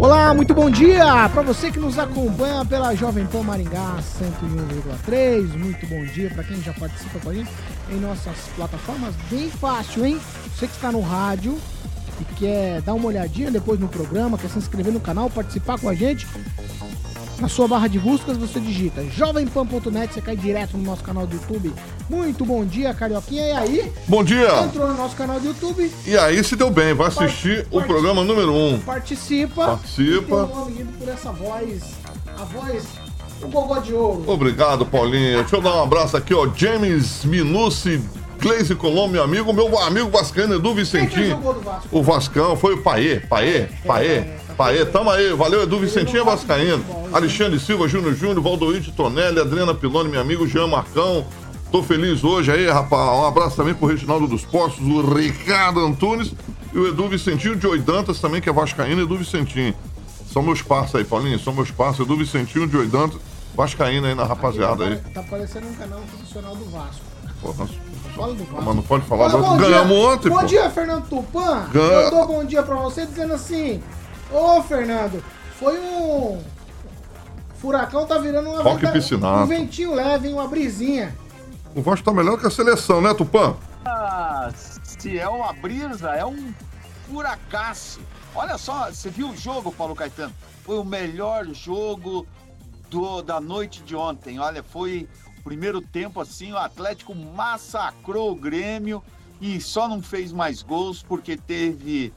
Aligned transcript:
Olá, 0.00 0.32
muito 0.32 0.54
bom 0.54 0.70
dia 0.70 1.28
para 1.28 1.42
você 1.42 1.70
que 1.70 1.78
nos 1.78 1.98
acompanha 1.98 2.64
pela 2.64 2.94
Jovem 2.94 3.26
Pan 3.26 3.42
Maringá 3.42 3.98
101,3. 5.06 5.58
Muito 5.58 5.86
bom 5.86 6.02
dia 6.06 6.30
para 6.30 6.42
quem 6.42 6.58
já 6.62 6.72
participa 6.72 7.18
com 7.18 7.28
a 7.28 7.34
gente 7.34 7.50
em 7.90 7.96
nossas 7.96 8.34
plataformas. 8.56 9.14
Bem 9.30 9.50
fácil, 9.50 10.06
hein? 10.06 10.18
Você 10.54 10.66
que 10.66 10.72
está 10.72 10.90
no 10.90 11.02
rádio 11.02 11.58
e 12.18 12.24
quer 12.36 12.80
dar 12.80 12.94
uma 12.94 13.08
olhadinha 13.08 13.50
depois 13.50 13.78
no 13.78 13.88
programa, 13.88 14.38
quer 14.38 14.48
se 14.48 14.56
inscrever 14.56 14.90
no 14.90 15.00
canal, 15.00 15.28
participar 15.28 15.78
com 15.78 15.90
a 15.90 15.94
gente, 15.94 16.26
na 17.40 17.48
sua 17.48 17.66
barra 17.66 17.88
de 17.88 17.98
buscas 17.98 18.36
você 18.36 18.60
digita 18.60 19.02
jovempan.net, 19.04 20.12
você 20.12 20.20
cai 20.20 20.36
direto 20.36 20.76
no 20.76 20.84
nosso 20.84 21.02
canal 21.02 21.26
do 21.26 21.34
YouTube. 21.34 21.72
Muito 22.08 22.44
bom 22.44 22.64
dia, 22.64 22.92
Carioquinha. 22.92 23.46
E 23.46 23.52
aí? 23.52 23.92
Bom 24.06 24.22
dia! 24.22 24.64
Entrou 24.64 24.88
no 24.88 24.94
nosso 24.94 25.16
canal 25.16 25.40
do 25.40 25.46
YouTube. 25.46 25.90
E 26.06 26.16
aí 26.16 26.42
se 26.44 26.54
deu 26.54 26.70
bem, 26.70 26.92
vai 26.92 27.08
assistir 27.08 27.66
o 27.70 27.82
programa 27.82 28.22
número 28.22 28.52
1. 28.52 28.74
Um. 28.74 28.80
Participa. 28.80 29.66
Participa. 29.66 30.48
E 30.76 30.82
um 30.82 30.86
por 30.86 31.08
essa 31.08 31.32
voz. 31.32 31.82
A 32.38 32.44
voz. 32.44 32.84
O 33.42 33.48
gogó 33.48 33.78
de 33.78 33.94
ouro. 33.94 34.24
Obrigado, 34.26 34.84
Paulinho. 34.84 35.38
Deixa 35.38 35.56
eu 35.56 35.62
dar 35.62 35.76
um 35.76 35.82
abraço 35.82 36.14
aqui, 36.14 36.34
ó. 36.34 36.46
James 36.54 37.24
Minucci, 37.24 38.02
Gleise 38.40 38.74
Colombo, 38.74 39.12
meu 39.12 39.22
amigo, 39.22 39.52
meu 39.52 39.78
amigo 39.78 40.10
Vascano, 40.10 40.54
Edu 40.54 40.74
Vicentinho. 40.74 41.38
Vasco? 41.38 41.88
O 41.92 42.02
Vascão, 42.02 42.56
foi 42.56 42.74
o 42.74 42.82
Paê, 42.82 43.20
Paê, 43.20 43.68
Paê, 43.86 44.24
Paê, 44.56 44.84
tamo 44.86 45.10
aí, 45.10 45.32
valeu 45.34 45.62
Edu 45.62 45.78
Vicentinho 45.78 46.22
é 46.22 46.24
Vascaíno, 46.24 46.82
Alexandre 47.12 47.60
Silva, 47.60 47.86
Júnior 47.86 48.14
Júnior, 48.14 48.40
Valdoíde 48.40 48.92
Tonelli, 48.92 49.38
Adriana 49.38 49.74
Piloni, 49.74 50.08
meu 50.08 50.20
amigo 50.20 50.46
Jean 50.46 50.66
Marcão, 50.66 51.26
tô 51.70 51.82
feliz 51.82 52.24
hoje 52.24 52.50
aí, 52.50 52.66
rapaz, 52.66 53.10
um 53.10 53.26
abraço 53.26 53.56
também 53.56 53.74
pro 53.74 53.86
Reginaldo 53.86 54.26
dos 54.26 54.44
Postos, 54.44 54.86
o 54.86 55.14
Ricardo 55.14 55.80
Antunes 55.80 56.32
e 56.72 56.78
o 56.78 56.88
Edu 56.88 57.08
Vicentinho, 57.08 57.56
o 57.56 57.60
Joey 57.60 57.80
Dantas 57.80 58.20
também, 58.20 58.40
que 58.40 58.48
é 58.48 58.52
Vascaíno, 58.52 59.02
Edu 59.02 59.16
Vicentinho. 59.16 59.74
São 60.32 60.42
meus 60.42 60.62
parceiros 60.62 60.94
aí, 60.94 61.04
Paulinho, 61.04 61.38
são 61.38 61.52
meus 61.52 61.70
parceiros, 61.70 62.06
Edu 62.06 62.16
Vicentinho, 62.16 62.64
o 62.64 62.70
Joey 62.70 62.86
Dantas, 62.86 63.20
Vascaíno 63.54 64.06
aí 64.06 64.14
na 64.14 64.24
rapaziada 64.24 64.84
aí. 64.84 64.96
Tá 65.12 65.22
parecendo 65.22 65.66
um 65.66 65.74
canal 65.74 66.00
profissional 66.00 66.56
do 66.56 66.64
Vasco. 66.70 67.00
Porra, 67.42 67.68
Fala 68.14 68.34
do 68.34 68.44
Vasco. 68.44 68.62
mas 68.62 68.76
não 68.76 68.82
pode 68.82 69.04
falar, 69.06 69.28
bom 69.30 69.56
ganhamos 69.56 69.88
dia. 69.96 70.08
ontem, 70.08 70.28
Bom 70.30 70.40
pô. 70.40 70.46
dia, 70.46 70.70
Fernando 70.70 71.08
Tupan. 71.08 71.68
Ganha- 71.72 71.86
Eu 71.86 72.10
dou 72.10 72.26
bom 72.26 72.44
dia 72.44 72.62
pra 72.62 72.74
você 72.76 73.06
dizendo 73.06 73.34
assim: 73.34 73.82
Ô, 74.30 74.62
Fernando, 74.62 75.22
foi 75.58 75.78
um. 75.78 76.42
Furacão 77.58 78.06
tá 78.06 78.18
virando 78.18 78.48
uma 78.50 78.62
Rock 78.62 78.80
venta- 78.80 78.92
piscinato. 78.92 79.42
um 79.42 79.46
ventinho 79.46 79.94
leve, 79.94 80.28
hein, 80.28 80.34
uma 80.34 80.48
brisinha. 80.48 81.14
O 81.74 81.82
Vasco 81.82 82.04
tá 82.04 82.12
melhor 82.12 82.38
que 82.38 82.46
a 82.46 82.50
seleção, 82.50 83.00
né, 83.00 83.12
Tupã? 83.14 83.54
Ah, 83.84 84.50
se 84.82 85.18
é 85.18 85.28
uma 85.28 85.52
brisa, 85.52 86.10
é 86.10 86.24
um 86.24 86.52
furacaço. 87.08 88.00
Olha 88.34 88.56
só, 88.56 88.88
você 88.90 89.10
viu 89.10 89.28
o 89.30 89.36
jogo, 89.36 89.70
Paulo 89.72 89.94
Caetano? 89.94 90.32
Foi 90.64 90.78
o 90.78 90.84
melhor 90.84 91.46
jogo 91.52 92.26
do, 92.88 93.22
da 93.22 93.40
noite 93.40 93.82
de 93.82 93.94
ontem. 93.94 94.38
Olha, 94.38 94.62
foi 94.62 95.08
primeiro 95.42 95.80
tempo 95.80 96.20
assim, 96.20 96.52
o 96.52 96.58
Atlético 96.58 97.14
massacrou 97.14 98.32
o 98.32 98.36
Grêmio 98.36 99.02
e 99.40 99.60
só 99.60 99.88
não 99.88 100.02
fez 100.02 100.32
mais 100.32 100.62
gols 100.62 101.02
porque 101.02 101.36
teve 101.36 102.12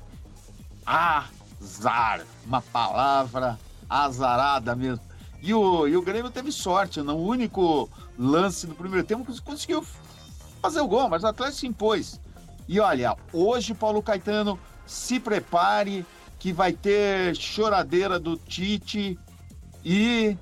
azar. 0.85 2.25
Uma 2.45 2.61
palavra 2.61 3.59
azarada 3.89 4.75
mesmo. 4.75 5.03
E 5.41 5.53
o, 5.53 5.87
e 5.87 5.97
o 5.97 6.01
Grêmio 6.01 6.31
teve 6.31 6.51
sorte, 6.51 7.01
no 7.01 7.15
único 7.15 7.89
lance 8.17 8.65
do 8.65 8.75
primeiro 8.75 9.05
tempo 9.05 9.25
conseguiu 9.43 9.85
fazer 10.61 10.79
o 10.79 10.87
gol, 10.87 11.09
mas 11.09 11.23
o 11.23 11.27
Atlético 11.27 11.59
se 11.59 11.67
impôs. 11.67 12.19
E 12.67 12.79
olha, 12.79 13.17
hoje, 13.33 13.73
Paulo 13.73 14.01
Caetano, 14.01 14.57
se 14.85 15.19
prepare 15.19 16.05
que 16.39 16.53
vai 16.53 16.71
ter 16.71 17.35
choradeira 17.35 18.19
do 18.19 18.37
Tite 18.37 19.19
e 19.83 20.37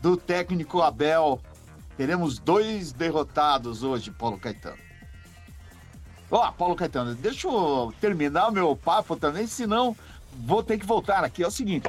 do 0.00 0.16
técnico 0.16 0.80
Abel. 0.80 1.40
Teremos 1.98 2.38
dois 2.38 2.92
derrotados 2.92 3.82
hoje, 3.82 4.12
Paulo 4.12 4.38
Caetano. 4.38 4.78
Ó, 6.30 6.52
Paulo 6.52 6.76
Caetano, 6.76 7.12
deixa 7.16 7.48
eu 7.48 7.92
terminar 8.00 8.52
meu 8.52 8.76
papo 8.76 9.16
também, 9.16 9.48
senão 9.48 9.96
vou 10.32 10.62
ter 10.62 10.78
que 10.78 10.86
voltar 10.86 11.24
aqui. 11.24 11.42
É 11.42 11.46
o 11.48 11.50
seguinte, 11.50 11.88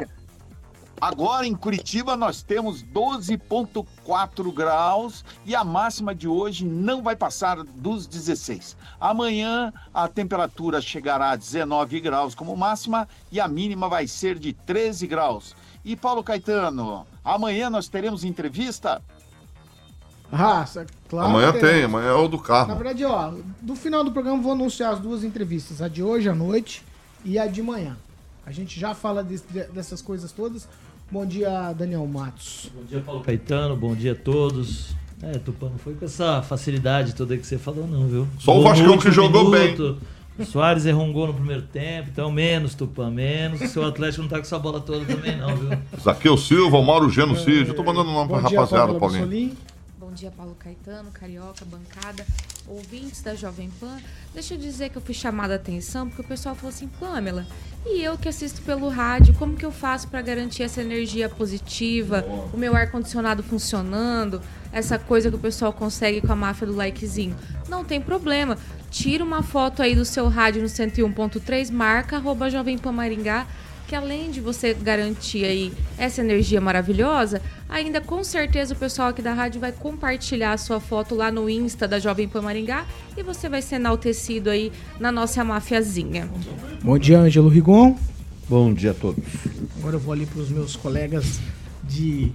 Agora 1.01 1.47
em 1.47 1.55
Curitiba 1.55 2.17
nós 2.17 2.41
temos 2.41 2.83
12,4 2.83 4.53
graus 4.53 5.23
e 5.45 5.55
a 5.55 5.63
máxima 5.63 6.13
de 6.13 6.27
hoje 6.27 6.65
não 6.65 7.01
vai 7.01 7.15
passar 7.15 7.63
dos 7.63 8.05
16. 8.05 8.75
Amanhã 8.99 9.71
a 9.93 10.09
temperatura 10.09 10.81
chegará 10.81 11.31
a 11.31 11.35
19 11.37 12.01
graus 12.01 12.35
como 12.35 12.57
máxima 12.57 13.07
e 13.31 13.39
a 13.39 13.47
mínima 13.47 13.87
vai 13.87 14.07
ser 14.07 14.37
de 14.37 14.51
13 14.51 15.07
graus. 15.07 15.55
E 15.85 15.95
Paulo 15.95 16.21
Caetano, 16.21 17.07
amanhã 17.23 17.69
nós 17.69 17.87
teremos 17.87 18.25
entrevista? 18.25 19.01
Raça, 20.31 20.85
claro. 21.09 21.29
amanhã 21.29 21.51
tem, 21.53 21.83
amanhã 21.83 22.09
é 22.09 22.13
o 22.13 22.27
do 22.27 22.37
Na 22.37 22.43
carro. 22.43 22.75
verdade, 22.75 23.03
ó, 23.05 23.31
no 23.63 23.75
final 23.75 24.03
do 24.03 24.11
programa 24.11 24.37
eu 24.37 24.43
vou 24.43 24.51
anunciar 24.51 24.93
as 24.93 24.99
duas 24.99 25.23
entrevistas, 25.23 25.81
a 25.81 25.87
de 25.87 26.03
hoje 26.03 26.29
à 26.29 26.35
noite 26.35 26.83
e 27.25 27.39
a 27.39 27.47
de 27.47 27.61
manhã. 27.63 27.97
A 28.45 28.51
gente 28.51 28.79
já 28.79 28.93
fala 28.93 29.23
des- 29.23 29.43
dessas 29.73 30.01
coisas 30.01 30.31
todas. 30.31 30.67
Bom 31.11 31.25
dia, 31.25 31.73
Daniel 31.73 32.05
Matos. 32.05 32.69
Bom 32.75 32.83
dia, 32.83 32.99
Paulo 33.01 33.21
Caetano. 33.21 33.75
Bom 33.75 33.95
dia 33.95 34.11
a 34.11 34.15
todos. 34.15 34.95
É, 35.21 35.31
Tupã, 35.39 35.67
não 35.69 35.77
foi 35.79 35.95
com 35.95 36.05
essa 36.05 36.41
facilidade 36.43 37.13
toda 37.15 37.35
que 37.35 37.45
você 37.45 37.57
falou, 37.57 37.85
não, 37.87 38.07
viu? 38.07 38.27
Só 38.39 38.57
o 38.57 38.61
Vascão 38.63 38.85
último 38.91 39.01
que 39.01 39.11
jogou 39.11 39.49
bem. 39.51 39.75
O 40.37 40.45
Soares 40.45 40.85
errou 40.85 41.03
um 41.05 41.11
gol 41.11 41.27
no 41.27 41.33
primeiro 41.33 41.63
tempo, 41.63 42.07
então 42.13 42.31
menos, 42.31 42.73
Tupã, 42.73 43.09
menos. 43.11 43.59
O 43.59 43.67
seu 43.67 43.85
Atlético 43.85 44.21
não 44.21 44.29
tá 44.29 44.37
com 44.37 44.43
essa 44.43 44.57
bola 44.57 44.79
toda 44.79 45.03
também, 45.03 45.35
não, 45.35 45.53
viu? 45.55 45.77
Zaqueu 46.01 46.37
Silva, 46.37 46.77
o 46.77 46.85
Mauro 46.85 47.09
Genocídio. 47.09 47.67
Eu 47.71 47.73
tô 47.75 47.83
mandando 47.83 48.09
nome 48.11 48.29
pra 48.29 48.39
dia, 48.47 48.57
rapaziada, 48.59 48.93
Paulinho. 48.93 49.25
Bussolini. 49.25 49.57
Bom 50.09 50.15
dia, 50.15 50.31
Paulo 50.31 50.55
Caetano, 50.57 51.11
Carioca, 51.11 51.63
bancada, 51.65 52.25
ouvintes 52.67 53.21
da 53.21 53.35
Jovem 53.35 53.69
Pan. 53.79 53.95
Deixa 54.33 54.55
eu 54.55 54.57
dizer 54.57 54.89
que 54.89 54.97
eu 54.97 55.01
fui 55.03 55.13
chamada 55.13 55.53
a 55.53 55.55
atenção 55.55 56.07
porque 56.07 56.23
o 56.23 56.25
pessoal 56.25 56.55
falou 56.55 56.69
assim, 56.69 56.87
Pamela, 56.99 57.45
e 57.85 58.01
eu 58.01 58.17
que 58.17 58.27
assisto 58.27 58.59
pelo 58.63 58.89
rádio, 58.89 59.35
como 59.35 59.55
que 59.55 59.63
eu 59.63 59.71
faço 59.71 60.07
para 60.07 60.19
garantir 60.23 60.63
essa 60.63 60.81
energia 60.81 61.29
positiva, 61.29 62.25
o 62.51 62.57
meu 62.57 62.75
ar-condicionado 62.75 63.43
funcionando, 63.43 64.41
essa 64.71 64.97
coisa 64.97 65.29
que 65.29 65.35
o 65.35 65.39
pessoal 65.39 65.71
consegue 65.71 66.21
com 66.21 66.33
a 66.33 66.35
máfia 66.35 66.65
do 66.65 66.75
likezinho? 66.75 67.35
Não 67.67 67.85
tem 67.85 68.01
problema. 68.01 68.57
Tira 68.89 69.23
uma 69.23 69.43
foto 69.43 69.83
aí 69.83 69.93
do 69.93 70.05
seu 70.05 70.27
rádio 70.27 70.63
no 70.63 70.67
101.3, 70.67 71.71
marca 71.71 72.15
arroba 72.15 72.49
Jovem 72.49 72.79
Pan 72.79 72.93
Maringá, 72.93 73.45
que 73.89 73.95
além 73.95 74.29
de 74.29 74.39
você 74.39 74.71
garantir 74.71 75.43
aí 75.43 75.73
essa 75.97 76.21
energia 76.21 76.61
maravilhosa, 76.61 77.41
ainda 77.67 77.99
com 77.99 78.23
certeza 78.23 78.75
o 78.75 78.77
pessoal 78.77 79.07
aqui 79.07 79.19
da 79.19 79.33
rádio 79.33 79.59
vai 79.59 79.71
compartilhar 79.71 80.53
a 80.53 80.57
sua 80.57 80.79
foto 80.79 81.15
lá 81.15 81.31
no 81.31 81.49
Insta 81.49 81.87
da 81.87 81.97
Jovem 81.97 82.27
Pan 82.29 82.43
Maringá 82.43 82.85
e 83.17 83.23
você 83.23 83.49
vai 83.49 83.63
ser 83.63 83.77
enaltecido 83.77 84.51
aí 84.51 84.71
na 84.99 85.11
nossa 85.11 85.43
mafiazinha. 85.43 86.29
Bom 86.83 86.99
dia, 86.99 87.19
Ângelo 87.19 87.49
Rigon. 87.49 87.97
Bom 88.47 88.71
dia 88.71 88.91
a 88.91 88.93
todos. 88.93 89.23
Agora 89.79 89.95
eu 89.95 89.99
vou 89.99 90.13
ali 90.13 90.27
para 90.27 90.39
os 90.39 90.51
meus 90.51 90.75
colegas 90.75 91.39
de 91.83 92.31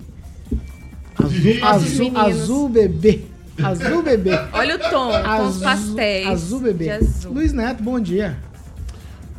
azul, 1.16 1.62
azul, 1.62 2.18
azul 2.18 2.68
bebê. 2.68 3.20
Azul 3.62 4.02
bebê. 4.02 4.32
Olha 4.52 4.74
o 4.74 4.78
tom, 4.90 5.12
com 5.22 5.46
os 5.46 5.58
pastéis. 5.58 6.26
Azul 6.26 6.58
bebê. 6.58 6.90
azul. 6.90 7.32
Luiz 7.32 7.52
Neto, 7.52 7.80
bom 7.80 8.00
dia. 8.00 8.36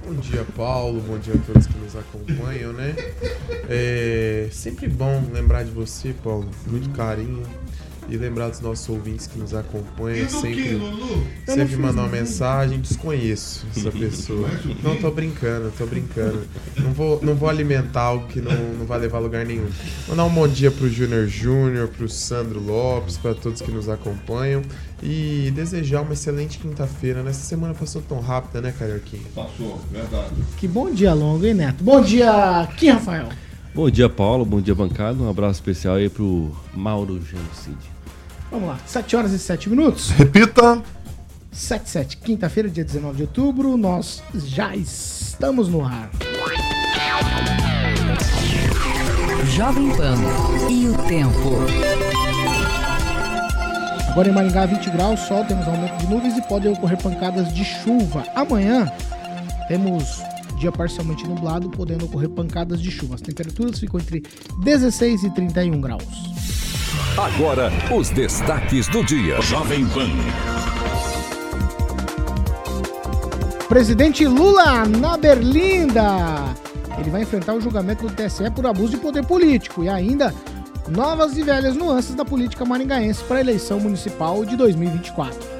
Bom 0.05 0.13
dia, 0.13 0.45
Paulo. 0.55 1.01
Bom 1.01 1.17
dia 1.17 1.33
a 1.33 1.37
todos 1.39 1.65
que 1.65 1.77
nos 1.79 1.95
acompanham, 1.95 2.71
né? 2.71 2.95
É 3.67 4.47
sempre 4.51 4.87
bom 4.87 5.23
lembrar 5.33 5.63
de 5.63 5.71
você, 5.71 6.13
Paulo. 6.23 6.47
Muito 6.67 6.91
carinho. 6.91 7.41
E 8.07 8.15
lembrar 8.15 8.49
dos 8.49 8.59
nossos 8.59 8.87
ouvintes 8.87 9.25
que 9.25 9.39
nos 9.39 9.55
acompanham, 9.55 10.29
sempre, 10.29 10.79
sempre 11.47 11.75
mandar 11.75 12.03
uma 12.03 12.07
mensagem. 12.07 12.79
Desconheço 12.79 13.65
essa 13.75 13.91
pessoa. 13.91 14.47
Não, 14.83 14.95
tô 14.97 15.09
brincando, 15.09 15.73
tô 15.75 15.87
brincando. 15.87 16.43
Não 16.77 16.93
vou, 16.93 17.19
não 17.23 17.33
vou 17.33 17.49
alimentar 17.49 18.01
algo 18.01 18.27
que 18.27 18.39
não, 18.39 18.53
não 18.77 18.85
vai 18.85 18.99
levar 18.99 19.17
a 19.17 19.21
lugar 19.21 19.43
nenhum. 19.43 19.67
Mandar 20.07 20.25
um 20.25 20.29
bom 20.29 20.47
dia 20.47 20.69
pro 20.69 20.87
Júnior 20.87 21.27
Júnior, 21.27 21.87
pro 21.87 22.07
Sandro 22.07 22.59
Lopes, 22.59 23.17
para 23.17 23.33
todos 23.33 23.59
que 23.59 23.71
nos 23.71 23.89
acompanham. 23.89 24.61
E 25.07 25.51
desejar 25.51 26.01
uma 26.01 26.13
excelente 26.13 26.57
quinta-feira. 26.57 27.21
Nessa 27.21 27.41
semana 27.41 27.75
passou 27.75 28.01
tão 28.01 28.19
rápida, 28.19 28.59
né, 28.59 28.73
Carioquinha? 28.77 29.21
Passou, 29.35 29.79
verdade. 29.91 30.33
Que 30.57 30.67
bom 30.67 30.89
dia 30.89 31.13
longo, 31.13 31.45
hein, 31.45 31.53
Neto? 31.53 31.83
Bom 31.83 32.01
dia 32.01 32.61
aqui, 32.61 32.89
Rafael. 32.89 33.29
Bom 33.73 33.89
dia, 33.89 34.09
Paulo. 34.09 34.43
Bom 34.43 34.59
dia, 34.59 34.73
bancada. 34.73 35.21
Um 35.21 35.29
abraço 35.29 35.59
especial 35.59 35.95
aí 35.95 36.09
pro 36.09 36.51
Mauro 36.73 37.21
Genocide. 37.21 37.93
Vamos 38.49 38.69
lá, 38.69 38.79
7 38.85 39.15
horas 39.15 39.31
e 39.31 39.37
7 39.37 39.69
minutos. 39.69 40.09
Repita. 40.09 40.81
7 41.51 41.89
7, 41.89 42.17
quinta-feira, 42.17 42.67
dia 42.67 42.83
19 42.83 43.15
de 43.15 43.21
outubro, 43.23 43.77
nós 43.77 44.21
já 44.33 44.75
estamos 44.75 45.69
no 45.69 45.85
ar. 45.85 46.09
Jovem 49.55 49.89
Pan 49.95 50.17
e 50.69 50.89
o 50.89 50.97
tempo. 51.07 52.14
Agora 54.15 54.29
em 54.29 54.31
Maringá, 54.31 54.65
20 54.65 54.91
graus, 54.91 55.19
sol, 55.19 55.43
temos 55.43 55.67
aumento 55.67 55.97
de 55.97 56.07
nuvens 56.07 56.37
e 56.37 56.41
podem 56.43 56.71
ocorrer 56.71 56.97
pancadas 56.97 57.53
de 57.53 57.65
chuva. 57.65 58.23
Amanhã 58.33 58.89
temos 59.67 60.23
dia 60.57 60.71
parcialmente 60.71 61.27
nublado, 61.27 61.69
podendo 61.69 62.05
ocorrer 62.05 62.29
pancadas 62.29 62.81
de 62.81 62.89
chuva. 62.89 63.15
As 63.15 63.21
temperaturas 63.21 63.77
ficam 63.77 63.99
entre 63.99 64.23
16 64.59 65.25
e 65.25 65.29
31 65.31 65.81
graus. 65.81 66.05
Agora, 67.17 67.69
os 67.93 68.09
destaques 68.09 68.87
do 68.87 69.03
dia. 69.03 69.41
Jovem 69.41 69.85
Pan. 69.87 70.07
Presidente 73.67 74.25
Lula 74.25 74.85
na 74.85 75.17
Berlinda. 75.17 76.55
Ele 76.97 77.09
vai 77.09 77.23
enfrentar 77.23 77.53
o 77.53 77.59
julgamento 77.59 78.07
do 78.07 78.15
TSE 78.15 78.49
por 78.51 78.65
abuso 78.65 78.91
de 78.91 78.97
poder 78.97 79.25
político 79.25 79.83
e 79.83 79.89
ainda 79.89 80.33
novas 80.87 81.37
e 81.37 81.43
velhas 81.43 81.75
nuances 81.75 82.15
da 82.15 82.23
política 82.23 82.65
maringaense 82.65 83.23
para 83.23 83.37
a 83.37 83.41
eleição 83.41 83.79
municipal 83.79 84.45
de 84.45 84.55
2024. 84.55 85.54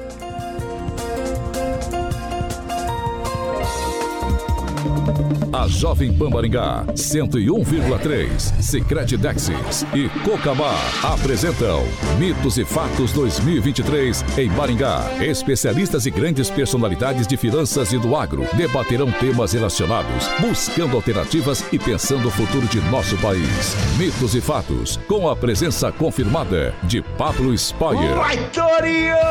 A 5.66 5.68
Jovem 5.68 6.12
Pan 6.12 6.30
Maringá, 6.30 6.84
101,3, 6.94 8.62
Secret 8.62 9.16
Dexis 9.16 9.84
e 9.92 10.08
Cocamar 10.20 10.78
apresentam 11.02 11.82
Mitos 12.20 12.56
e 12.56 12.64
Fatos 12.64 13.10
2023 13.10 14.24
em 14.38 14.48
Maringá. 14.50 15.02
Especialistas 15.20 16.06
e 16.06 16.10
grandes 16.12 16.48
personalidades 16.48 17.26
de 17.26 17.36
finanças 17.36 17.92
e 17.92 17.98
do 17.98 18.14
agro 18.14 18.46
debaterão 18.52 19.10
temas 19.10 19.54
relacionados, 19.54 20.28
buscando 20.38 20.94
alternativas 20.94 21.64
e 21.72 21.80
pensando 21.80 22.28
o 22.28 22.30
futuro 22.30 22.68
de 22.68 22.80
nosso 22.82 23.16
país. 23.16 23.74
Mitos 23.98 24.36
e 24.36 24.40
Fatos, 24.40 25.00
com 25.08 25.28
a 25.28 25.34
presença 25.34 25.90
confirmada 25.90 26.76
de 26.84 27.02
Pablo 27.02 27.52
Spire. 27.58 28.14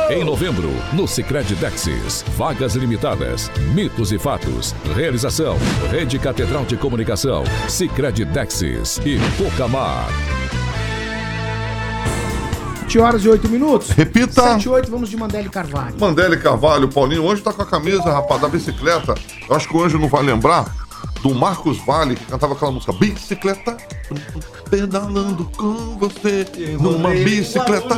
Em 0.10 0.26
novembro, 0.26 0.70
no 0.92 1.08
Secret 1.08 1.46
Dexis, 1.56 2.26
vagas 2.36 2.76
limitadas, 2.76 3.50
Mitos 3.74 4.12
e 4.12 4.20
Fatos, 4.20 4.76
realização, 4.94 5.58
Rede 5.90 6.25
Catedral 6.26 6.66
de 6.66 6.76
Comunicação, 6.76 7.44
Sicredi 7.70 8.26
Dexis 8.26 9.00
e 9.06 9.20
Pocamar. 9.38 10.08
7 12.96 13.00
horas 13.00 13.24
e 13.24 13.30
8 13.30 13.48
minutos. 13.48 13.92
Repita. 13.92 14.42
7 14.42 14.64
e 14.64 14.70
8, 14.70 14.90
vamos 14.90 15.10
de 15.10 15.18
Mandele 15.18 15.50
Carvalho. 15.50 15.94
Mandele 16.00 16.38
Carvalho, 16.38 16.88
Paulinho, 16.88 17.24
hoje 17.24 17.44
tá 17.44 17.54
com 17.54 17.62
a 17.62 17.66
camisa, 17.66 18.12
rapaz, 18.12 18.42
da 18.42 18.48
bicicleta. 18.48 19.14
Eu 19.48 19.56
acho 19.56 19.68
que 19.68 19.78
o 19.78 19.84
Anjo 19.84 20.00
não 20.00 20.08
vai 20.08 20.24
lembrar 20.24 20.66
do 21.26 21.34
Marcos 21.34 21.80
Vale, 21.80 22.16
que 22.16 22.24
cantava 22.26 22.54
aquela 22.54 22.72
música 22.72 22.94
Bicicleta, 22.94 23.76
pedalando 24.70 25.46
com 25.58 25.98
você 25.98 26.46
numa 26.80 27.10
bicicleta. 27.10 27.96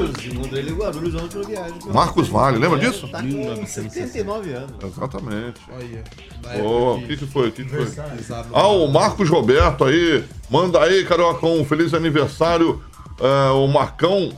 Guarulhos 0.72 1.14
viagem. 1.46 1.74
Marcos 1.94 2.30
Vale, 2.30 2.58
lembra 2.58 2.80
disso? 2.80 3.06
Tá 3.10 3.22
com 3.22 3.66
79 3.66 4.54
anos. 4.54 4.72
Exatamente. 4.82 5.60
Olha. 5.70 6.64
O 6.64 7.06
que, 7.06 7.18
que 7.18 7.28
foi? 7.28 7.52
Que, 7.52 7.66
que 7.66 7.70
foi? 7.70 8.04
Ah, 8.54 8.68
o 8.68 8.88
Marcos 8.88 9.30
Roberto 9.30 9.84
aí. 9.84 10.24
Manda 10.50 10.82
aí, 10.82 11.04
Cariocão. 11.04 11.66
Feliz 11.66 11.94
aniversário. 11.94 12.82
é, 13.20 13.52
o 13.52 13.68
Marcão 13.68 14.32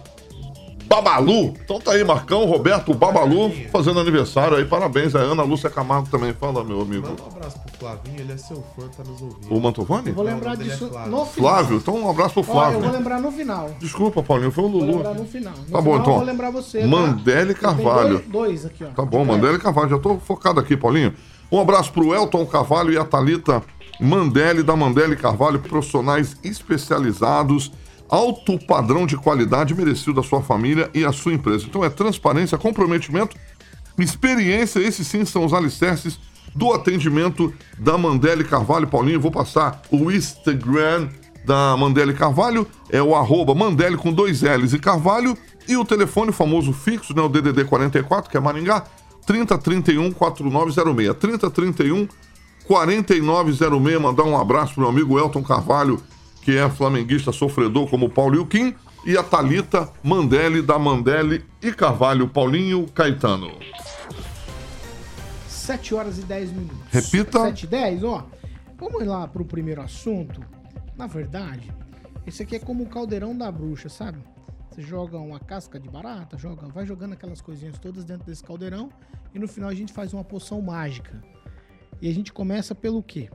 Babalu. 0.90 1.54
Então 1.64 1.80
tá 1.80 1.92
aí, 1.92 2.04
Marcão, 2.04 2.46
Roberto 2.46 2.94
Babalu, 2.96 3.52
fazendo 3.72 4.00
aniversário 4.00 4.58
aí. 4.58 4.66
Parabéns. 4.66 5.16
A 5.16 5.20
Ana 5.20 5.44
Lúcia 5.44 5.70
Camargo 5.70 6.10
também. 6.10 6.34
Fala, 6.34 6.64
meu 6.64 6.82
amigo. 6.82 7.08
Manda 7.08 7.22
um 7.24 7.28
abraço 7.28 7.60
pro 7.60 7.78
Flavinho, 7.80 8.20
ele 8.20 8.34
é 8.34 8.38
seu 8.38 8.64
fã, 8.76 8.88
tá 8.98 9.04
nos 9.04 9.22
ouvindo. 9.22 9.56
O 9.56 9.62
Mantovani? 9.62 10.10
Eu 10.10 10.16
vou 10.16 10.24
lembrar 10.26 10.48
o 10.48 10.52
nome 10.54 10.58
dele 10.58 10.72
é 10.72 10.74
disso 10.74 10.90
Flávio. 10.90 11.12
no 11.12 11.26
final. 11.26 11.50
Flávio. 11.52 11.78
Então 11.78 11.96
um 11.96 12.10
abraço 12.10 12.34
pro 12.34 12.42
Ó, 12.42 12.46
eu 12.46 12.52
Flávio. 12.54 12.80
vou 12.82 12.92
lembrar 12.92 13.22
no 13.22 13.32
final. 13.32 13.70
Desculpa, 13.80 14.24
Paulinho. 14.24 14.52
Foi 14.52 14.64
o 14.64 14.70
Vou 14.70 14.80
Lulu. 14.82 14.98
lembrar 14.98 15.14
no 15.14 15.26
final. 15.26 15.54
No 15.54 15.66
Tá 15.72 15.82
bom, 15.82 15.82
final 15.92 16.00
então. 16.00 16.14
Eu 16.14 16.18
vou 16.20 16.26
lembrar 16.28 16.50
você. 16.50 16.80
tá? 16.82 16.88
Mandele 16.88 17.54
Tem 17.54 17.62
Carvalho. 17.62 18.20
Dois, 18.28 18.28
dois 18.30 18.66
aqui, 18.66 18.84
ó. 18.84 18.88
Tá 18.88 19.06
bom, 19.06 19.24
Mandele 19.24 19.60
Carvalho. 19.60 19.90
Já 19.90 20.00
tô 20.00 20.18
focado 20.18 20.60
aqui, 20.60 20.76
Paulinho. 20.76 21.14
Um 21.52 21.60
abraço 21.62 21.92
pro 21.94 22.14
Elton 22.16 22.46
Carvalho 22.48 22.92
e 22.92 22.98
a 22.98 23.04
Thalita 23.06 23.62
Mandele, 24.02 24.64
da 24.64 24.76
Mandele 24.76 25.16
Carvalho, 25.16 25.60
profissionais 25.60 26.36
especializados, 26.44 27.72
alto 28.10 28.58
padrão 28.66 29.06
de 29.06 29.16
qualidade 29.16 29.74
merecido 29.76 30.14
da 30.14 30.24
sua 30.24 30.42
família 30.42 30.90
e 30.94 31.06
a 31.06 31.12
sua 31.12 31.34
empresa. 31.34 31.66
Então 31.68 31.84
é 31.84 31.90
transparência, 31.90 32.58
comprometimento, 32.58 33.38
experiência, 33.98 34.80
esses 34.80 35.06
sim 35.08 35.24
são 35.26 35.46
os 35.46 35.54
alicerces 35.54 36.20
do 36.56 36.74
atendimento 36.74 37.54
da 37.78 37.98
Mandele 37.98 38.44
Carvalho. 38.44 38.88
Paulinho, 38.88 39.20
vou 39.20 39.32
passar 39.32 39.82
o 39.92 40.12
Instagram 40.12 41.10
da 41.46 41.76
Mandele 41.78 42.14
Carvalho, 42.14 42.68
é 42.90 43.02
o 43.02 43.16
arroba 43.16 43.56
Mandele 43.56 43.98
com 43.98 44.12
dois 44.12 44.42
L's 44.42 44.74
e 44.74 44.80
Carvalho, 44.80 45.38
e 45.68 45.78
o 45.78 45.86
telefone 45.86 46.32
famoso 46.32 46.74
fixo, 46.74 47.16
né, 47.16 47.22
o 47.22 47.30
DDD 47.30 47.66
44, 47.66 48.30
que 48.30 48.38
é 48.38 48.40
Maringá, 48.40 48.84
3031 49.26 50.12
4906. 50.12 51.16
3031 51.20 52.08
4906. 52.66 54.02
Mandar 54.02 54.24
um 54.24 54.40
abraço 54.40 54.74
pro 54.74 54.82
meu 54.82 54.90
amigo 54.90 55.20
Elton 55.20 55.44
Carvalho, 55.44 56.02
que 56.50 56.58
é 56.58 56.68
flamenguista 56.68 57.32
sofredor 57.32 57.88
como 57.88 58.08
o 58.08 58.10
Paulo 58.10 58.36
Ilquim, 58.36 58.74
e 59.06 59.16
a 59.16 59.22
Talita 59.22 59.88
Mandele 60.02 60.64
da 60.64 60.80
Mandele 60.80 61.46
e 61.62 61.72
Carvalho, 61.72 62.28
Paulinho 62.28 62.88
Caetano. 62.88 63.52
7 65.48 65.94
horas 65.94 66.18
e 66.18 66.24
10 66.24 66.52
minutos. 66.52 66.78
Repita. 66.90 67.42
7 67.42 67.66
e 67.66 67.68
10, 67.68 68.04
ó. 68.04 68.26
Vamos 68.80 69.06
lá 69.06 69.28
pro 69.28 69.46
primeiro 69.46 69.80
assunto. 69.80 70.42
Na 70.98 71.06
verdade, 71.06 71.72
esse 72.26 72.42
aqui 72.42 72.56
é 72.56 72.60
como 72.60 72.84
o 72.84 72.90
caldeirão 72.90 73.38
da 73.38 73.52
bruxa, 73.52 73.88
sabe? 73.88 74.18
Você 74.72 74.82
joga 74.82 75.20
uma 75.20 75.40
casca 75.40 75.80
de 75.80 75.88
barata, 75.88 76.36
joga, 76.36 76.68
vai 76.70 76.84
jogando 76.84 77.14
aquelas 77.14 77.42
coisinhas 77.42 77.78
todas 77.78 78.04
dentro 78.04 78.26
desse 78.26 78.44
caldeirão 78.44 78.90
e 79.36 79.38
no 79.38 79.48
final 79.48 79.70
a 79.70 79.76
gente 79.76 79.94
faz 79.94 80.16
uma 80.16 80.24
poção 80.24 80.60
mágica. 80.64 81.22
E 82.02 82.10
a 82.10 82.14
gente 82.14 82.34
começa 82.34 82.74
pelo 82.74 83.04
quê? 83.04 83.30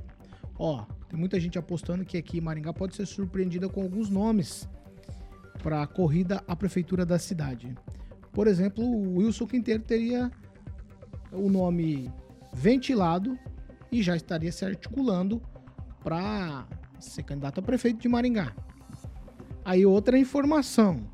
Ó, 0.59 0.85
tem 1.09 1.19
muita 1.19 1.39
gente 1.41 1.59
apostando 1.59 2.05
que 2.05 2.17
aqui 2.17 2.41
Maringá 2.41 2.73
pode 2.73 2.95
ser 2.95 3.07
surpreendida 3.07 3.69
com 3.69 3.83
alguns 3.83 4.09
nomes 4.09 4.69
para 5.63 5.83
a 5.83 5.87
corrida 5.87 6.43
à 6.47 6.55
prefeitura 6.55 7.05
da 7.05 7.19
cidade. 7.19 7.75
Por 8.33 8.47
exemplo, 8.47 8.85
o 8.85 9.19
Wilson 9.19 9.47
Quinteiro 9.47 9.83
teria 9.83 10.31
o 11.33 11.49
nome 11.49 12.13
ventilado 12.53 13.39
e 13.91 14.03
já 14.03 14.17
estaria 14.17 14.53
se 14.53 14.65
articulando 14.65 15.41
para 16.03 16.67
ser 16.99 17.23
candidato 17.23 17.61
a 17.61 17.63
prefeito 17.63 18.01
de 18.01 18.09
Maringá. 18.09 18.55
Aí 19.65 19.87
outra 19.87 20.19
informação. 20.19 21.09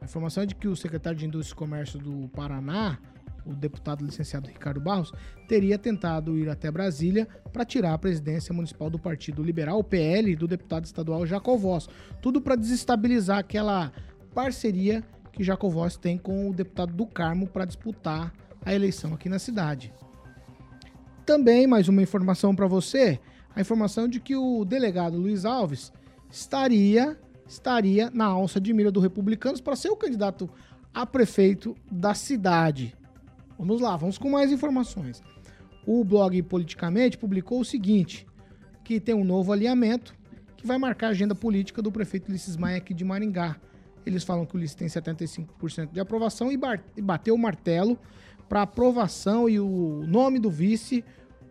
A 0.00 0.04
informação 0.04 0.42
é 0.42 0.46
de 0.46 0.54
que 0.54 0.68
o 0.68 0.76
secretário 0.76 1.18
de 1.18 1.26
Indústria 1.26 1.54
e 1.54 1.58
Comércio 1.58 1.98
do 1.98 2.28
Paraná, 2.28 2.98
o 3.46 3.54
deputado 3.54 4.04
licenciado 4.04 4.48
Ricardo 4.48 4.80
Barros, 4.80 5.12
teria 5.48 5.78
tentado 5.78 6.36
ir 6.36 6.48
até 6.48 6.70
Brasília 6.70 7.28
para 7.52 7.64
tirar 7.64 7.94
a 7.94 7.98
presidência 7.98 8.52
municipal 8.52 8.90
do 8.90 8.98
Partido 8.98 9.42
Liberal, 9.42 9.78
o 9.78 9.84
PL, 9.84 10.34
do 10.34 10.48
deputado 10.48 10.84
estadual 10.84 11.24
Jacovós. 11.24 11.88
Tudo 12.20 12.40
para 12.40 12.56
desestabilizar 12.56 13.38
aquela 13.38 13.92
parceria 14.34 15.04
que 15.32 15.44
Jacovós 15.44 15.96
tem 15.96 16.18
com 16.18 16.50
o 16.50 16.54
deputado 16.54 16.92
do 16.92 17.06
Carmo 17.06 17.46
para 17.46 17.64
disputar 17.64 18.32
a 18.64 18.74
eleição 18.74 19.14
aqui 19.14 19.28
na 19.28 19.38
cidade. 19.38 19.92
Também 21.24 21.66
mais 21.66 21.88
uma 21.88 22.02
informação 22.02 22.54
para 22.54 22.66
você, 22.66 23.20
a 23.54 23.60
informação 23.60 24.08
de 24.08 24.20
que 24.20 24.36
o 24.36 24.64
delegado 24.64 25.16
Luiz 25.16 25.44
Alves 25.44 25.92
estaria 26.30 27.18
estaria 27.48 28.10
na 28.10 28.24
alça 28.24 28.60
de 28.60 28.72
mira 28.72 28.90
do 28.90 29.00
Republicanos 29.00 29.60
para 29.60 29.76
ser 29.76 29.88
o 29.88 29.96
candidato 29.96 30.50
a 30.92 31.06
prefeito 31.06 31.76
da 31.90 32.14
cidade. 32.14 32.96
Vamos 33.58 33.80
lá, 33.80 33.96
vamos 33.96 34.18
com 34.18 34.30
mais 34.30 34.52
informações. 34.52 35.22
O 35.86 36.04
blog 36.04 36.40
Politicamente 36.42 37.16
publicou 37.16 37.60
o 37.60 37.64
seguinte, 37.64 38.26
que 38.84 39.00
tem 39.00 39.14
um 39.14 39.24
novo 39.24 39.52
alinhamento 39.52 40.14
que 40.56 40.66
vai 40.66 40.78
marcar 40.78 41.08
a 41.08 41.10
agenda 41.10 41.34
política 41.34 41.80
do 41.80 41.92
prefeito 41.92 42.28
Ulisses 42.28 42.56
Maia 42.56 42.78
aqui 42.78 42.92
de 42.92 43.04
Maringá. 43.04 43.56
Eles 44.04 44.24
falam 44.24 44.44
que 44.46 44.54
o 44.54 44.58
Ulisses 44.58 44.74
tem 44.74 44.88
75% 44.88 45.92
de 45.92 46.00
aprovação 46.00 46.50
e, 46.50 46.58
bateu 47.00 47.34
o 47.34 47.38
martelo 47.38 47.98
para 48.48 48.62
aprovação 48.62 49.48
e 49.48 49.58
o 49.58 50.04
nome 50.06 50.38
do 50.38 50.50
vice, 50.50 51.04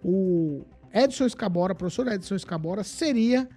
o 0.03 0.63
Edson 0.93 1.25
Escabora, 1.25 1.75
professor 1.75 2.07
Edson 2.07 2.35
Escabora, 2.35 2.83
seria 2.83 3.49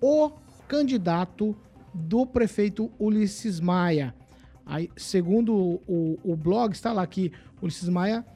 o 0.00 0.30
candidato 0.68 1.56
do 1.94 2.26
prefeito 2.26 2.90
Ulisses 2.98 3.60
Maia. 3.60 4.14
Aí, 4.66 4.90
segundo 4.96 5.54
o, 5.54 6.18
o- 6.24 6.36
blog, 6.36 6.72
está 6.72 6.92
lá 6.92 7.06
que 7.06 7.32
Ulisses 7.62 7.88
Maia 7.88 8.26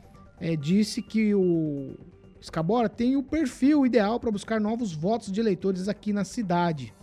eh, 0.41 0.55
disse 0.55 1.03
que 1.03 1.35
o 1.35 1.97
Escabora 2.41 2.89
tem 2.89 3.17
o 3.17 3.23
perfil 3.23 3.85
ideal 3.85 4.21
para 4.21 4.31
buscar 4.31 4.61
novos 4.61 4.95
votos 4.95 5.33
de 5.33 5.41
eleitores 5.41 5.89
aqui 5.89 6.13
na 6.13 6.25
cidade. 6.25 6.95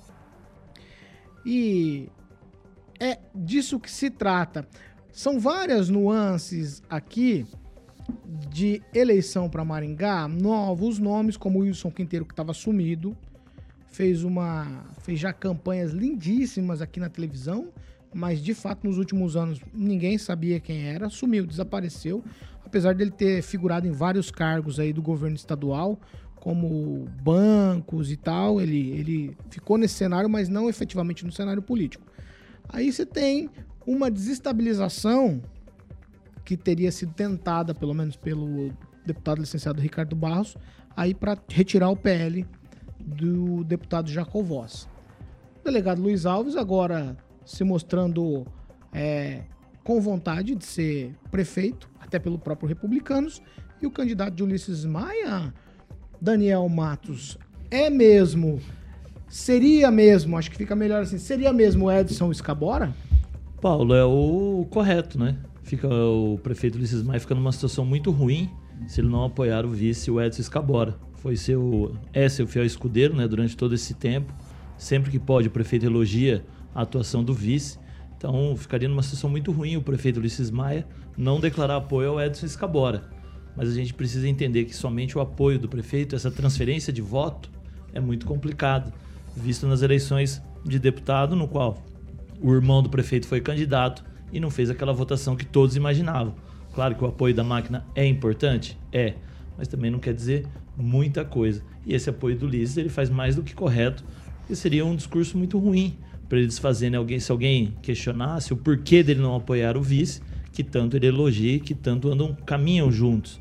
E 1.45 2.09
é 2.99 3.19
disso 3.35 3.79
que 3.79 3.91
se 3.91 4.09
trata. 4.09 4.67
São 5.11 5.39
várias 5.39 5.89
nuances 5.89 6.81
aqui 6.89 7.45
de 8.49 8.81
eleição 8.93 9.49
para 9.49 9.65
Maringá, 9.65 10.27
novos 10.27 10.99
nomes, 10.99 11.35
como 11.35 11.59
Wilson 11.59 11.91
Quinteiro, 11.91 12.25
que 12.25 12.33
estava 12.33 12.53
sumido, 12.53 13.15
fez 13.87 14.23
uma 14.23 14.85
fez 15.01 15.19
já 15.19 15.33
campanhas 15.33 15.91
lindíssimas 15.91 16.81
aqui 16.81 16.99
na 16.99 17.09
televisão, 17.09 17.69
mas 18.17 18.41
de 18.41 18.55
fato 18.55 18.87
nos 18.87 18.97
últimos 18.97 19.37
anos 19.37 19.61
ninguém 19.71 20.17
sabia 20.17 20.59
quem 20.59 20.87
era, 20.87 21.07
sumiu, 21.07 21.45
desapareceu, 21.45 22.23
apesar 22.65 22.95
dele 22.95 23.11
ter 23.11 23.43
figurado 23.43 23.85
em 23.85 23.91
vários 23.91 24.31
cargos 24.31 24.79
aí 24.79 24.91
do 24.91 25.03
governo 25.03 25.35
estadual, 25.35 25.99
como 26.35 27.05
bancos 27.21 28.11
e 28.11 28.17
tal, 28.17 28.59
ele, 28.59 28.89
ele 28.89 29.37
ficou 29.51 29.77
nesse 29.77 29.93
cenário, 29.93 30.27
mas 30.27 30.49
não 30.49 30.67
efetivamente 30.67 31.23
no 31.23 31.31
cenário 31.31 31.61
político. 31.61 32.03
Aí 32.67 32.91
você 32.91 33.05
tem 33.05 33.51
uma 33.85 34.09
desestabilização 34.09 35.39
que 36.43 36.57
teria 36.57 36.91
sido 36.91 37.13
tentada, 37.13 37.75
pelo 37.75 37.93
menos 37.93 38.15
pelo 38.15 38.71
deputado 39.05 39.41
licenciado 39.41 39.79
Ricardo 39.79 40.15
Barros, 40.15 40.57
aí 40.95 41.13
para 41.13 41.37
retirar 41.49 41.89
o 41.89 41.95
PL 41.95 42.43
do 42.99 43.63
deputado 43.63 44.09
Jacob 44.09 44.43
Voss. 44.43 44.89
O 45.61 45.65
delegado 45.65 46.01
Luiz 46.01 46.25
Alves 46.25 46.55
agora 46.55 47.15
se 47.47 47.63
mostrando 47.63 48.45
é, 48.93 49.43
com 49.83 50.01
vontade 50.01 50.53
de 50.53 50.65
ser 50.65 51.15
prefeito, 51.31 51.89
até 51.97 52.19
pelo 52.19 52.37
próprio 52.37 52.67
Republicanos, 52.67 53.41
e 53.81 53.87
o 53.87 53.91
candidato 53.91 54.35
de 54.35 54.43
Ulisses 54.43 54.83
Maia, 54.83 55.53
Daniel 56.19 56.67
Matos, 56.67 57.37
é 57.71 57.89
mesmo, 57.89 58.59
seria 59.29 59.89
mesmo, 59.89 60.37
acho 60.37 60.51
que 60.51 60.57
fica 60.57 60.75
melhor 60.75 61.03
assim, 61.03 61.17
seria 61.17 61.53
mesmo 61.53 61.89
Edson 61.89 62.31
Escabora? 62.31 62.93
Paulo, 63.61 63.93
é 63.95 64.03
o 64.03 64.67
correto, 64.69 65.17
né? 65.17 65.37
Fica 65.63 65.87
o 65.87 66.37
prefeito 66.43 66.75
Ulisses 66.75 67.01
Maia 67.01 67.19
fica 67.19 67.33
numa 67.33 67.51
situação 67.53 67.85
muito 67.85 68.11
ruim 68.11 68.49
se 68.87 68.99
ele 68.99 69.07
não 69.07 69.23
apoiar 69.23 69.65
o 69.65 69.71
vice, 69.71 70.11
o 70.11 70.21
Edson 70.21 70.41
Escabora. 70.41 70.95
Foi 71.15 71.35
seu, 71.37 71.95
é 72.13 72.27
seu 72.29 72.45
fiel 72.45 72.65
escudeiro, 72.65 73.15
né? 73.15 73.27
Durante 73.27 73.57
todo 73.57 73.73
esse 73.73 73.93
tempo. 73.93 74.31
Sempre 74.77 75.09
que 75.09 75.17
pode, 75.17 75.47
o 75.47 75.51
prefeito 75.51 75.85
elogia 75.85 76.45
a 76.77 76.83
atuação 76.83 77.23
do 77.23 77.33
vice. 77.33 77.79
Então, 78.15 78.55
ficaria 78.55 78.87
numa 78.87 79.01
situação 79.01 79.31
muito 79.31 79.51
ruim 79.51 79.75
o 79.75 79.81
prefeito 79.81 80.19
Ulisses 80.19 80.51
Maia 80.51 80.85
não 81.17 81.39
declarar 81.39 81.77
apoio 81.77 82.11
ao 82.11 82.21
Edson 82.21 82.45
Escabora. 82.45 83.09
Mas 83.55 83.69
a 83.69 83.73
gente 83.73 83.95
precisa 83.95 84.29
entender 84.29 84.65
que 84.65 84.75
somente 84.75 85.17
o 85.17 85.21
apoio 85.21 85.57
do 85.57 85.67
prefeito, 85.67 86.15
essa 86.15 86.29
transferência 86.29 86.93
de 86.93 87.01
voto, 87.01 87.49
é 87.93 87.99
muito 87.99 88.27
complicado, 88.27 88.93
visto 89.35 89.65
nas 89.65 89.81
eleições 89.81 90.39
de 90.63 90.77
deputado, 90.77 91.35
no 91.35 91.47
qual 91.47 91.83
o 92.39 92.53
irmão 92.53 92.83
do 92.83 92.89
prefeito 92.89 93.27
foi 93.27 93.41
candidato 93.41 94.05
e 94.31 94.39
não 94.39 94.51
fez 94.51 94.69
aquela 94.69 94.93
votação 94.93 95.35
que 95.35 95.45
todos 95.45 95.75
imaginavam. 95.75 96.35
Claro 96.75 96.93
que 96.93 97.03
o 97.03 97.07
apoio 97.07 97.33
da 97.33 97.43
máquina 97.43 97.83
é 97.95 98.05
importante, 98.05 98.77
é, 98.91 99.15
mas 99.57 99.67
também 99.67 99.89
não 99.89 99.97
quer 99.97 100.13
dizer 100.13 100.45
muita 100.75 101.25
coisa. 101.25 101.63
E 101.83 101.95
esse 101.95 102.07
apoio 102.07 102.37
do 102.37 102.45
Ulisses, 102.45 102.77
ele 102.77 102.89
faz 102.89 103.09
mais 103.09 103.35
do 103.35 103.41
que 103.41 103.55
correto, 103.55 104.03
e 104.47 104.55
seria 104.55 104.85
um 104.85 104.95
discurso 104.95 105.35
muito 105.37 105.57
ruim 105.57 105.97
para 106.27 106.37
ele 106.37 106.47
desfazer, 106.47 106.89
né? 106.89 106.97
Alguém, 106.97 107.19
se 107.19 107.31
alguém 107.31 107.73
questionasse 107.81 108.53
o 108.53 108.57
porquê 108.57 109.01
dele 109.03 109.21
não 109.21 109.35
apoiar 109.35 109.77
o 109.77 109.81
vice, 109.81 110.21
que 110.51 110.63
tanto 110.63 110.97
ele 110.97 111.07
elogia, 111.07 111.59
que 111.59 111.73
tanto 111.73 112.11
andam, 112.11 112.35
caminham 112.45 112.91
juntos. 112.91 113.39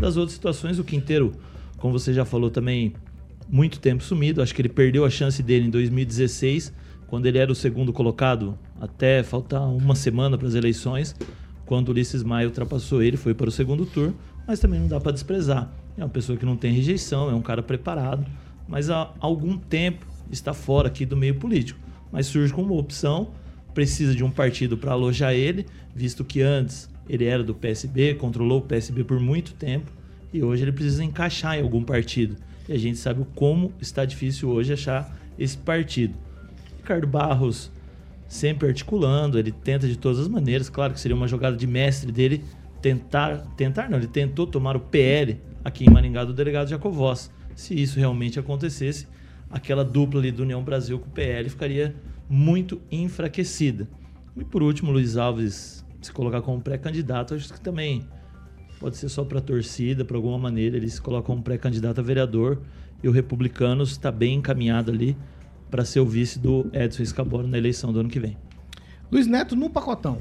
Das 0.00 0.16
outras 0.16 0.34
situações, 0.34 0.78
o 0.78 0.84
Quinteiro, 0.84 1.32
como 1.78 1.98
você 1.98 2.12
já 2.12 2.24
falou 2.24 2.50
também, 2.50 2.92
muito 3.48 3.80
tempo 3.80 4.02
sumido. 4.02 4.42
Acho 4.42 4.54
que 4.54 4.60
ele 4.60 4.68
perdeu 4.68 5.04
a 5.04 5.10
chance 5.10 5.42
dele 5.42 5.66
em 5.66 5.70
2016, 5.70 6.72
quando 7.06 7.26
ele 7.26 7.38
era 7.38 7.50
o 7.50 7.54
segundo 7.54 7.92
colocado, 7.92 8.58
até 8.80 9.22
faltar 9.22 9.62
uma 9.62 9.94
semana 9.94 10.36
para 10.36 10.46
as 10.46 10.54
eleições, 10.54 11.16
quando 11.64 11.88
Ulisses 11.88 12.22
Maia 12.22 12.46
ultrapassou 12.46 13.02
ele, 13.02 13.16
foi 13.16 13.34
para 13.34 13.48
o 13.48 13.52
segundo 13.52 13.86
turno, 13.86 14.14
mas 14.46 14.60
também 14.60 14.78
não 14.78 14.88
dá 14.88 15.00
para 15.00 15.12
desprezar. 15.12 15.72
É 15.96 16.02
uma 16.02 16.08
pessoa 16.08 16.38
que 16.38 16.44
não 16.44 16.56
tem 16.56 16.72
rejeição, 16.72 17.30
é 17.30 17.34
um 17.34 17.42
cara 17.42 17.62
preparado, 17.62 18.24
mas 18.68 18.90
há 18.90 19.10
algum 19.20 19.56
tempo 19.56 20.06
está 20.30 20.52
fora 20.52 20.88
aqui 20.88 21.06
do 21.06 21.16
meio 21.16 21.34
político. 21.36 21.80
Mas 22.12 22.26
surge 22.26 22.52
como 22.52 22.78
opção, 22.78 23.30
precisa 23.74 24.14
de 24.14 24.24
um 24.24 24.30
partido 24.30 24.76
para 24.76 24.92
alojar 24.92 25.32
ele, 25.32 25.66
visto 25.94 26.24
que 26.24 26.40
antes 26.40 26.88
ele 27.08 27.24
era 27.24 27.42
do 27.42 27.54
PSB, 27.54 28.14
controlou 28.14 28.58
o 28.58 28.62
PSB 28.62 29.04
por 29.04 29.20
muito 29.20 29.54
tempo, 29.54 29.90
e 30.32 30.42
hoje 30.42 30.64
ele 30.64 30.72
precisa 30.72 31.04
encaixar 31.04 31.58
em 31.58 31.62
algum 31.62 31.82
partido. 31.82 32.36
E 32.68 32.72
a 32.72 32.78
gente 32.78 32.98
sabe 32.98 33.26
como 33.34 33.72
está 33.80 34.04
difícil 34.04 34.50
hoje 34.50 34.72
achar 34.72 35.16
esse 35.38 35.56
partido. 35.56 36.14
Ricardo 36.78 37.06
Barros 37.06 37.70
sempre 38.26 38.68
articulando, 38.68 39.38
ele 39.38 39.50
tenta 39.50 39.88
de 39.88 39.96
todas 39.96 40.18
as 40.18 40.28
maneiras, 40.28 40.68
claro 40.68 40.92
que 40.92 41.00
seria 41.00 41.16
uma 41.16 41.26
jogada 41.26 41.56
de 41.56 41.66
mestre 41.66 42.12
dele 42.12 42.44
tentar, 42.82 43.38
tentar 43.56 43.88
não, 43.88 43.98
ele 43.98 44.06
tentou 44.06 44.46
tomar 44.46 44.76
o 44.76 44.80
PL 44.80 45.40
aqui 45.64 45.84
em 45.84 45.90
Maringá 45.90 46.24
do 46.24 46.32
delegado 46.32 46.68
Jacovós. 46.68 47.30
Se 47.54 47.74
isso 47.74 47.98
realmente 47.98 48.38
acontecesse, 48.38 49.06
aquela 49.50 49.84
dupla 49.84 50.20
ali 50.20 50.30
do 50.30 50.42
União 50.42 50.62
Brasil 50.62 50.98
com 50.98 51.06
o 51.06 51.10
PL 51.10 51.48
ficaria 51.48 51.94
muito 52.28 52.80
enfraquecida. 52.90 53.88
E 54.36 54.44
por 54.44 54.62
último, 54.62 54.92
Luiz 54.92 55.16
Alves 55.16 55.84
se 56.00 56.12
colocar 56.12 56.40
como 56.42 56.60
pré-candidato, 56.60 57.34
acho 57.34 57.52
que 57.52 57.60
também 57.60 58.06
pode 58.78 58.96
ser 58.96 59.08
só 59.08 59.24
para 59.24 59.40
torcida, 59.40 60.04
por 60.04 60.16
alguma 60.16 60.38
maneira 60.38 60.76
ele 60.76 60.88
se 60.88 61.00
coloca 61.00 61.26
como 61.26 61.42
pré-candidato 61.42 62.00
a 62.00 62.04
vereador 62.04 62.60
e 63.02 63.08
o 63.08 63.12
Republicanos 63.12 63.90
está 63.90 64.10
bem 64.10 64.36
encaminhado 64.36 64.92
ali 64.92 65.16
para 65.70 65.84
ser 65.84 66.00
o 66.00 66.06
vice 66.06 66.38
do 66.38 66.70
Edson 66.72 67.02
Escabora 67.02 67.46
na 67.46 67.58
eleição 67.58 67.92
do 67.92 68.00
ano 68.00 68.08
que 68.08 68.20
vem. 68.20 68.36
Luiz 69.10 69.26
Neto 69.26 69.56
no 69.56 69.68
pacotão. 69.68 70.18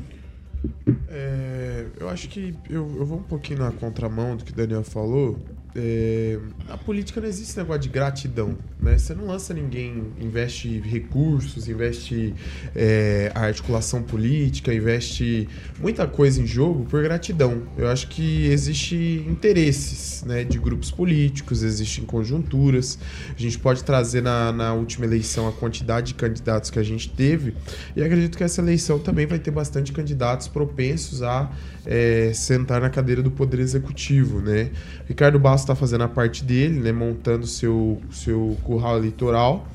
É, 1.08 1.86
eu 2.00 2.10
acho 2.10 2.28
que 2.28 2.56
eu, 2.70 2.98
eu 2.98 3.06
vou 3.06 3.20
um 3.20 3.24
pouquinho 3.24 3.60
na 3.60 3.72
contramão 3.72 4.36
do 4.36 4.44
que 4.44 4.52
o 4.52 4.56
Daniel 4.56 4.84
falou. 4.84 5.38
É, 5.80 6.40
na 6.68 6.76
política 6.76 7.22
não 7.22 7.28
existe 7.28 7.52
esse 7.52 7.58
negócio 7.60 7.84
de 7.84 7.90
gratidão, 7.90 8.58
né? 8.82 8.98
Você 8.98 9.14
não 9.14 9.28
lança 9.28 9.54
ninguém, 9.54 10.12
investe 10.20 10.80
recursos, 10.80 11.68
investe 11.68 12.34
é, 12.76 13.32
a 13.36 13.42
articulação 13.42 14.02
política, 14.02 14.74
investe 14.74 15.48
muita 15.80 16.08
coisa 16.08 16.42
em 16.42 16.48
jogo 16.48 16.84
por 16.86 17.04
gratidão. 17.04 17.62
Eu 17.78 17.88
acho 17.90 18.08
que 18.08 18.48
existe 18.48 19.24
interesses, 19.30 20.24
né, 20.24 20.44
de 20.44 20.58
grupos 20.58 20.90
políticos, 20.90 21.62
existem 21.62 22.04
conjunturas. 22.04 22.98
A 23.38 23.40
gente 23.40 23.60
pode 23.60 23.84
trazer 23.84 24.24
na, 24.24 24.52
na 24.52 24.74
última 24.74 25.06
eleição 25.06 25.48
a 25.48 25.52
quantidade 25.52 26.08
de 26.08 26.14
candidatos 26.16 26.72
que 26.72 26.80
a 26.80 26.84
gente 26.84 27.08
teve 27.08 27.54
e 27.96 28.02
acredito 28.02 28.36
que 28.36 28.44
essa 28.44 28.62
eleição 28.62 28.98
também 28.98 29.28
vai 29.28 29.38
ter 29.38 29.52
bastante 29.52 29.92
candidatos 29.92 30.48
propensos 30.48 31.22
a 31.22 31.52
é, 31.86 32.32
sentar 32.34 32.82
na 32.82 32.90
cadeira 32.90 33.22
do 33.22 33.30
poder 33.30 33.60
executivo, 33.60 34.42
né? 34.42 34.72
Ricardo 35.08 35.38
Bastos 35.40 35.67
está 35.68 35.76
fazendo 35.76 36.04
a 36.04 36.08
parte 36.08 36.44
dele, 36.44 36.80
né? 36.80 36.92
Montando 36.92 37.46
seu 37.46 38.02
seu 38.12 38.58
curral 38.64 38.98
eleitoral 38.98 39.68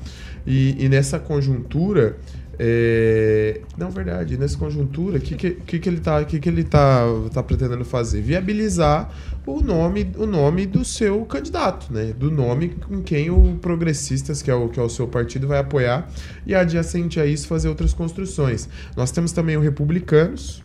e, 0.45 0.83
e 0.83 0.89
nessa 0.89 1.19
conjuntura 1.19 2.17
é... 2.59 3.61
Não, 3.77 3.89
verdade. 3.89 4.37
Nessa 4.37 4.57
conjuntura, 4.57 5.17
o 5.17 5.21
que, 5.21 5.35
que, 5.35 5.51
que, 5.51 5.79
que 5.79 5.89
ele, 5.89 5.99
tá, 5.99 6.23
que 6.23 6.39
que 6.39 6.47
ele 6.47 6.63
tá, 6.63 7.03
tá 7.33 7.41
pretendendo 7.41 7.83
fazer? 7.83 8.21
Viabilizar 8.21 9.11
o 9.45 9.59
nome, 9.59 10.11
o 10.17 10.25
nome 10.25 10.65
do 10.65 10.85
seu 10.85 11.25
candidato, 11.25 11.91
né? 11.91 12.13
Do 12.13 12.29
nome 12.29 12.69
com 12.69 13.01
quem 13.01 13.29
o 13.29 13.57
Progressistas, 13.57 14.41
que 14.41 14.51
é 14.51 14.55
o, 14.55 14.69
que 14.69 14.79
é 14.79 14.83
o 14.83 14.89
seu 14.89 15.07
partido, 15.07 15.47
vai 15.47 15.59
apoiar. 15.59 16.07
E 16.45 16.53
adjacente 16.53 17.19
a 17.19 17.25
isso, 17.25 17.47
fazer 17.47 17.69
outras 17.69 17.93
construções. 17.93 18.69
Nós 18.95 19.11
temos 19.11 19.31
também 19.31 19.57
o 19.57 19.61
Republicanos, 19.61 20.63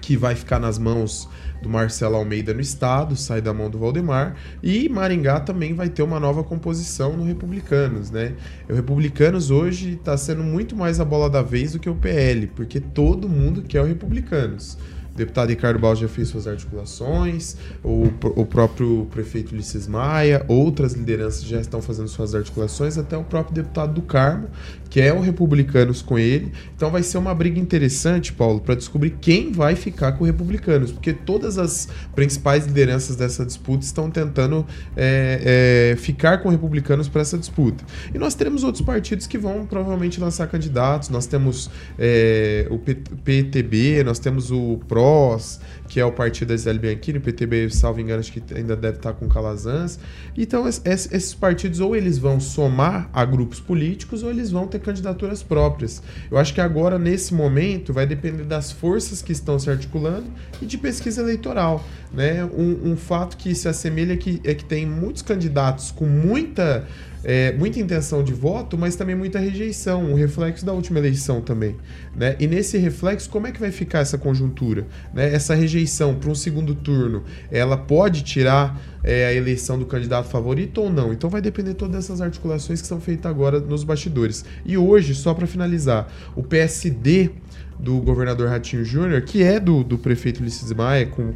que 0.00 0.16
vai 0.16 0.34
ficar 0.34 0.58
nas 0.58 0.78
mãos 0.78 1.28
do 1.62 1.68
Marcelo 1.68 2.16
Almeida 2.16 2.52
no 2.52 2.60
estado, 2.60 3.16
sai 3.16 3.40
da 3.40 3.54
mão 3.54 3.70
do 3.70 3.78
Valdemar, 3.78 4.34
e 4.62 4.88
Maringá 4.88 5.40
também 5.40 5.74
vai 5.74 5.88
ter 5.88 6.02
uma 6.02 6.18
nova 6.18 6.42
composição 6.42 7.16
no 7.16 7.24
Republicanos, 7.24 8.10
né? 8.10 8.34
O 8.68 8.74
Republicanos 8.74 9.50
hoje 9.50 9.92
está 9.92 10.16
sendo 10.16 10.42
muito 10.42 10.74
mais 10.76 11.00
a 11.00 11.04
bola 11.04 11.30
da 11.30 11.40
vez 11.40 11.72
do 11.72 11.78
que 11.78 11.88
o 11.88 11.94
PL, 11.94 12.48
porque 12.48 12.80
todo 12.80 13.28
mundo 13.28 13.62
quer 13.62 13.80
o 13.80 13.86
Republicanos. 13.86 14.76
O 15.12 15.16
deputado 15.16 15.50
Ricardo 15.50 15.78
Balls 15.78 16.00
já 16.00 16.08
fez 16.08 16.28
suas 16.28 16.46
articulações, 16.46 17.56
o, 17.84 18.04
o 18.34 18.46
próprio 18.46 19.06
prefeito 19.10 19.52
Ulisses 19.52 19.86
Maia, 19.86 20.42
outras 20.48 20.94
lideranças 20.94 21.44
já 21.44 21.60
estão 21.60 21.82
fazendo 21.82 22.08
suas 22.08 22.34
articulações, 22.34 22.96
até 22.96 23.16
o 23.16 23.22
próprio 23.22 23.54
deputado 23.54 23.92
do 23.92 24.02
Carmo, 24.02 24.48
que 24.92 25.00
é 25.00 25.10
o 25.10 25.20
Republicanos 25.20 26.02
com 26.02 26.18
ele. 26.18 26.52
Então 26.76 26.90
vai 26.90 27.02
ser 27.02 27.16
uma 27.16 27.34
briga 27.34 27.58
interessante, 27.58 28.30
Paulo, 28.30 28.60
para 28.60 28.74
descobrir 28.74 29.16
quem 29.22 29.50
vai 29.50 29.74
ficar 29.74 30.12
com 30.12 30.24
o 30.24 30.26
Republicanos, 30.26 30.92
porque 30.92 31.14
todas 31.14 31.56
as 31.56 31.88
principais 32.14 32.66
lideranças 32.66 33.16
dessa 33.16 33.42
disputa 33.46 33.86
estão 33.86 34.10
tentando 34.10 34.66
é, 34.94 35.94
é, 35.94 35.96
ficar 35.96 36.42
com 36.42 36.50
Republicanos 36.50 37.08
para 37.08 37.22
essa 37.22 37.38
disputa. 37.38 37.82
E 38.14 38.18
nós 38.18 38.34
teremos 38.34 38.64
outros 38.64 38.84
partidos 38.84 39.26
que 39.26 39.38
vão 39.38 39.64
provavelmente 39.64 40.20
lançar 40.20 40.46
candidatos. 40.46 41.08
Nós 41.08 41.26
temos 41.26 41.70
é, 41.98 42.68
o 42.68 42.78
PTB, 42.78 44.04
nós 44.04 44.18
temos 44.18 44.50
o 44.50 44.78
PROS, 44.86 45.58
que 45.92 46.00
é 46.00 46.04
o 46.06 46.10
partido 46.10 46.48
da 46.48 46.56
Gisele 46.56 46.78
Bianchini, 46.78 47.18
o 47.18 47.20
PTB, 47.20 47.68
salvo 47.68 48.00
engano, 48.00 48.20
acho 48.20 48.32
que 48.32 48.42
ainda 48.54 48.74
deve 48.74 48.96
estar 48.96 49.12
com 49.12 49.28
Calazans. 49.28 49.98
Então, 50.34 50.66
esses 50.66 51.34
partidos 51.34 51.80
ou 51.80 51.94
eles 51.94 52.16
vão 52.16 52.40
somar 52.40 53.10
a 53.12 53.22
grupos 53.26 53.60
políticos 53.60 54.22
ou 54.22 54.30
eles 54.30 54.50
vão 54.50 54.66
ter 54.66 54.78
candidaturas 54.78 55.42
próprias. 55.42 56.02
Eu 56.30 56.38
acho 56.38 56.54
que 56.54 56.62
agora, 56.62 56.98
nesse 56.98 57.34
momento, 57.34 57.92
vai 57.92 58.06
depender 58.06 58.44
das 58.44 58.72
forças 58.72 59.20
que 59.20 59.32
estão 59.32 59.58
se 59.58 59.68
articulando 59.68 60.24
e 60.62 60.64
de 60.64 60.78
pesquisa 60.78 61.20
eleitoral. 61.20 61.84
Né? 62.10 62.42
Um, 62.42 62.92
um 62.92 62.96
fato 62.96 63.36
que 63.36 63.54
se 63.54 63.68
assemelha 63.68 64.14
é 64.14 64.16
que, 64.16 64.40
é 64.44 64.54
que 64.54 64.64
tem 64.64 64.86
muitos 64.86 65.20
candidatos 65.20 65.90
com 65.90 66.06
muita 66.06 66.88
é, 67.24 67.52
muita 67.52 67.78
intenção 67.78 68.22
de 68.22 68.32
voto, 68.32 68.76
mas 68.76 68.96
também 68.96 69.14
muita 69.14 69.38
rejeição, 69.38 70.04
um 70.04 70.14
reflexo 70.14 70.64
da 70.64 70.72
última 70.72 70.98
eleição 70.98 71.40
também. 71.40 71.76
Né? 72.14 72.36
E 72.40 72.46
nesse 72.46 72.78
reflexo, 72.78 73.30
como 73.30 73.46
é 73.46 73.52
que 73.52 73.60
vai 73.60 73.70
ficar 73.70 74.00
essa 74.00 74.18
conjuntura? 74.18 74.86
Né? 75.14 75.32
Essa 75.32 75.54
rejeição 75.54 76.14
para 76.14 76.30
um 76.30 76.34
segundo 76.34 76.74
turno, 76.74 77.22
ela 77.50 77.76
pode 77.76 78.22
tirar 78.22 78.80
é, 79.04 79.26
a 79.26 79.32
eleição 79.32 79.78
do 79.78 79.86
candidato 79.86 80.28
favorito 80.28 80.80
ou 80.80 80.90
não? 80.90 81.12
Então 81.12 81.30
vai 81.30 81.40
depender 81.40 81.74
todas 81.74 82.04
essas 82.04 82.20
articulações 82.20 82.80
que 82.80 82.86
são 82.86 83.00
feitas 83.00 83.30
agora 83.30 83.60
nos 83.60 83.84
bastidores. 83.84 84.44
E 84.64 84.76
hoje, 84.76 85.14
só 85.14 85.34
para 85.34 85.46
finalizar, 85.46 86.12
o 86.34 86.42
PSD 86.42 87.30
do 87.78 87.98
governador 87.98 88.48
Ratinho 88.48 88.84
Júnior, 88.84 89.22
que 89.22 89.42
é 89.42 89.58
do, 89.58 89.82
do 89.82 89.98
prefeito 89.98 90.40
Ulisses 90.40 90.72
Maia, 90.72 91.06
com 91.06 91.30
o 91.30 91.34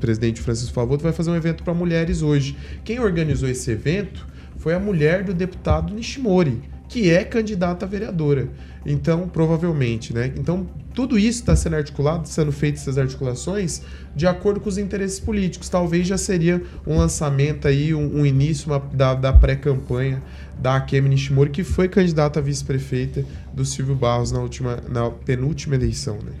presidente 0.00 0.40
Francisco 0.40 0.72
Favoto, 0.72 1.02
vai 1.02 1.12
fazer 1.12 1.30
um 1.30 1.34
evento 1.34 1.64
para 1.64 1.74
mulheres 1.74 2.22
hoje. 2.22 2.56
Quem 2.84 3.00
organizou 3.00 3.48
esse 3.48 3.70
evento 3.72 4.24
foi 4.60 4.74
a 4.74 4.78
mulher 4.78 5.24
do 5.24 5.34
deputado 5.34 5.92
Nishimori, 5.92 6.62
que 6.88 7.10
é 7.10 7.24
candidata 7.24 7.86
a 7.86 7.88
vereadora. 7.88 8.48
Então, 8.84 9.28
provavelmente, 9.28 10.14
né? 10.14 10.32
Então, 10.36 10.66
tudo 10.94 11.18
isso 11.18 11.40
está 11.40 11.54
sendo 11.56 11.76
articulado, 11.76 12.28
sendo 12.28 12.52
feitas 12.52 12.82
essas 12.82 12.98
articulações 12.98 13.82
de 14.14 14.26
acordo 14.26 14.60
com 14.60 14.68
os 14.68 14.76
interesses 14.76 15.18
políticos. 15.20 15.68
Talvez 15.68 16.06
já 16.06 16.18
seria 16.18 16.62
um 16.86 16.96
lançamento 16.98 17.68
aí, 17.68 17.94
um, 17.94 18.20
um 18.20 18.26
início 18.26 18.70
uma, 18.70 18.78
da, 18.78 19.14
da 19.14 19.32
pré-campanha 19.32 20.22
da 20.58 20.76
Akemi 20.76 21.08
Nishimori, 21.08 21.50
que 21.50 21.64
foi 21.64 21.88
candidata 21.88 22.38
a 22.38 22.42
vice-prefeita 22.42 23.24
do 23.52 23.64
Silvio 23.64 23.94
Barros 23.94 24.30
na, 24.30 24.40
última, 24.40 24.78
na 24.88 25.10
penúltima 25.10 25.74
eleição, 25.74 26.16
né? 26.16 26.32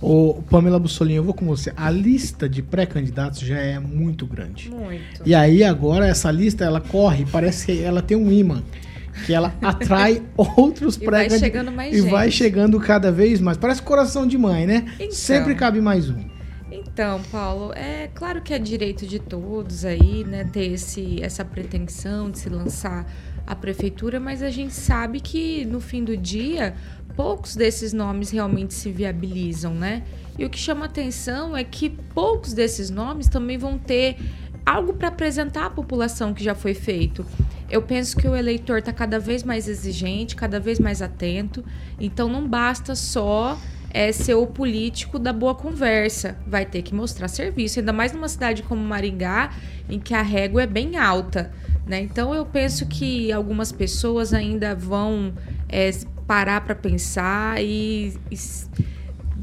Ô, 0.00 0.42
Pamela 0.48 0.78
Bussolini, 0.78 1.16
eu 1.16 1.24
vou 1.24 1.34
com 1.34 1.44
você. 1.44 1.72
A 1.76 1.90
lista 1.90 2.48
de 2.48 2.62
pré-candidatos 2.62 3.40
já 3.40 3.58
é 3.58 3.78
muito 3.78 4.26
grande. 4.26 4.70
Muito. 4.70 5.22
E 5.26 5.34
aí 5.34 5.62
agora 5.62 6.06
essa 6.06 6.30
lista 6.30 6.64
ela 6.64 6.80
corre, 6.80 7.26
parece 7.30 7.66
que 7.66 7.82
ela 7.82 8.00
tem 8.00 8.16
um 8.16 8.32
imã 8.32 8.62
que 9.26 9.34
ela 9.34 9.54
atrai 9.60 10.22
outros 10.36 10.96
pré-candidatos. 10.96 11.36
E 11.36 11.40
vai 11.40 11.48
chegando 11.50 11.72
mais 11.72 11.94
E 11.94 12.00
gente. 12.00 12.10
vai 12.10 12.30
chegando 12.30 12.80
cada 12.80 13.12
vez 13.12 13.40
mais. 13.40 13.58
Parece 13.58 13.82
coração 13.82 14.26
de 14.26 14.38
mãe, 14.38 14.66
né? 14.66 14.86
Então. 14.98 15.12
Sempre 15.12 15.54
cabe 15.54 15.80
mais 15.80 16.08
um. 16.08 16.24
Então, 16.72 17.20
Paulo, 17.30 17.72
é 17.74 18.08
claro 18.14 18.40
que 18.42 18.54
é 18.54 18.58
direito 18.58 19.06
de 19.06 19.18
todos 19.18 19.84
aí, 19.84 20.24
né, 20.24 20.44
ter 20.44 20.72
esse, 20.72 21.20
essa 21.22 21.44
pretensão 21.44 22.30
de 22.30 22.38
se 22.38 22.48
lançar 22.48 23.06
a 23.46 23.54
prefeitura, 23.56 24.20
mas 24.20 24.42
a 24.42 24.50
gente 24.50 24.72
sabe 24.72 25.18
que 25.20 25.64
no 25.64 25.80
fim 25.80 26.04
do 26.04 26.16
dia 26.16 26.74
poucos 27.16 27.56
desses 27.56 27.92
nomes 27.92 28.30
realmente 28.30 28.74
se 28.74 28.90
viabilizam, 28.90 29.74
né? 29.74 30.02
E 30.38 30.44
o 30.44 30.50
que 30.50 30.58
chama 30.58 30.86
atenção 30.86 31.56
é 31.56 31.62
que 31.64 31.90
poucos 31.90 32.52
desses 32.52 32.90
nomes 32.90 33.28
também 33.28 33.58
vão 33.58 33.78
ter 33.78 34.16
algo 34.64 34.92
para 34.92 35.08
apresentar 35.08 35.66
à 35.66 35.70
população 35.70 36.32
que 36.32 36.42
já 36.42 36.54
foi 36.54 36.74
feito. 36.74 37.24
Eu 37.70 37.82
penso 37.82 38.16
que 38.16 38.26
o 38.26 38.34
eleitor 38.34 38.78
está 38.78 38.92
cada 38.92 39.18
vez 39.18 39.42
mais 39.42 39.68
exigente, 39.68 40.34
cada 40.34 40.58
vez 40.58 40.78
mais 40.78 41.00
atento, 41.00 41.64
então 42.00 42.28
não 42.28 42.46
basta 42.46 42.94
só 42.94 43.58
é, 43.90 44.12
ser 44.12 44.34
o 44.34 44.46
político 44.46 45.18
da 45.18 45.32
boa 45.32 45.54
conversa, 45.54 46.36
vai 46.46 46.64
ter 46.64 46.82
que 46.82 46.94
mostrar 46.94 47.28
serviço, 47.28 47.80
ainda 47.80 47.92
mais 47.92 48.12
numa 48.12 48.28
cidade 48.28 48.62
como 48.62 48.82
Maringá, 48.82 49.52
em 49.88 49.98
que 49.98 50.14
a 50.14 50.22
régua 50.22 50.62
é 50.62 50.66
bem 50.66 50.96
alta. 50.96 51.52
Né? 51.86 52.00
Então 52.00 52.32
eu 52.32 52.46
penso 52.46 52.86
que 52.86 53.32
algumas 53.32 53.72
pessoas 53.72 54.32
ainda 54.32 54.74
vão 54.74 55.32
é, 55.68 55.90
parar 56.30 56.60
para 56.60 56.76
pensar 56.76 57.60
e, 57.60 58.14
e 58.30 58.36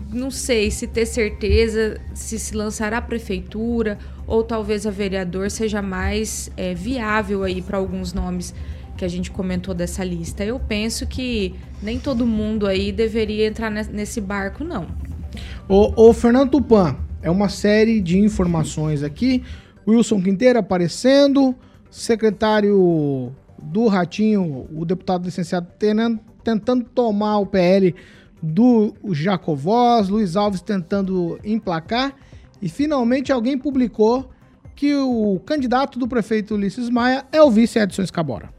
não 0.10 0.32
sei 0.32 0.72
se 0.72 0.88
ter 0.88 1.06
certeza 1.06 2.00
se 2.14 2.40
se 2.40 2.56
lançar 2.56 2.94
a 2.94 3.02
prefeitura 3.02 3.98
ou 4.26 4.42
talvez 4.42 4.88
a 4.88 4.90
vereador 4.90 5.52
seja 5.52 5.82
mais 5.82 6.50
é, 6.56 6.74
viável 6.74 7.44
aí 7.44 7.62
para 7.62 7.78
alguns 7.78 8.14
nomes 8.14 8.56
que 8.96 9.04
a 9.04 9.08
gente 9.10 9.30
comentou 9.30 9.74
dessa 9.74 10.02
lista. 10.02 10.46
Eu 10.46 10.62
penso 10.62 11.06
que 11.06 11.56
nem 11.84 12.00
todo 12.00 12.26
mundo 12.26 12.66
aí 12.66 12.94
deveria 12.94 13.48
entrar 13.48 13.70
nesse 13.70 14.22
barco, 14.22 14.64
não. 14.64 14.88
O, 15.68 16.08
o 16.08 16.14
Fernando 16.14 16.52
Tupan, 16.52 16.96
é 17.22 17.30
uma 17.30 17.50
série 17.50 18.00
de 18.00 18.18
informações 18.18 19.04
aqui. 19.04 19.44
Wilson 19.86 20.22
Quinteiro 20.22 20.58
aparecendo, 20.58 21.54
secretário 21.92 23.34
do 23.62 23.88
Ratinho, 23.88 24.70
o 24.74 24.86
deputado 24.86 25.26
licenciado 25.26 25.68
Tenant, 25.78 26.18
tentando 26.48 26.86
tomar 26.86 27.40
o 27.40 27.46
PL 27.46 27.94
do 28.42 28.94
Jacovós, 29.12 30.08
Luiz 30.08 30.38
Alves 30.38 30.62
tentando 30.62 31.38
emplacar, 31.44 32.14
e 32.62 32.70
finalmente 32.70 33.34
alguém 33.34 33.58
publicou 33.58 34.30
que 34.74 34.96
o 34.96 35.42
candidato 35.46 36.00
do 36.00 36.08
prefeito 36.08 36.54
Ulisses 36.54 36.90
Maia 36.90 37.26
é 37.34 37.44
o 37.44 37.52
vice 37.52 37.78
Edson 37.80 38.04
Escabora. 38.04 38.50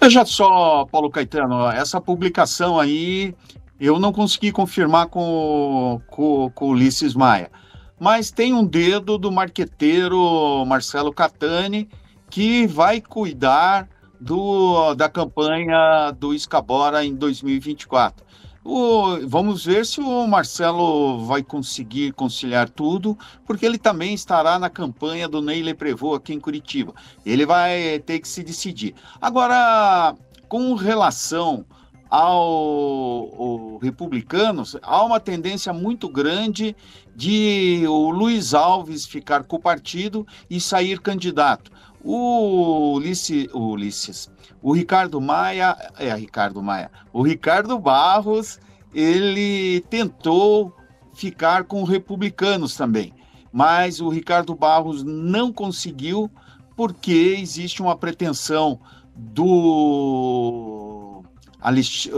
Veja 0.00 0.24
só, 0.24 0.84
Paulo 0.84 1.10
Caetano, 1.10 1.68
essa 1.70 2.00
publicação 2.00 2.78
aí 2.78 3.34
eu 3.80 3.98
não 3.98 4.12
consegui 4.12 4.52
confirmar 4.52 5.06
com, 5.06 6.00
com, 6.06 6.52
com 6.54 6.68
Ulisses 6.68 7.14
Maia, 7.14 7.50
mas 7.98 8.30
tem 8.30 8.52
um 8.52 8.64
dedo 8.64 9.18
do 9.18 9.32
marqueteiro 9.32 10.64
Marcelo 10.66 11.12
Catani 11.12 11.88
que 12.30 12.64
vai 12.68 13.00
cuidar 13.00 13.88
do, 14.20 14.94
da 14.94 15.08
campanha 15.08 16.10
do 16.12 16.34
Escabora 16.34 17.04
em 17.04 17.14
2024. 17.14 18.24
O, 18.64 19.18
vamos 19.28 19.66
ver 19.66 19.84
se 19.84 20.00
o 20.00 20.26
Marcelo 20.26 21.26
vai 21.26 21.42
conseguir 21.42 22.12
conciliar 22.12 22.70
tudo, 22.70 23.16
porque 23.46 23.66
ele 23.66 23.76
também 23.76 24.14
estará 24.14 24.58
na 24.58 24.70
campanha 24.70 25.28
do 25.28 25.42
Ney 25.42 25.74
Prevô 25.74 26.14
aqui 26.14 26.32
em 26.32 26.40
Curitiba. 26.40 26.94
Ele 27.26 27.44
vai 27.44 27.98
ter 27.98 28.20
que 28.20 28.26
se 28.26 28.42
decidir. 28.42 28.94
Agora, 29.20 30.16
com 30.48 30.72
relação 30.74 31.66
ao, 32.08 33.34
ao 33.38 33.76
republicanos, 33.78 34.78
há 34.80 35.04
uma 35.04 35.20
tendência 35.20 35.72
muito 35.72 36.08
grande 36.08 36.74
de 37.14 37.84
o 37.86 38.08
Luiz 38.08 38.54
Alves 38.54 39.04
ficar 39.04 39.44
com 39.44 39.56
o 39.56 39.60
partido 39.60 40.26
e 40.48 40.58
sair 40.58 41.00
candidato. 41.00 41.70
O 42.04 42.96
Ulisses, 42.96 43.48
o 43.54 43.70
Ulisses, 43.70 44.30
o 44.60 44.72
Ricardo 44.72 45.18
Maia, 45.22 45.74
é 45.98 46.14
Ricardo 46.14 46.62
Maia, 46.62 46.90
o 47.12 47.22
Ricardo 47.22 47.78
Barros, 47.78 48.60
ele 48.92 49.80
tentou 49.88 50.76
ficar 51.14 51.64
com 51.64 51.82
republicanos 51.82 52.76
também, 52.76 53.14
mas 53.50 54.02
o 54.02 54.10
Ricardo 54.10 54.54
Barros 54.54 55.02
não 55.02 55.50
conseguiu 55.50 56.30
porque 56.76 57.38
existe 57.40 57.80
uma 57.80 57.96
pretensão 57.96 58.78
do 59.16 61.22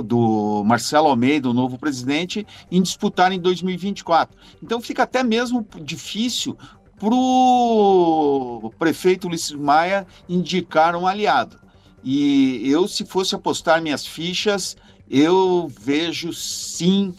do 0.05 0.65
Marcelo 0.65 1.07
Almeida, 1.07 1.49
o 1.49 1.53
novo 1.53 1.79
presidente, 1.79 2.45
em 2.69 2.83
disputar 2.83 3.31
em 3.31 3.39
2024. 3.39 4.37
Então 4.61 4.81
fica 4.81 5.05
até 5.05 5.23
mesmo 5.23 5.65
difícil 5.83 6.59
para 6.99 7.15
o 7.15 8.73
prefeito 8.79 9.29
Ulisses 9.29 9.53
Maia 9.53 10.07
indicar 10.29 10.97
um 10.97 11.07
aliado. 11.07 11.59
E 12.03 12.63
eu, 12.71 12.87
se 12.87 13.05
fosse 13.05 13.35
apostar 13.35 13.83
minhas 13.83 14.07
fichas, 14.07 14.77
eu 15.11 15.71
vejo 15.81 16.33
sim 16.33 17.15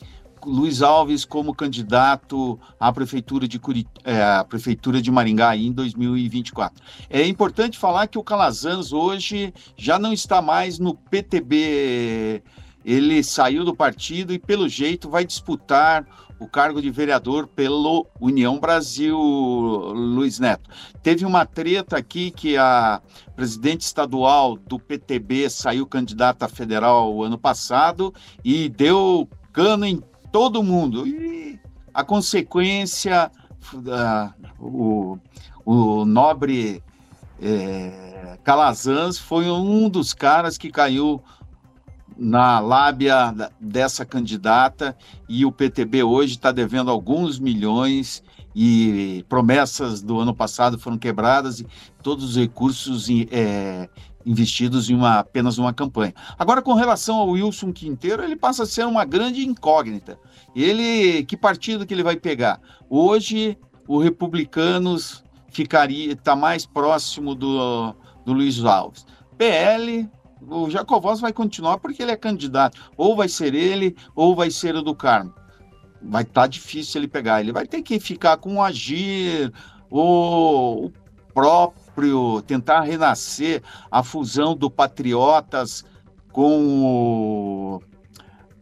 Luiz 0.45 0.81
Alves 0.81 1.25
como 1.25 1.53
candidato 1.53 2.59
à 2.79 2.91
prefeitura 2.91 3.47
de, 3.47 3.59
Curit... 3.59 3.87
é, 4.03 4.23
à 4.23 4.43
prefeitura 4.43 5.01
de 5.01 5.11
Maringá 5.11 5.55
em 5.57 5.71
2024. 5.71 6.81
É 7.09 7.25
importante 7.25 7.77
falar 7.77 8.07
que 8.07 8.17
o 8.17 8.23
Calazans 8.23 8.93
hoje 8.93 9.53
já 9.75 9.99
não 9.99 10.13
está 10.13 10.41
mais 10.41 10.79
no 10.79 10.95
PTB. 10.95 12.41
Ele 12.85 13.21
saiu 13.23 13.65
do 13.65 13.75
partido 13.75 14.31
e, 14.33 14.39
pelo 14.39 14.69
jeito, 14.69 15.09
vai 15.09 15.25
disputar 15.25 16.05
o 16.39 16.47
cargo 16.47 16.81
de 16.81 16.89
vereador 16.89 17.47
pelo 17.47 18.07
União 18.19 18.59
Brasil, 18.59 19.17
Luiz 19.17 20.39
Neto. 20.39 20.69
Teve 21.01 21.25
uma 21.25 21.45
treta 21.45 21.97
aqui 21.97 22.31
que 22.31 22.57
a 22.57 23.01
presidente 23.35 23.81
estadual 23.81 24.57
do 24.57 24.79
PTB 24.79 25.49
saiu 25.49 25.85
candidata 25.85 26.47
federal 26.47 27.23
ano 27.23 27.37
passado 27.37 28.13
e 28.43 28.69
deu 28.69 29.27
cano 29.51 29.85
em 29.85 30.01
todo 30.31 30.63
mundo. 30.63 31.07
E 31.07 31.59
a 31.93 32.03
consequência, 32.03 33.31
uh, 33.73 34.33
o, 34.59 35.17
o 35.65 36.05
nobre 36.05 36.83
é, 37.41 38.37
Calazans 38.43 39.17
foi 39.17 39.49
um 39.49 39.89
dos 39.89 40.13
caras 40.13 40.57
que 40.57 40.71
caiu 40.71 41.21
na 42.17 42.59
lábia 42.59 43.33
dessa 43.59 44.05
candidata 44.05 44.97
e 45.29 45.45
o 45.45 45.51
PTB 45.51 46.03
hoje 46.03 46.33
está 46.33 46.51
devendo 46.51 46.89
alguns 46.89 47.39
milhões 47.39 48.23
e 48.55 49.23
promessas 49.29 50.01
do 50.01 50.19
ano 50.19 50.33
passado 50.33 50.79
foram 50.79 50.97
quebradas 50.97 51.59
e 51.59 51.67
todos 52.01 52.31
os 52.31 52.35
recursos 52.35 53.07
é, 53.29 53.87
investidos 54.25 54.89
em 54.89 54.95
uma, 54.95 55.19
apenas 55.19 55.57
uma 55.57 55.71
campanha. 55.71 56.13
Agora, 56.37 56.61
com 56.61 56.73
relação 56.73 57.17
ao 57.17 57.29
Wilson 57.29 57.71
Quinteiro, 57.71 58.23
ele 58.23 58.35
passa 58.35 58.63
a 58.63 58.65
ser 58.65 58.85
uma 58.85 59.05
grande 59.05 59.45
incógnita. 59.45 60.19
Ele, 60.55 61.23
que 61.23 61.37
partido 61.37 61.85
que 61.85 61.93
ele 61.93 62.03
vai 62.03 62.17
pegar? 62.17 62.59
Hoje, 62.89 63.57
o 63.87 63.99
Republicanos 63.99 65.23
ficaria, 65.49 66.13
está 66.13 66.35
mais 66.35 66.65
próximo 66.65 67.35
do, 67.35 67.95
do 68.25 68.33
Luiz 68.33 68.63
Alves. 68.65 69.05
PL, 69.37 70.09
o 70.41 70.69
Jacovós 70.69 71.19
vai 71.19 71.33
continuar 71.33 71.77
porque 71.77 72.01
ele 72.03 72.11
é 72.11 72.17
candidato. 72.17 72.77
Ou 72.95 73.15
vai 73.15 73.29
ser 73.29 73.53
ele, 73.53 73.95
ou 74.15 74.35
vai 74.35 74.51
ser 74.51 74.75
o 74.75 74.81
do 74.81 74.95
Carmo. 74.95 75.33
Vai 76.01 76.23
estar 76.23 76.41
tá 76.41 76.47
difícil 76.47 76.99
ele 76.99 77.07
pegar. 77.07 77.41
Ele 77.41 77.51
vai 77.51 77.65
ter 77.65 77.81
que 77.81 77.99
ficar 77.99 78.37
com 78.37 78.55
o 78.55 78.61
Agir, 78.61 79.51
o, 79.89 80.85
o 80.85 80.91
próprio, 81.33 82.41
tentar 82.43 82.81
renascer 82.81 83.61
a 83.91 84.03
fusão 84.03 84.55
do 84.55 84.69
Patriotas 84.69 85.83
com 86.31 86.83
o, 86.83 87.81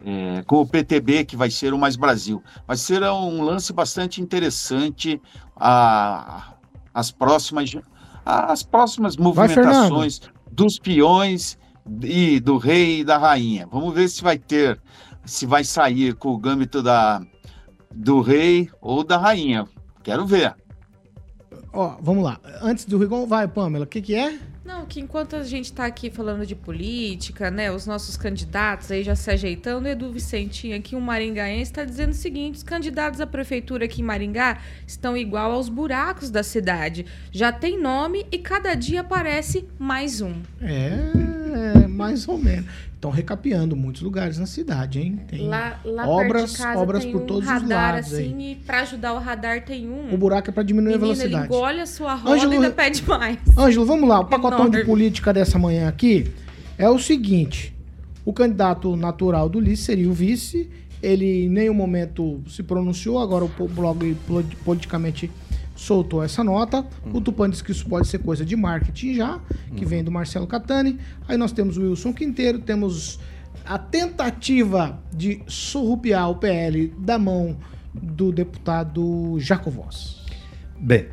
é, 0.05 0.43
com 0.43 0.61
o 0.61 0.67
PTB, 0.67 1.25
que 1.25 1.35
vai 1.35 1.51
ser 1.51 1.73
o 1.73 1.77
Mais 1.77 1.95
Brasil. 1.95 2.41
Vai 2.65 2.77
ser 2.77 3.03
um 3.03 3.41
lance 3.41 3.73
bastante 3.73 4.21
interessante 4.21 5.21
a, 5.55 6.53
as 6.93 7.11
próximas, 7.11 7.75
as 8.25 8.63
próximas 8.63 9.17
movimentações 9.17 10.19
vai, 10.19 10.29
dos 10.51 10.79
peões 10.79 11.57
e 12.02 12.39
do 12.39 12.58
rei 12.58 13.00
e 13.00 13.04
da 13.04 13.17
rainha. 13.17 13.67
Vamos 13.67 13.93
ver 13.93 14.08
se 14.10 14.21
vai 14.21 14.38
ter, 14.38 14.80
se 15.26 15.45
vai 15.45 15.63
sair 15.63 16.13
com 16.15 16.30
o 16.30 16.38
gâmbito 16.38 16.82
da, 16.82 17.21
do 17.93 18.21
rei 18.21 18.69
ou 18.82 19.04
da 19.04 19.17
rainha. 19.17 19.67
Quero 20.04 20.26
ver. 20.26 20.56
Ó, 21.71 21.98
vamos 22.02 22.24
lá. 22.24 22.39
Antes 22.62 22.86
do 22.86 22.98
Rigon, 22.98 23.28
vai, 23.28 23.48
Pamela, 23.48 23.84
o 23.84 23.88
que, 23.88 24.02
que 24.02 24.15
é? 24.15 24.39
Não, 24.63 24.84
que 24.86 25.00
enquanto 25.00 25.36
a 25.36 25.43
gente 25.43 25.65
está 25.65 25.86
aqui 25.86 26.10
falando 26.10 26.43
de 26.43 26.56
política, 26.56 27.52
né, 27.52 27.71
os 27.71 27.86
nossos 27.86 28.17
candidatos 28.17 28.89
aí 28.89 29.04
já 29.04 29.15
se 29.15 29.30
ajeitando, 29.30 29.88
Edu 29.88 30.12
Vicentinho 30.12 30.76
aqui, 30.76 30.95
um 30.95 31.02
maringaense, 31.02 31.69
está 31.69 31.84
dizendo 31.84 32.12
o 32.12 32.15
seguinte: 32.15 32.56
os 32.56 32.63
candidatos 32.63 33.21
à 33.21 33.28
prefeitura 33.28 33.86
aqui 33.86 34.02
em 34.02 34.04
Maringá 34.04 34.60
estão 34.88 35.15
igual 35.15 35.52
aos 35.52 35.69
buracos 35.69 36.32
da 36.32 36.41
cidade. 36.41 37.06
Já 37.32 37.52
tem 37.52 37.80
nome 37.80 38.26
e 38.32 38.39
cada 38.39 38.74
dia 38.74 39.02
aparece 39.02 39.67
mais 39.78 40.19
um. 40.19 40.41
É, 40.60 41.24
mais 41.88 42.28
ou 42.28 42.38
menos. 42.38 42.65
Estão 42.94 43.12
recapeando 43.12 43.76
muitos 43.76 44.02
lugares 44.02 44.38
na 44.38 44.46
cidade, 44.46 45.00
hein? 45.00 45.20
Tem 45.28 45.48
lá, 45.48 45.80
lá 45.86 46.08
obras, 46.08 46.60
obras 46.60 47.06
por 47.06 47.22
um 47.22 47.26
todos 47.26 47.48
radar, 47.48 47.63
os 47.63 47.70
lados. 47.70 48.13
Assim, 48.13 48.36
aí. 48.36 48.52
e 48.52 48.56
para 48.56 48.82
ajudar 48.82 49.13
o 49.13 49.20
radar 49.20 49.63
tem 49.63 49.88
um. 49.88 50.13
O 50.13 50.18
buraco 50.18 50.50
é 50.50 50.54
para 50.54 50.63
diminuir 50.63 50.94
Menina, 50.94 51.12
a 51.12 51.15
velocidade. 51.15 51.46
Ele 51.48 51.56
engole 51.56 51.82
a 51.82 51.86
sua 51.86 52.15
roda 52.15 52.36
Ângelo, 52.36 52.54
e 52.54 52.56
ainda 52.56 52.72
pede 52.72 53.08
mais. 53.08 53.38
Ângelo, 53.58 53.86
vamos 53.86 54.10
lá. 54.10 54.20
O 54.20 54.26
pacotão 54.26 54.60
Enorme. 54.60 54.80
de 54.80 54.86
política 54.86 55.32
dessa 55.32 55.60
manhã 55.60 55.88
aqui 55.88 56.32
é 56.78 56.89
o 56.89 56.98
seguinte: 56.98 57.76
o 58.24 58.34
candidato 58.34 58.96
natural 58.96 59.48
do 59.48 59.60
Lice 59.60 59.84
seria 59.84 60.10
o 60.10 60.13
vice. 60.13 60.70
Ele 61.04 61.46
em 61.46 61.50
nenhum 61.50 61.74
momento 61.74 62.41
se 62.48 62.63
pronunciou, 62.63 63.20
agora 63.20 63.46
o 63.46 63.68
blog 63.68 64.18
politicamente 64.63 65.30
soltou 65.75 66.23
essa 66.23 66.43
nota. 66.43 66.85
O 67.13 67.21
Tupan 67.21 67.49
disse 67.49 67.63
que 67.63 67.71
isso 67.71 67.85
pode 67.85 68.07
ser 68.07 68.19
coisa 68.19 68.45
de 68.45 68.55
marketing 68.55 69.15
já, 69.15 69.39
que 69.75 69.85
vem 69.85 70.03
do 70.03 70.11
Marcelo 70.11 70.47
Catani. 70.47 70.97
Aí 71.27 71.38
nós 71.38 71.51
temos 71.51 71.77
o 71.77 71.81
Wilson 71.81 72.13
Quinteiro, 72.13 72.59
temos 72.59 73.19
a 73.65 73.77
tentativa 73.77 74.99
de 75.13 75.41
surrupiar 75.47 76.29
o 76.29 76.35
PL 76.35 76.93
da 76.97 77.19
mão 77.19 77.57
do 77.93 78.31
deputado 78.31 79.35
Jaco. 79.39 79.73
Bem, 80.79 81.07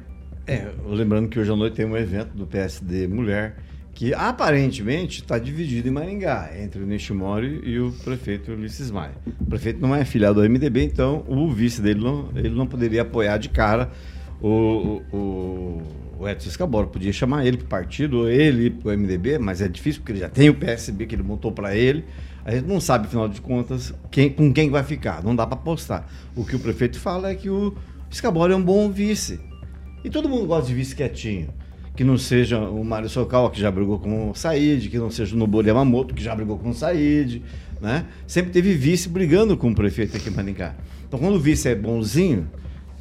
é, 0.47 0.69
lembrando 0.87 1.29
que 1.29 1.39
hoje 1.39 1.51
à 1.51 1.57
noite 1.57 1.77
tem 1.77 1.87
um 1.87 1.97
evento 1.97 2.37
do 2.37 2.47
PSD 2.47 3.07
Mulher 3.09 3.57
que 3.95 4.15
aparentemente 4.15 5.21
está 5.21 5.39
dividido 5.39 5.89
em 5.89 5.91
Maringá, 5.91 6.51
entre 6.59 6.83
o 6.83 6.87
Nishimori 6.87 7.61
e 7.63 7.79
o 7.79 7.93
prefeito 8.05 8.53
Ulisses 8.53 8.91
Maia. 8.91 9.13
O 9.41 9.45
prefeito 9.45 9.81
não 9.81 9.95
é 9.95 10.05
filiado 10.05 10.41
ao 10.41 10.49
MDB, 10.49 10.83
então 10.83 11.25
o 11.29 11.51
vice 11.51 11.81
dele 11.81 12.01
não, 12.03 12.31
ele 12.35 12.51
não 12.55 12.67
poderia 12.67 13.03
apoiar 13.03 13.37
de 13.37 13.51
cara 13.51 13.91
o, 14.43 15.03
o, 15.13 15.83
o 16.19 16.29
Edson 16.29 16.49
Escabora 16.49 16.87
podia 16.89 17.13
chamar 17.13 17.47
ele 17.47 17.57
para 17.57 17.67
o 17.67 17.69
partido, 17.69 18.19
ou 18.19 18.29
ele 18.29 18.71
para 18.71 18.93
o 18.93 18.99
MDB, 18.99 19.39
mas 19.39 19.63
é 19.63 19.69
difícil 19.69 20.01
porque 20.01 20.13
ele 20.13 20.21
já 20.21 20.29
tem 20.29 20.49
o 20.49 20.55
PSB 20.55 21.07
que 21.07 21.15
ele 21.15 21.23
montou 21.23 21.53
para 21.53 21.77
ele. 21.77 22.05
A 22.45 22.51
gente 22.51 22.67
não 22.67 22.81
sabe, 22.81 23.07
afinal 23.07 23.29
de 23.29 23.41
contas, 23.41 23.95
quem, 24.11 24.29
com 24.29 24.53
quem 24.53 24.69
vai 24.69 24.83
ficar. 24.83 25.23
Não 25.23 25.37
dá 25.37 25.47
para 25.47 25.55
apostar. 25.55 26.09
O 26.35 26.45
que 26.45 26.57
o 26.57 26.59
prefeito 26.59 26.99
fala 26.99 27.31
é 27.31 27.37
que 27.37 27.49
o 27.49 27.77
Escabora 28.11 28.53
é 28.53 28.57
um 28.57 28.63
bom 28.63 28.91
vice. 28.91 29.39
E 30.05 30.11
todo 30.11 30.29
mundo 30.29 30.47
gosta 30.47 30.67
de 30.67 30.75
vice 30.75 30.97
quietinho. 30.97 31.49
Que 31.95 32.03
não 32.03 32.19
seja 32.19 32.59
o 32.59 32.85
Mário 32.85 33.09
Socal, 33.09 33.49
que 33.51 33.61
já 33.61 33.71
brigou 33.71 33.99
com 33.99 34.31
o 34.31 34.35
Said, 34.35 34.89
que 34.89 34.99
não 34.99 35.11
seja 35.11 35.37
o 35.37 35.39
Nobori 35.39 35.69
Yamamoto, 35.69 36.15
que 36.15 36.23
já 36.23 36.35
brigou 36.35 36.59
com 36.59 36.71
o 36.71 36.75
Said. 36.75 37.43
Né? 37.81 38.07
Sempre 38.27 38.51
teve 38.51 38.75
vice 38.75 39.09
brigando 39.09 39.57
com 39.57 39.71
o 39.71 39.75
prefeito 39.75 40.17
aqui 40.17 40.29
em 40.29 40.33
Maringá. 40.33 40.75
Então, 41.07 41.21
quando 41.21 41.37
o 41.37 41.41
vice 41.41 41.69
é 41.69 41.75
bonzinho, 41.75 42.49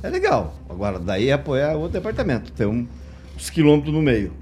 é 0.04 0.10
legal. 0.10 0.56
Agora, 0.70 1.00
daí 1.00 1.30
é 1.30 1.34
apoiar 1.34 1.76
outro 1.76 1.94
departamento. 1.94 2.52
Tem 2.52 2.68
uns 2.68 3.50
quilômetros 3.50 3.94
no 3.94 4.02
meio. 4.02 4.34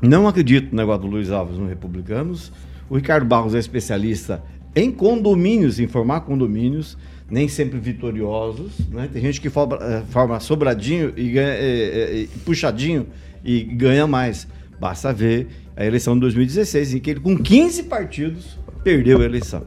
Não 0.00 0.26
acredito 0.26 0.70
no 0.70 0.76
negócio 0.76 1.02
do 1.02 1.08
Luiz 1.08 1.30
Alves 1.30 1.58
no 1.58 1.68
Republicanos. 1.68 2.52
O 2.88 2.96
Ricardo 2.96 3.26
Barros 3.26 3.54
é 3.54 3.58
especialista 3.58 4.42
em 4.74 4.90
condomínios, 4.90 5.78
em 5.80 5.86
formar 5.86 6.20
condomínios, 6.20 6.96
nem 7.28 7.48
sempre 7.48 7.78
vitoriosos. 7.78 8.78
Né? 8.88 9.08
Tem 9.12 9.20
gente 9.20 9.40
que 9.40 9.50
forma, 9.50 9.78
eh, 9.80 10.40
sobradinho 10.40 11.12
e 11.16 11.30
ganha, 11.30 11.48
é, 11.48 12.22
é, 12.22 12.26
puxadinho 12.44 13.06
e 13.44 13.62
ganha 13.62 14.06
mais. 14.06 14.46
Basta 14.80 15.12
ver 15.12 15.48
a 15.76 15.84
eleição 15.84 16.14
de 16.14 16.20
2016, 16.20 16.94
em 16.94 17.00
que 17.00 17.10
ele, 17.10 17.20
com 17.20 17.36
15 17.36 17.84
partidos, 17.84 18.58
perdeu 18.82 19.20
a 19.20 19.24
eleição. 19.24 19.64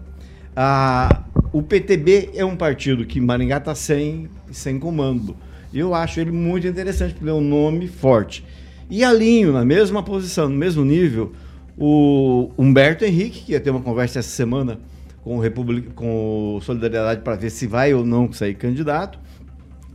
Ah, 0.56 1.24
o 1.54 1.62
PTB 1.62 2.32
é 2.34 2.44
um 2.44 2.56
partido 2.56 3.06
que 3.06 3.22
Maringá 3.22 3.58
está 3.58 3.76
sem, 3.76 4.28
sem 4.52 4.80
comando. 4.80 5.38
Eu 5.72 5.94
acho 5.94 6.20
ele 6.20 6.32
muito 6.32 6.68
interessante, 6.68 7.14
porque 7.14 7.24
ele 7.24 7.32
é 7.32 7.34
um 7.34 7.48
nome 7.48 7.88
forte. 7.88 8.44
E 8.90 9.04
alinho 9.04 9.54
na 9.54 9.64
mesma 9.64 10.02
posição, 10.02 10.50
no 10.50 10.58
mesmo 10.58 10.84
nível, 10.84 11.32
o 11.78 12.52
Humberto 12.58 13.06
Henrique, 13.06 13.44
que 13.44 13.52
ia 13.52 13.60
ter 13.60 13.70
uma 13.70 13.82
conversa 13.82 14.18
essa 14.18 14.30
semana 14.30 14.80
com 15.24 15.38
o, 15.38 15.40
Republic, 15.40 15.92
com 15.94 16.56
o 16.56 16.62
Solidariedade 16.62 17.22
para 17.22 17.36
ver 17.36 17.52
se 17.52 17.68
vai 17.68 17.94
ou 17.94 18.04
não 18.04 18.34
sair 18.34 18.56
candidato. 18.56 19.20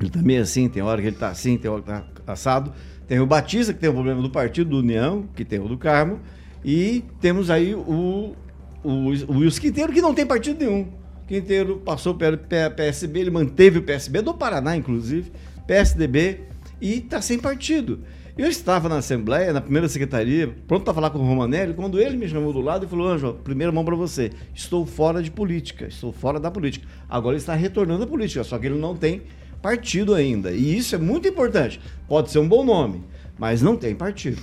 Ele 0.00 0.10
também 0.10 0.36
tá 0.36 0.42
assim, 0.42 0.68
tem 0.68 0.80
hora 0.80 1.02
que 1.02 1.08
ele 1.08 1.16
está 1.16 1.28
assim, 1.28 1.58
tem 1.58 1.68
hora 1.68 1.82
que 1.82 2.20
está 2.20 2.32
assado. 2.32 2.72
Tem 3.08 3.18
o 3.18 3.26
Batista, 3.26 3.72
que 3.72 3.80
tem 3.80 3.90
o 3.90 3.94
problema 3.94 4.22
do 4.22 4.30
Partido 4.30 4.70
do 4.70 4.78
União, 4.78 5.24
que 5.34 5.44
tem 5.44 5.58
o 5.58 5.66
do 5.66 5.76
Carmo. 5.76 6.20
E 6.64 7.04
temos 7.20 7.50
aí 7.50 7.74
o 7.74 8.36
o, 8.82 9.08
o 9.10 9.38
Wilson 9.38 9.60
Quinteiro, 9.60 9.92
que 9.92 10.00
não 10.00 10.14
tem 10.14 10.26
partido 10.26 10.64
nenhum. 10.64 10.86
Quinteiro 11.28 11.76
passou 11.76 12.14
pelo 12.14 12.38
PSB, 12.38 13.20
ele 13.20 13.30
manteve 13.30 13.78
o 13.78 13.82
PSB 13.82 14.22
do 14.22 14.32
Paraná, 14.32 14.74
inclusive, 14.74 15.30
PSDB, 15.66 16.40
e 16.80 16.94
está 16.94 17.20
sem 17.20 17.38
partido. 17.38 18.00
Eu 18.36 18.48
estava 18.48 18.88
na 18.88 18.96
Assembleia, 18.96 19.52
na 19.52 19.60
primeira 19.60 19.88
secretaria, 19.88 20.54
pronto 20.66 20.84
para 20.84 20.94
falar 20.94 21.10
com 21.10 21.18
o 21.18 21.26
Romanelli, 21.26 21.74
quando 21.74 22.00
ele 22.00 22.16
me 22.16 22.26
chamou 22.26 22.52
do 22.52 22.60
lado 22.60 22.86
e 22.86 22.88
falou: 22.88 23.08
Anjo, 23.08 23.34
primeira 23.44 23.70
mão 23.70 23.84
para 23.84 23.94
você. 23.94 24.30
Estou 24.54 24.86
fora 24.86 25.22
de 25.22 25.30
política, 25.30 25.86
estou 25.86 26.12
fora 26.12 26.40
da 26.40 26.50
política. 26.50 26.86
Agora 27.08 27.34
ele 27.34 27.42
está 27.42 27.54
retornando 27.54 28.04
à 28.04 28.06
política, 28.06 28.42
só 28.42 28.56
que 28.58 28.66
ele 28.66 28.78
não 28.78 28.96
tem 28.96 29.22
partido 29.60 30.14
ainda. 30.14 30.52
E 30.52 30.78
isso 30.78 30.94
é 30.94 30.98
muito 30.98 31.28
importante. 31.28 31.78
Pode 32.06 32.30
ser 32.30 32.38
um 32.38 32.48
bom 32.48 32.64
nome, 32.64 33.02
mas 33.36 33.60
não 33.60 33.76
tem 33.76 33.94
partido. 33.94 34.40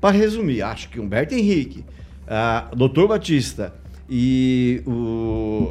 Para 0.00 0.16
resumir, 0.16 0.62
acho 0.62 0.90
que 0.90 1.00
Humberto 1.00 1.34
Henrique, 1.34 1.84
uh, 2.26 2.76
Doutor 2.76 3.08
Batista 3.08 3.74
e 4.10 4.82
o. 4.86 5.70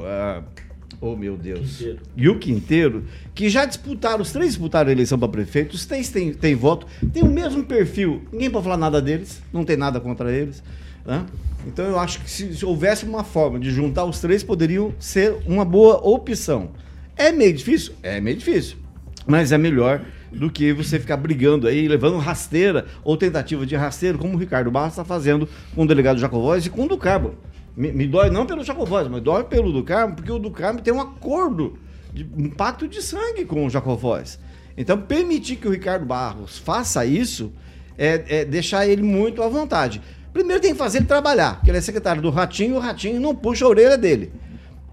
Oh, 1.01 1.15
meu 1.15 1.37
Deus. 1.37 1.77
Quinteiro. 1.77 1.99
E 2.15 2.29
o 2.29 2.39
Quinteiro, 2.39 3.05
que 3.33 3.49
já 3.49 3.65
disputaram, 3.65 4.21
os 4.21 4.31
três 4.31 4.49
disputaram 4.49 4.89
a 4.89 4.91
eleição 4.91 5.17
para 5.17 5.29
prefeito, 5.29 5.73
os 5.73 5.85
três 5.85 6.09
têm, 6.09 6.33
têm 6.33 6.55
voto, 6.55 6.87
tem 7.13 7.23
o 7.23 7.29
mesmo 7.29 7.63
perfil. 7.63 8.21
Ninguém 8.31 8.49
pode 8.49 8.63
falar 8.63 8.77
nada 8.77 9.01
deles, 9.01 9.41
não 9.53 9.63
tem 9.63 9.77
nada 9.77 9.99
contra 10.01 10.31
eles. 10.31 10.61
Né? 11.05 11.25
Então 11.65 11.85
eu 11.85 11.97
acho 11.97 12.21
que 12.21 12.29
se, 12.29 12.53
se 12.53 12.65
houvesse 12.65 13.05
uma 13.05 13.23
forma 13.23 13.59
de 13.59 13.71
juntar 13.71 14.03
os 14.03 14.19
três, 14.19 14.43
poderiam 14.43 14.93
ser 14.99 15.37
uma 15.45 15.63
boa 15.63 16.05
opção. 16.05 16.71
É 17.15 17.31
meio 17.31 17.53
difícil? 17.53 17.93
É 18.03 18.19
meio 18.19 18.35
difícil. 18.35 18.77
Mas 19.25 19.51
é 19.51 19.57
melhor 19.57 20.01
do 20.31 20.49
que 20.49 20.73
você 20.73 20.99
ficar 20.99 21.17
brigando 21.17 21.67
aí, 21.67 21.87
levando 21.87 22.17
rasteira 22.17 22.85
ou 23.03 23.15
tentativa 23.17 23.65
de 23.65 23.75
rasteiro, 23.75 24.17
como 24.17 24.35
o 24.35 24.37
Ricardo 24.37 24.69
Barros 24.69 24.93
está 24.93 25.05
fazendo 25.05 25.47
com 25.73 25.83
o 25.83 25.87
delegado 25.87 26.19
Jacovóis 26.19 26.65
e 26.65 26.69
com 26.69 26.85
o 26.85 26.87
do 26.87 26.97
Carmo. 26.97 27.35
Me, 27.79 27.93
me 27.93 28.05
dói 28.05 28.29
não 28.29 28.45
pelo 28.45 28.61
Jacovóis, 28.61 29.07
mas 29.07 29.21
dói 29.21 29.45
pelo 29.45 29.71
do 29.71 29.81
Carmo, 29.85 30.13
porque 30.13 30.29
o 30.29 30.37
do 30.37 30.51
Carmo 30.51 30.81
tem 30.81 30.93
um 30.93 30.99
acordo, 30.99 31.79
de, 32.13 32.29
um 32.37 32.49
pacto 32.49 32.85
de 32.89 33.01
sangue 33.01 33.45
com 33.45 33.65
o 33.65 33.69
Jacovóis. 33.69 34.37
Então, 34.75 34.99
permitir 34.99 35.55
que 35.55 35.65
o 35.65 35.71
Ricardo 35.71 36.05
Barros 36.05 36.57
faça 36.57 37.05
isso 37.05 37.53
é, 37.97 38.41
é 38.41 38.45
deixar 38.45 38.85
ele 38.85 39.01
muito 39.01 39.41
à 39.41 39.47
vontade. 39.47 40.01
Primeiro 40.33 40.61
tem 40.61 40.73
que 40.73 40.77
fazer 40.77 40.97
ele 40.97 41.05
trabalhar, 41.05 41.55
porque 41.55 41.71
ele 41.71 41.77
é 41.77 41.81
secretário 41.81 42.21
do 42.21 42.29
Ratinho 42.29 42.73
e 42.73 42.77
o 42.77 42.79
Ratinho 42.79 43.21
não 43.21 43.33
puxa 43.33 43.63
a 43.63 43.69
orelha 43.69 43.97
dele. 43.97 44.33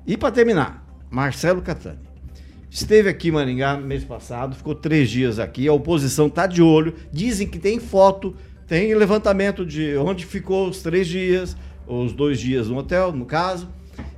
E 0.06 0.16
para 0.16 0.30
terminar, 0.30 0.86
Marcelo 1.10 1.62
Catani. 1.62 1.98
Esteve 2.70 3.08
aqui 3.08 3.28
em 3.28 3.32
Maringá 3.32 3.76
mês 3.76 4.04
passado, 4.04 4.54
ficou 4.54 4.76
três 4.76 5.10
dias 5.10 5.40
aqui, 5.40 5.66
a 5.66 5.72
oposição 5.72 6.28
está 6.28 6.46
de 6.46 6.62
olho, 6.62 6.94
dizem 7.12 7.48
que 7.48 7.58
tem 7.58 7.80
foto, 7.80 8.36
tem 8.68 8.94
levantamento 8.94 9.66
de 9.66 9.96
onde 9.96 10.24
ficou 10.24 10.68
os 10.68 10.82
três 10.82 11.08
dias, 11.08 11.56
os 11.86 12.12
dois 12.12 12.38
dias 12.40 12.68
no 12.68 12.76
hotel, 12.76 13.12
no 13.12 13.24
caso, 13.24 13.68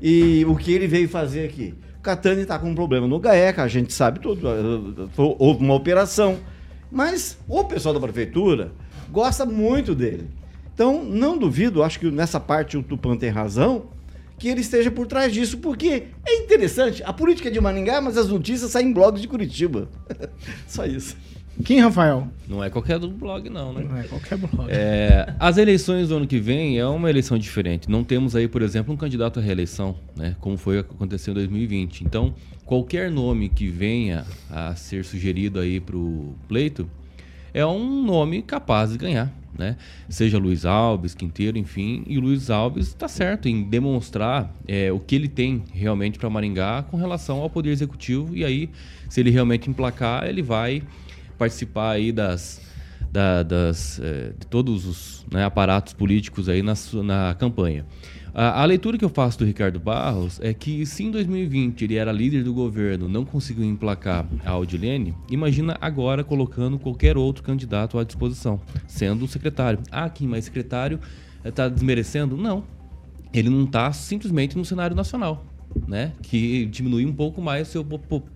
e 0.01 0.45
o 0.47 0.57
que 0.57 0.73
ele 0.73 0.87
veio 0.87 1.09
fazer 1.09 1.45
aqui. 1.45 1.75
Catani 2.03 2.43
está 2.43 2.59
com 2.59 2.71
um 2.71 2.75
problema 2.75 3.07
no 3.07 3.19
GAECA, 3.19 3.63
a 3.63 3.69
gente 3.69 3.93
sabe 3.93 4.21
tudo, 4.21 4.49
houve 5.39 5.63
uma 5.63 5.75
operação, 5.75 6.39
mas 6.91 7.39
o 7.47 7.65
pessoal 7.65 7.93
da 7.93 8.01
prefeitura 8.01 8.73
gosta 9.11 9.45
muito 9.45 9.95
dele. 9.95 10.29
Então, 10.73 11.03
não 11.03 11.37
duvido, 11.37 11.83
acho 11.83 11.99
que 11.99 12.11
nessa 12.11 12.39
parte 12.39 12.77
o 12.77 12.83
Tupan 12.83 13.17
tem 13.17 13.31
razão, 13.31 13.87
que 14.39 14.49
ele 14.49 14.61
esteja 14.61 14.91
por 14.91 15.07
trás 15.07 15.33
disso, 15.33 15.59
porque 15.59 16.05
é 16.25 16.37
interessante. 16.37 17.03
A 17.03 17.13
política 17.13 17.49
é 17.49 17.51
de 17.51 17.61
Maringá, 17.61 18.01
mas 18.01 18.17
as 18.17 18.29
notícias 18.29 18.71
saem 18.71 18.89
em 18.89 18.93
blogs 18.93 19.21
de 19.21 19.27
Curitiba. 19.27 19.89
Só 20.69 20.87
isso. 20.87 21.17
Quem, 21.65 21.81
Rafael? 21.81 22.29
Não 22.47 22.63
é 22.63 22.71
qualquer 22.71 22.99
blog, 22.99 23.51
não, 23.51 23.73
né? 23.73 23.87
Não 23.89 23.97
é 23.97 24.05
qualquer 24.05 24.39
blog. 24.39 24.71
É, 24.71 25.35
as 25.39 25.57
eleições 25.57 26.09
do 26.09 26.17
ano 26.17 26.27
que 26.27 26.39
vem 26.39 26.79
é 26.79 26.87
uma 26.87 27.11
eleição 27.11 27.37
diferente. 27.37 27.91
Não 27.91 28.05
temos 28.05 28.35
aí, 28.37 28.47
por 28.49 28.63
exemplo, 28.63 28.93
um 28.95 28.97
candidato 28.97 29.39
à 29.39 29.43
reeleição, 29.43 29.97
né? 30.17 30.37
Como 30.41 30.57
foi 30.57 30.79
aconteceu 30.79 31.33
em 31.33 31.35
2020. 31.35 32.03
Então, 32.03 32.35
qualquer 32.65 33.11
nome 33.11 33.49
que 33.49 33.69
venha 33.69 34.25
a 34.51 34.75
ser 34.75 35.05
sugerido 35.05 35.59
aí 35.59 35.81
para 35.81 35.97
o 35.97 36.35
pleito 36.47 36.89
é 37.53 37.67
um 37.67 38.05
nome 38.05 38.43
capaz 38.43 38.93
de 38.93 38.99
ganhar 38.99 39.33
né? 39.59 39.77
Seja 40.09 40.39
Luiz 40.39 40.65
Alves, 40.65 41.15
Quinteiro, 41.15 41.59
enfim. 41.59 42.05
E 42.07 42.19
Luiz 42.19 42.49
Alves 42.49 42.89
está 42.89 43.09
certo 43.09 43.49
em 43.49 43.65
demonstrar 43.65 44.55
é, 44.67 44.93
o 44.93 45.01
que 45.01 45.17
ele 45.17 45.29
tem 45.29 45.65
realmente 45.73 46.19
para 46.19 46.31
Maringá 46.31 46.85
com 46.85 46.97
relação 46.97 47.41
ao 47.41 47.51
Poder 47.51 47.71
Executivo. 47.71 48.37
E 48.37 48.45
aí, 48.45 48.71
se 49.09 49.21
ele 49.21 49.31
realmente 49.31 49.69
emplacar, 49.69 50.27
ele 50.27 50.43
vai 50.43 50.83
participar 51.39 51.93
aí 51.93 52.11
das, 52.11 52.61
da, 53.11 53.43
das, 53.43 54.01
é, 54.01 54.33
de 54.39 54.47
todos 54.47 54.85
os 54.85 55.27
né, 55.33 55.45
aparatos 55.45 55.93
políticos 55.93 56.49
aí 56.49 56.63
na, 56.63 56.75
na 57.05 57.35
campanha. 57.35 57.87
A, 58.35 58.63
a, 58.63 58.65
leitura 58.65 58.99
que 58.99 59.05
eu 59.05 59.09
faço 59.09 59.39
do 59.39 59.45
Ricardo 59.45 59.81
Barros 59.81 60.39
é 60.43 60.53
que 60.53 60.85
se 60.85 61.05
em 61.05 61.11
2020 61.11 61.83
ele 61.83 61.97
era 61.97 62.13
líder 62.13 62.45
do 62.45 62.53
governo, 62.53 63.09
não 63.09 63.25
conseguiu 63.25 63.65
emplacar 63.65 64.27
a 64.45 64.51
Audilene, 64.51 65.15
imagina 65.31 65.77
agora 65.81 66.23
colocando 66.23 66.79
qualquer 66.79 67.17
outro 67.17 67.43
candidato 67.43 67.99
à 67.99 68.05
disposição, 68.05 68.61
sendo 68.87 69.25
o 69.25 69.29
secretário. 69.29 69.81
Ah, 69.91 70.09
Kim, 70.11 70.27
mas 70.27 70.45
secretário 70.45 71.01
está 71.45 71.65
eh, 71.65 71.71
desmerecendo? 71.71 72.37
Não. 72.37 72.63
Ele 73.33 73.51
não 73.51 73.65
está 73.65 73.93
simplesmente 73.93 74.57
no 74.57 74.65
cenário 74.65 74.95
nacional 74.95 75.45
né? 75.87 76.13
Que 76.23 76.67
diminui 76.67 77.07
um 77.07 77.13
pouco 77.13 77.41
mais 77.41 77.69
o 77.69 77.71
seu 77.71 77.87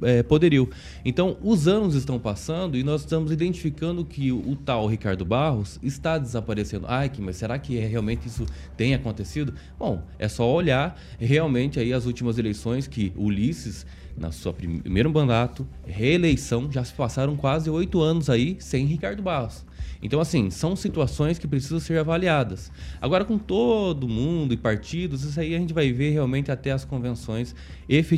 é, 0.03 0.23
poderio. 0.23 0.69
Então, 1.05 1.37
os 1.43 1.69
anos 1.69 1.95
estão 1.95 2.19
passando 2.19 2.77
e 2.77 2.83
nós 2.83 3.03
estamos 3.03 3.31
identificando 3.31 4.05
que 4.05 4.33
o, 4.33 4.57
tal 4.57 4.87
Ricardo 4.87 5.25
Barros 5.25 5.79
está 5.83 6.19
desaparecendo. 6.19 6.87
Ai, 6.89 7.09
que, 7.09 7.21
mas 7.21 7.37
será 7.37 7.59
que 7.59 7.79
é, 7.79 7.87
realmente 7.87 8.27
isso 8.27 8.47
tem 8.77 8.95
acontecido? 8.95 9.55
Bom, 9.79 10.03
é 10.19 10.29
só 10.29 10.51
olhar 10.51 10.99
realmente 11.19 11.79
aí 11.79 11.93
as 11.93 12.07
últimas 12.07 12.39
eleições 12.39 12.87
que 12.87 13.13
Ulisses 13.17 13.87
na 14.17 14.31
sua 14.31 14.53
primeiro 14.53 15.11
mandato, 15.11 15.67
reeleição, 15.87 16.71
já 16.71 16.85
se 16.85 16.93
passaram 16.93 17.37
quase 17.37 17.71
oito 17.71 18.01
anos 18.01 18.29
aí 18.29 18.57
sem 18.61 18.85
Ricardo 18.85 19.23
Barros. 19.23 19.65
Então, 20.03 20.21
assim, 20.21 20.51
são 20.51 20.75
situações 20.75 21.39
que 21.39 21.47
precisam 21.47 21.79
ser 21.79 21.99
avaliadas. 21.99 22.71
Agora, 23.01 23.25
com 23.25 23.39
todo 23.39 24.09
mundo 24.09 24.53
e 24.53 24.57
partidos, 24.57 25.25
isso 25.25 25.39
aí 25.39 25.55
a 25.55 25.59
gente 25.59 25.73
vai 25.73 25.93
ver 25.93 26.11
realmente 26.11 26.51
até 26.51 26.73
as 26.73 26.85
convenções 26.85 27.55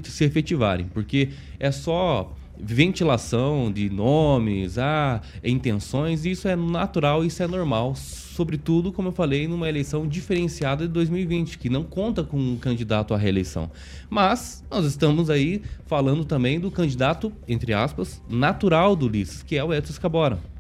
se 0.05 0.25
efetivarem, 0.25 0.87
porque 0.93 1.31
é 1.59 1.71
só 1.71 2.33
ventilação 2.59 3.71
de 3.73 3.91
nomes, 3.91 4.79
ah, 4.79 5.21
intenções, 5.43 6.25
isso 6.25 6.47
é 6.49 6.57
natural, 6.57 7.25
isso 7.25 7.43
é 7.43 7.47
normal, 7.47 7.95
sobretudo, 7.97 8.93
como 8.93 9.09
eu 9.09 9.13
falei, 9.13 9.49
numa 9.49 9.69
eleição 9.69 10.07
diferenciada 10.07 10.87
de 10.87 10.93
2020, 10.93 11.59
que 11.59 11.69
não 11.69 11.83
conta 11.83 12.23
com 12.23 12.39
um 12.39 12.57
candidato 12.57 13.15
à 13.15 13.17
reeleição. 13.17 13.71
Mas 14.09 14.65
nós 14.71 14.85
estamos 14.85 15.31
aí 15.31 15.63
falando 15.87 16.25
também 16.25 16.61
do 16.61 16.71
candidato, 16.71 17.33
entre 17.49 17.73
aspas, 17.73 18.23
natural 18.29 18.95
do 18.95 19.07
Ulisses, 19.07 19.43
que 19.43 19.57
é 19.57 19.65
o 19.65 19.73
Edson 19.73 19.93
Escabora 19.93 20.54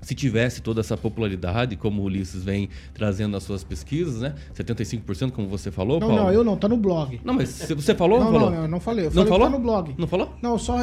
se 0.00 0.14
tivesse 0.14 0.62
toda 0.62 0.80
essa 0.80 0.96
popularidade, 0.96 1.76
como 1.76 2.02
o 2.02 2.04
Ulisses 2.04 2.44
vem 2.44 2.68
trazendo 2.94 3.32
nas 3.32 3.42
suas 3.42 3.64
pesquisas, 3.64 4.20
né? 4.20 4.34
75%, 4.56 5.32
como 5.32 5.48
você 5.48 5.70
falou, 5.70 6.00
não, 6.00 6.08
Paulo? 6.08 6.22
Não, 6.22 6.32
eu 6.32 6.44
não, 6.44 6.56
tá 6.56 6.68
no 6.68 6.76
blog. 6.76 7.20
Não, 7.24 7.34
mas 7.34 7.48
você 7.68 7.94
falou 7.94 8.18
ou 8.18 8.24
não, 8.24 8.32
não 8.32 8.38
falou? 8.40 8.54
Não, 8.54 8.62
eu 8.62 8.68
não 8.68 8.80
falei. 8.80 9.06
Eu 9.06 9.10
não 9.10 9.14
falei 9.14 9.28
falou? 9.28 9.50
tá 9.50 9.56
no 9.56 9.62
blog. 9.62 9.94
Não 9.98 10.06
falou? 10.06 10.34
Não, 10.42 10.58
só 10.58 10.76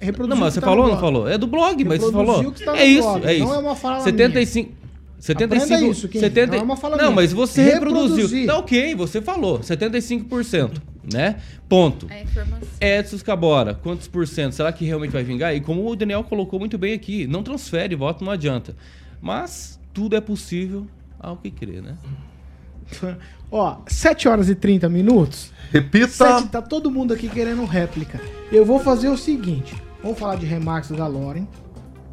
reproduziu 0.00 0.28
Não, 0.28 0.36
mas 0.36 0.54
você 0.54 0.60
tá 0.60 0.66
falou 0.66 0.84
ou 0.84 0.92
não 0.92 1.00
falou? 1.00 1.28
É 1.28 1.38
do 1.38 1.46
blog, 1.46 1.84
mas 1.84 2.00
você 2.00 2.12
falou. 2.12 2.52
Tá 2.52 2.78
é 2.78 2.84
isso, 2.84 3.02
blog. 3.02 3.26
é 3.26 3.34
isso. 3.34 3.44
Não 3.44 3.54
é 3.54 3.58
uma 3.58 3.76
fala 3.76 4.00
75... 4.00 4.68
minha. 4.68 4.78
75, 5.20 5.64
Aprenda 5.64 5.90
isso, 5.90 6.08
Kim. 6.08 6.20
70, 6.20 6.52
não 6.52 6.58
é 6.58 6.62
uma 6.62 6.76
fala 6.76 6.96
Não, 6.96 7.04
minha. 7.06 7.16
mas 7.16 7.32
você 7.32 7.62
Reproduzir. 7.62 8.08
reproduziu. 8.08 8.46
Tá 8.46 8.58
ok, 8.58 8.94
você 8.94 9.20
falou. 9.20 9.58
75%, 9.58 10.80
né? 11.12 11.40
Ponto. 11.68 12.06
É 12.10 12.22
informação. 12.22 12.68
Edson 12.80 13.18
Cabora, 13.18 13.74
quantos 13.74 14.08
por 14.08 14.26
cento? 14.26 14.52
Será 14.52 14.72
que 14.72 14.84
realmente 14.84 15.10
vai 15.10 15.22
vingar? 15.22 15.54
E 15.54 15.60
como 15.60 15.88
o 15.88 15.96
Daniel 15.96 16.24
colocou 16.24 16.58
muito 16.58 16.78
bem 16.78 16.94
aqui, 16.94 17.26
não 17.26 17.42
transfere, 17.42 17.94
voto 17.94 18.24
não 18.24 18.32
adianta. 18.32 18.74
Mas 19.20 19.78
tudo 19.92 20.16
é 20.16 20.20
possível 20.20 20.86
ao 21.18 21.36
que 21.36 21.50
crer, 21.50 21.82
né? 21.82 21.96
Ó, 23.50 23.78
7 23.86 24.28
horas 24.28 24.48
e 24.48 24.54
30 24.54 24.88
minutos. 24.88 25.52
Repita. 25.72 26.08
Sete, 26.08 26.48
tá 26.48 26.62
todo 26.62 26.90
mundo 26.90 27.12
aqui 27.12 27.28
querendo 27.28 27.64
réplica. 27.64 28.20
Eu 28.52 28.64
vou 28.64 28.78
fazer 28.78 29.08
o 29.08 29.16
seguinte: 29.16 29.74
vamos 30.02 30.18
falar 30.18 30.36
de 30.36 30.46
Remax 30.46 30.90
Galoren. 30.90 31.46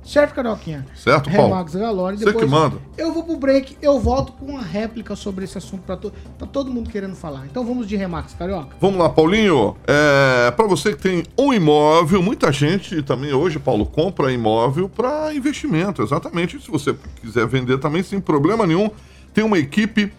Certo, 0.06 0.36
Carioquinha? 0.36 0.86
Certo, 0.96 1.32
Paulo. 1.32 1.54
Remax 1.54 1.76
Galoren. 1.76 2.18
Você 2.18 2.32
que 2.32 2.46
manda. 2.46 2.78
Eu 2.96 3.12
vou 3.12 3.24
pro 3.24 3.38
break, 3.38 3.76
eu 3.82 4.00
volto 4.00 4.34
com 4.34 4.46
uma 4.46 4.62
réplica 4.62 5.16
sobre 5.16 5.46
esse 5.46 5.58
assunto 5.58 5.82
para 5.82 5.98
todo. 5.98 6.14
Tá 6.38 6.46
todo 6.46 6.72
mundo 6.72 6.90
querendo 6.90 7.16
falar. 7.16 7.46
Então 7.46 7.66
vamos 7.66 7.88
de 7.88 7.96
Remax, 7.96 8.34
Carioca. 8.34 8.76
Vamos 8.80 9.00
lá, 9.00 9.10
Paulinho. 9.10 9.76
É, 9.88 10.52
para 10.52 10.68
você 10.68 10.94
que 10.94 11.02
tem 11.02 11.24
um 11.38 11.52
imóvel, 11.52 12.22
muita 12.22 12.52
gente 12.52 13.02
também 13.02 13.34
hoje, 13.34 13.58
Paulo, 13.58 13.86
compra 13.86 14.32
imóvel 14.32 14.88
para 14.88 15.34
investimento, 15.34 16.04
exatamente. 16.04 16.62
Se 16.62 16.70
você 16.70 16.96
quiser 17.20 17.48
vender 17.48 17.80
também, 17.80 18.04
sem 18.04 18.22
problema 18.22 18.68
nenhum, 18.68 18.92
tem 19.34 19.44
uma 19.44 19.58
equipe 19.58 20.14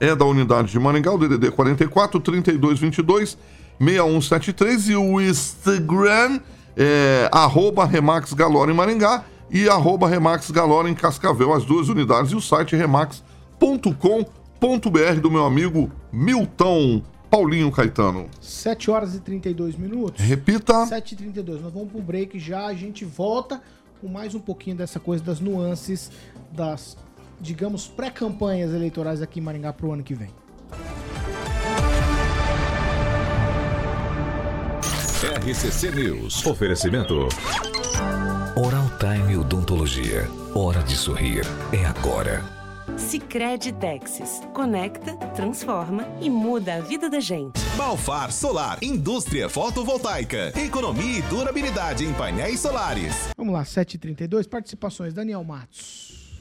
é 0.00 0.16
da 0.16 0.24
unidade 0.24 0.72
de 0.72 0.80
Maringá, 0.80 1.12
o 1.12 1.18
DDD 1.18 1.50
44 1.50 2.18
3222 2.20 3.36
6173 3.78 4.88
e 4.88 4.96
o 4.96 5.20
Instagram 5.20 6.40
é, 6.82 7.28
arroba 7.30 7.84
Remax 7.84 8.32
Galore 8.32 8.72
em 8.72 8.74
Maringá 8.74 9.22
e 9.50 9.68
arroba 9.68 10.08
Remax 10.08 10.50
Galora 10.50 10.88
em 10.88 10.94
Cascavel, 10.94 11.52
as 11.52 11.62
duas 11.62 11.90
unidades, 11.90 12.32
e 12.32 12.36
o 12.36 12.40
site 12.40 12.74
remax.com.br 12.74 15.20
do 15.20 15.30
meu 15.30 15.44
amigo 15.44 15.92
Milton 16.10 17.02
Paulinho 17.30 17.70
Caetano. 17.70 18.28
7 18.40 18.90
horas 18.90 19.14
e 19.14 19.20
32 19.20 19.76
minutos. 19.76 20.24
Repita. 20.24 20.86
7 20.86 21.12
e 21.12 21.16
32 21.16 21.60
Nós 21.60 21.72
vamos 21.72 21.90
para 21.90 22.00
um 22.00 22.02
break 22.02 22.38
já, 22.38 22.64
a 22.64 22.74
gente 22.74 23.04
volta 23.04 23.60
com 24.00 24.08
mais 24.08 24.34
um 24.34 24.40
pouquinho 24.40 24.76
dessa 24.76 24.98
coisa 24.98 25.22
das 25.22 25.38
nuances 25.38 26.10
das, 26.50 26.96
digamos, 27.38 27.86
pré-campanhas 27.86 28.72
eleitorais 28.72 29.20
aqui 29.20 29.38
em 29.38 29.42
Maringá 29.42 29.70
pro 29.70 29.92
ano 29.92 30.02
que 30.02 30.14
vem. 30.14 30.30
RCC 35.22 35.90
News. 35.90 36.46
Oferecimento. 36.46 37.28
Oral 38.56 38.90
Time 38.98 39.36
Odontologia. 39.36 40.26
Hora 40.54 40.82
de 40.82 40.96
sorrir. 40.96 41.42
É 41.74 41.84
agora. 41.84 42.42
Sicredi 42.96 43.70
Texas. 43.70 44.40
Conecta, 44.54 45.14
transforma 45.34 46.08
e 46.22 46.30
muda 46.30 46.76
a 46.76 46.80
vida 46.80 47.10
da 47.10 47.20
gente. 47.20 47.60
Balfar 47.76 48.32
Solar, 48.32 48.78
indústria 48.80 49.46
fotovoltaica, 49.50 50.58
economia 50.58 51.18
e 51.18 51.22
durabilidade 51.22 52.02
em 52.02 52.14
painéis 52.14 52.60
solares. 52.60 53.28
Vamos 53.36 53.52
lá, 53.52 53.62
7h32, 53.62 54.48
participações. 54.48 55.12
Daniel 55.12 55.44
Matos. 55.44 56.40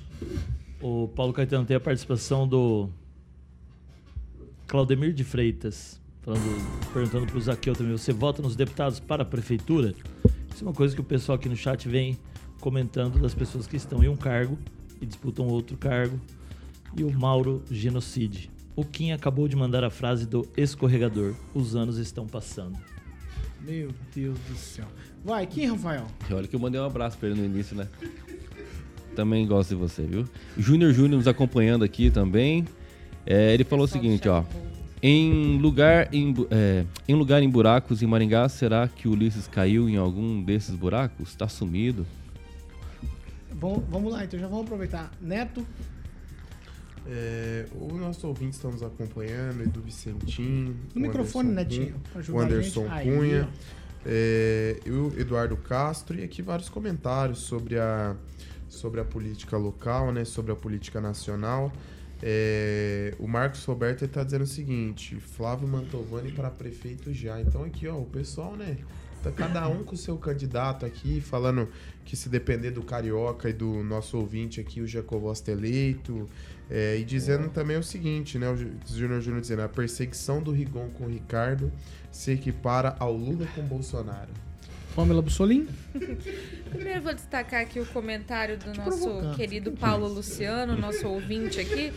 O 0.82 1.10
Paulo 1.10 1.34
Caetano 1.34 1.66
tem 1.66 1.76
a 1.76 1.82
participação 1.82 2.48
do 2.48 2.90
Claudemir 4.68 5.12
de 5.12 5.26
Freitas, 5.26 5.99
falando, 6.30 6.94
perguntando 6.94 7.26
para 7.26 7.38
o 7.38 7.42
Zaqueu 7.42 7.76
também, 7.76 7.92
você 7.92 8.14
vota 8.14 8.42
nos 8.42 8.56
deputados 8.56 9.00
para 9.00 9.24
a 9.24 9.26
prefeitura? 9.26 9.96
Isso 10.54 10.64
é 10.64 10.68
uma 10.68 10.74
coisa 10.74 10.94
que 10.94 11.02
o 11.02 11.04
pessoal 11.04 11.38
aqui 11.38 11.50
no 11.50 11.56
chat 11.56 11.90
vem 11.90 12.20
comentando 12.60 13.20
das 13.20 13.34
pessoas 13.34 13.66
que 13.66 13.76
estão 13.76 14.04
em 14.04 14.10
um 14.10 14.16
cargo 14.16 14.58
e 15.02 15.06
disputam 15.06 15.48
outro 15.48 15.76
cargo. 15.76 16.20
E 16.96 17.04
o 17.04 17.12
Mauro 17.12 17.64
Genocide. 17.72 18.52
O 18.76 18.84
Kim 18.84 19.12
acabou 19.12 19.48
de 19.48 19.56
mandar 19.56 19.84
a 19.84 19.90
frase 19.90 20.28
do 20.28 20.48
escorregador. 20.56 21.34
Os 21.54 21.76
anos 21.76 21.98
estão 21.98 22.28
passando. 22.28 22.78
Meu 23.62 23.90
Deus 24.14 24.38
do 24.48 24.56
céu. 24.56 24.86
Vai, 25.24 25.46
Kim, 25.48 25.66
Rafael. 25.66 26.06
Olha 26.32 26.48
que 26.48 26.56
eu 26.56 26.60
mandei 26.60 26.80
um 26.80 26.86
abraço 26.86 27.18
pra 27.18 27.30
ele 27.30 27.40
no 27.40 27.46
início, 27.46 27.76
né? 27.76 27.88
Também 29.16 29.46
gosto 29.48 29.70
de 29.70 29.76
você, 29.76 30.04
viu? 30.04 30.26
Júnior 30.58 30.94
Júnior 30.94 31.18
nos 31.18 31.28
acompanhando 31.28 31.84
aqui 31.84 32.10
também. 32.10 32.66
É, 33.26 33.54
ele 33.54 33.64
falou 33.64 33.86
o 33.86 33.88
seguinte, 33.88 34.28
ó. 34.30 34.44
Em 35.02 35.58
lugar 35.60 36.14
em, 36.14 36.34
é, 36.52 36.86
em 37.08 37.16
lugar 37.16 37.42
em 37.42 37.50
buracos 37.50 38.02
em 38.02 38.06
Maringá, 38.08 38.50
será 38.50 38.88
que 38.88 39.08
o 39.08 39.12
Ulisses 39.12 39.48
caiu 39.48 39.88
em 39.88 39.96
algum 39.96 40.44
desses 40.44 40.76
buracos? 40.76 41.34
Tá 41.36 41.48
sumido? 41.48 42.06
Vamos, 43.52 43.84
vamos 43.90 44.12
lá, 44.12 44.24
então 44.26 44.40
já 44.40 44.48
vamos 44.48 44.66
aproveitar. 44.66 45.12
Neto, 45.22 45.66
É, 47.08 47.66
o 47.74 47.94
nosso 47.96 48.28
ouvinte 48.28 48.56
está 48.58 48.70
nos 48.70 48.84
acompanhando, 48.84 49.64
Edu 49.64 49.82
Vicentim. 49.82 50.76
No 50.94 51.02
microfone, 51.02 51.50
Anderson 51.50 51.80
Netinho, 51.80 51.96
Cunha, 52.14 52.36
O 52.36 52.40
a 52.40 52.44
Anderson 52.44 52.86
Cunha. 53.04 53.50
é, 54.06 54.80
o 54.86 55.20
Eduardo 55.20 55.58
Castro. 55.58 56.20
E 56.20 56.24
aqui 56.24 56.42
vários 56.42 56.70
comentários 56.70 57.40
sobre 57.40 57.80
a, 57.80 58.16
sobre 58.68 59.00
a 59.02 59.06
política 59.06 59.58
local, 59.58 60.12
né? 60.12 60.24
Sobre 60.24 60.52
a 60.52 60.56
política 60.56 61.02
nacional. 61.02 61.72
É, 62.22 63.14
o 63.18 63.28
Marcos 63.28 63.64
Roberto 63.64 64.04
está 64.06 64.24
dizendo 64.24 64.44
o 64.44 64.48
seguinte: 64.48 65.16
Flávio 65.20 65.68
Mantovani 65.68 66.32
para 66.32 66.50
prefeito 66.50 67.14
já. 67.14 67.40
Então 67.40 67.64
aqui, 67.64 67.88
ó, 67.88 67.98
o 67.98 68.06
pessoal, 68.06 68.56
né? 68.56 68.78
Tá 69.24 69.32
cada 69.32 69.68
um 69.68 69.84
com 69.84 69.96
o 69.96 69.98
seu 69.98 70.18
candidato 70.18 70.86
aqui, 70.86 71.20
falando 71.20 71.68
que 72.06 72.16
se 72.16 72.30
depender 72.30 72.72
do 72.72 72.82
Carioca 72.82 73.50
e 73.50 73.54
do 73.54 73.84
nosso 73.84 74.18
ouvinte 74.18 74.62
aqui, 74.62 74.80
o 74.80 74.88
Jacobosta 74.88 75.52
eleito. 75.52 76.26
É, 76.70 76.98
e 76.98 77.04
dizendo 77.04 77.50
também 77.50 77.78
o 77.78 77.84
seguinte, 77.84 78.38
né? 78.38 78.50
O 78.50 78.56
Júnior 78.56 79.22
Júnior 79.22 79.42
dizendo, 79.42 79.62
a 79.62 79.68
perseguição 79.68 80.42
do 80.42 80.52
Rigon 80.52 80.90
com 80.92 81.06
o 81.06 81.10
Ricardo 81.10 81.72
se 82.12 82.32
equipara 82.32 82.96
ao 83.00 83.14
Lula 83.14 83.46
com 83.56 83.62
Bolsonaro. 83.64 84.32
Pamela 84.96 85.22
Bussolim. 85.22 85.68
Primeiro 86.70 87.00
eu 87.00 87.04
vou 87.04 87.14
destacar 87.14 87.62
aqui 87.62 87.80
o 87.80 87.86
comentário 87.86 88.58
do 88.58 88.74
nosso 88.74 89.36
querido 89.36 89.72
Paulo 89.72 90.08
Luciano, 90.08 90.78
nosso 90.78 91.08
ouvinte 91.08 91.60
aqui, 91.60 91.92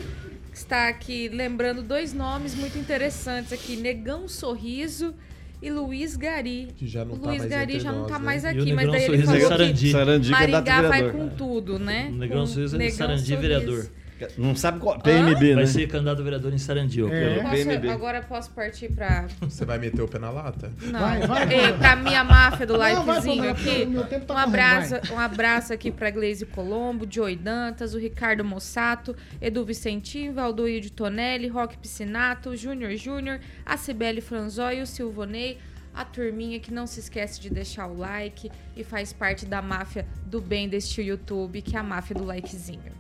que 0.51 0.57
está 0.57 0.89
aqui 0.89 1.29
lembrando 1.29 1.83
dois 1.83 2.13
nomes 2.13 2.55
muito 2.55 2.79
interessantes 2.79 3.53
aqui, 3.53 3.77
Negão 3.77 4.27
Sorriso 4.29 5.15
e 5.61 5.71
Luiz 5.71 6.17
Gari. 6.17 6.69
Que 6.77 6.87
já 6.87 7.05
não 7.05 7.15
o 7.15 7.19
tá 7.19 7.29
Luiz 7.29 7.39
mais 7.41 7.51
Gari 7.51 7.81
já 7.81 7.93
não 7.93 8.01
nós, 8.01 8.11
tá 8.11 8.19
né? 8.19 8.25
mais 8.25 8.45
aqui, 8.45 8.73
mas 8.73 8.91
daí 8.91 9.05
ele 9.05 9.07
Sorriso 9.07 9.23
é 9.23 9.35
falou 9.35 9.49
Sarandi. 9.49 9.85
que 9.85 9.93
Sarandi, 9.93 10.31
Maringá 10.31 10.63
candidato 10.63 10.89
vai 10.89 11.13
com 11.13 11.29
tudo, 11.29 11.79
né? 11.79 12.09
O 12.11 12.17
Negrão 12.17 12.47
Sorriso 12.47 12.77
é 12.77 12.79
Negão 12.79 12.97
Sarandi 12.97 13.23
Sorriso. 13.23 13.41
vereador. 13.41 13.91
Não 14.39 14.55
sabe 14.57 14.79
qual. 14.81 14.99
PMB, 15.01 15.55
Vai 15.55 15.65
né? 15.65 15.67
ser 15.67 15.87
candidato 15.89 16.21
a 16.21 16.25
vereador 16.25 16.53
em 16.53 16.59
Sarandi, 16.59 17.03
ó. 17.03 17.09
É. 17.09 17.35
pelo- 17.35 17.43
Posso- 17.81 17.91
agora 17.91 18.23
posso 18.23 18.51
partir 18.51 18.93
para 18.93 19.27
Você 19.41 19.65
vai 19.65 19.79
meter 19.79 20.03
o 20.03 20.09
pé 20.09 20.19
na 20.19 20.31
lata? 20.31 20.73
Não. 20.83 21.01
Vai, 21.01 21.21
vai, 21.27 21.47
vai. 21.47 21.79
pra 21.79 21.97
minha 21.97 22.25
máfia 22.25 22.67
do 22.67 22.79
vai, 22.79 22.95
likezinho 22.95 23.51
aqui. 23.51 23.87
tá 24.27 24.35
um, 24.35 24.39
abraço, 24.39 24.95
um 25.13 25.19
abraço 25.19 25.73
aqui 25.73 25.91
pra 25.91 26.11
Gleise 26.11 26.47
Colombo, 26.47 27.07
Joey 27.11 27.37
Dantas, 27.37 27.95
o 27.95 27.99
Ricardo 27.99 28.45
Mossato, 28.45 29.15
Edu 29.41 29.65
Vicentinho, 29.65 30.33
Valdoíde 30.33 30.91
Tonelli, 30.91 31.49
Roque 31.49 31.77
Piscinato, 31.79 32.57
Júnior 32.57 32.95
Júnior, 32.97 33.41
a 33.65 33.77
Cibele 33.77 34.21
Franzói, 34.21 34.81
o 34.81 34.87
Silvonei, 34.87 35.59
a 35.95 36.05
turminha 36.05 36.59
que 36.59 36.73
não 36.73 36.87
se 36.87 37.01
esquece 37.01 37.39
de 37.41 37.51
deixar 37.51 37.87
o 37.87 37.97
like 37.99 38.51
e 38.75 38.83
faz 38.83 39.13
parte 39.13 39.45
da 39.45 39.61
máfia 39.61 40.07
do 40.25 40.41
bem 40.41 40.69
deste 40.69 41.03
YouTube, 41.03 41.61
que 41.61 41.77
é 41.77 41.79
a 41.79 41.83
máfia 41.83 42.17
do 42.17 42.25
likezinho. 42.25 42.93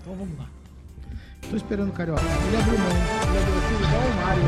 Então 0.00 0.14
vamos 0.16 0.36
lá. 0.38 0.48
Tô 1.48 1.56
esperando 1.56 1.88
o 1.88 1.92
Carioca. 1.92 2.22
Ele 2.48 2.56
abriu 2.56 2.78
mão. 2.78 2.88
Ele 3.28 3.38
abriu 3.38 3.58
aqui 3.58 3.74
igual 3.74 4.02
o 4.02 4.16
Mário 4.24 4.42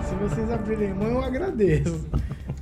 aí. 0.00 0.06
Se 0.08 0.14
vocês 0.16 0.50
abrirem 0.50 0.94
mão, 0.94 1.08
eu 1.12 1.22
agradeço. 1.24 2.04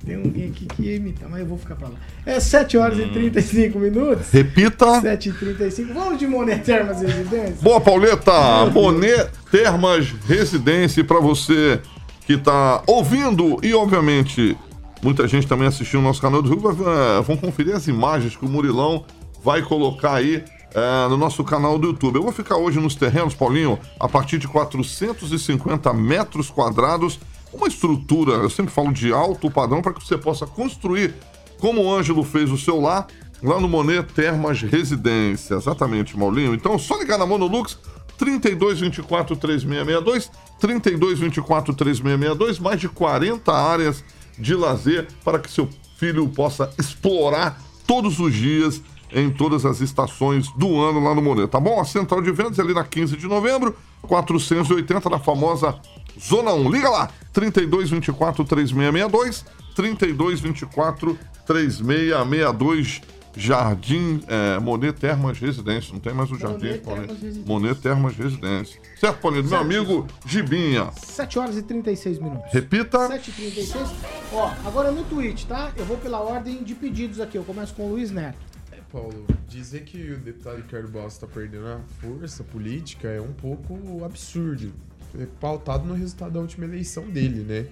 Tem 0.04 0.14
alguém 0.16 0.48
aqui 0.50 0.66
que 0.66 0.82
ia 0.82 0.96
imitar, 0.96 1.28
mas 1.28 1.40
eu 1.40 1.46
vou 1.46 1.58
ficar 1.58 1.74
pra 1.76 1.88
lá. 1.88 1.94
É 2.24 2.38
7 2.40 2.78
horas 2.78 2.98
e 2.98 3.06
35 3.06 3.78
minutos. 3.78 4.30
Repita. 4.30 5.00
7 5.00 5.28
e 5.28 5.32
35 5.32 5.92
Vamos 5.92 6.18
de 6.18 6.26
Monet 6.26 6.62
Termas 6.64 7.00
Residência? 7.02 7.56
Boa, 7.60 7.80
Pauleta! 7.80 8.32
Monet 8.72 9.28
Termas 9.50 10.06
Residência 10.26 11.02
para 11.04 11.20
você 11.20 11.80
que 12.26 12.36
tá 12.38 12.82
ouvindo 12.86 13.58
e, 13.62 13.74
obviamente, 13.74 14.56
muita 15.02 15.26
gente 15.26 15.46
também 15.46 15.66
assistindo 15.66 16.00
o 16.00 16.02
nosso 16.04 16.20
canal 16.22 16.40
do 16.42 16.48
Rio. 16.48 16.60
ver- 16.72 17.22
Vão 17.22 17.36
conferir 17.36 17.74
as 17.74 17.86
imagens 17.88 18.36
que 18.36 18.44
o 18.44 18.48
Murilão 18.48 19.04
vai 19.42 19.62
colocar 19.62 20.14
aí 20.14 20.42
é, 20.74 21.08
no 21.08 21.16
nosso 21.16 21.42
canal 21.44 21.78
do 21.78 21.88
YouTube. 21.88 22.16
Eu 22.16 22.22
vou 22.22 22.32
ficar 22.32 22.56
hoje 22.56 22.78
nos 22.78 22.94
terrenos, 22.94 23.34
Paulinho, 23.34 23.78
a 23.98 24.08
partir 24.08 24.38
de 24.38 24.48
450 24.48 25.92
metros 25.92 26.50
quadrados. 26.50 27.18
Uma 27.52 27.68
estrutura, 27.68 28.32
eu 28.32 28.50
sempre 28.50 28.72
falo 28.72 28.92
de 28.92 29.12
alto 29.12 29.50
padrão, 29.50 29.80
para 29.80 29.92
que 29.92 30.04
você 30.04 30.18
possa 30.18 30.46
construir 30.46 31.14
como 31.58 31.82
o 31.82 31.94
Ângelo 31.94 32.22
fez 32.22 32.50
o 32.50 32.58
seu 32.58 32.80
lar, 32.80 33.06
lá 33.42 33.60
no 33.60 33.68
Monet 33.68 34.02
Termas 34.12 34.60
Residência. 34.62 35.54
Exatamente, 35.54 36.16
Maulinho. 36.16 36.54
Então, 36.54 36.78
só 36.78 36.96
ligar 36.98 37.18
na 37.18 37.26
Monolux, 37.26 37.78
3224 38.18 39.36
3662, 39.36 40.30
3224 40.60 41.74
3662, 41.74 42.58
mais 42.58 42.80
de 42.80 42.88
40 42.88 43.52
áreas 43.52 44.04
de 44.38 44.54
lazer 44.54 45.08
para 45.24 45.38
que 45.38 45.50
seu 45.50 45.68
filho 45.96 46.28
possa 46.28 46.72
explorar 46.78 47.60
todos 47.86 48.20
os 48.20 48.32
dias 48.32 48.82
em 49.12 49.30
todas 49.30 49.64
as 49.64 49.80
estações 49.80 50.48
do 50.52 50.80
ano 50.80 51.02
lá 51.02 51.14
no 51.14 51.22
Monet, 51.22 51.48
tá 51.48 51.60
bom? 51.60 51.80
A 51.80 51.84
central 51.84 52.20
de 52.22 52.30
vendas 52.30 52.58
é 52.58 52.62
ali 52.62 52.74
na 52.74 52.84
15 52.84 53.16
de 53.16 53.26
novembro, 53.26 53.76
480 54.02 55.08
na 55.10 55.18
famosa 55.18 55.78
Zona 56.20 56.52
1. 56.52 56.70
Liga 56.70 56.88
lá, 56.90 57.10
3224 57.32 58.44
3662, 58.44 59.44
3224 59.74 61.18
3662, 61.46 63.00
Jardim 63.36 64.20
é, 64.26 64.58
Monet 64.58 64.98
Termas 64.98 65.38
Residência. 65.38 65.92
Não 65.92 66.00
tem 66.00 66.12
mais 66.12 66.30
o 66.30 66.36
Jardim 66.36 66.66
Monet 66.66 66.82
Monet, 66.84 67.04
Termas 67.06 67.22
Residência. 67.22 67.44
Monet 67.46 67.80
Termas 67.80 68.16
Residência. 68.16 68.80
Certo, 68.98 69.20
Paulinho? 69.20 69.44
Meu 69.44 69.58
amigo 69.58 70.06
Gibinha. 70.26 70.90
7 70.92 71.38
horas 71.38 71.56
e 71.56 71.62
36 71.62 72.18
minutos. 72.18 72.52
Repita. 72.52 73.06
7 73.06 73.30
e 73.30 73.32
36 73.32 73.88
Ó, 74.32 74.50
agora 74.66 74.90
no 74.90 75.04
Twitch, 75.04 75.44
tá? 75.44 75.70
Eu 75.76 75.84
vou 75.84 75.96
pela 75.98 76.20
ordem 76.20 76.64
de 76.64 76.74
pedidos 76.74 77.20
aqui. 77.20 77.38
Eu 77.38 77.44
começo 77.44 77.72
com 77.74 77.86
o 77.86 77.92
Luiz 77.92 78.10
Neto. 78.10 78.47
Paulo, 78.90 79.26
dizer 79.48 79.84
que 79.84 80.12
o 80.12 80.18
deputado 80.18 80.56
Ricardo 80.56 80.88
Balsa 80.88 81.24
está 81.24 81.26
perdendo 81.26 81.66
a 81.66 81.80
força 82.00 82.42
política 82.42 83.08
é 83.08 83.20
um 83.20 83.32
pouco 83.32 84.04
absurdo. 84.04 84.72
É 85.18 85.26
pautado 85.40 85.86
no 85.86 85.94
resultado 85.94 86.32
da 86.32 86.40
última 86.40 86.64
eleição 86.64 87.08
dele, 87.08 87.42
né? 87.42 87.66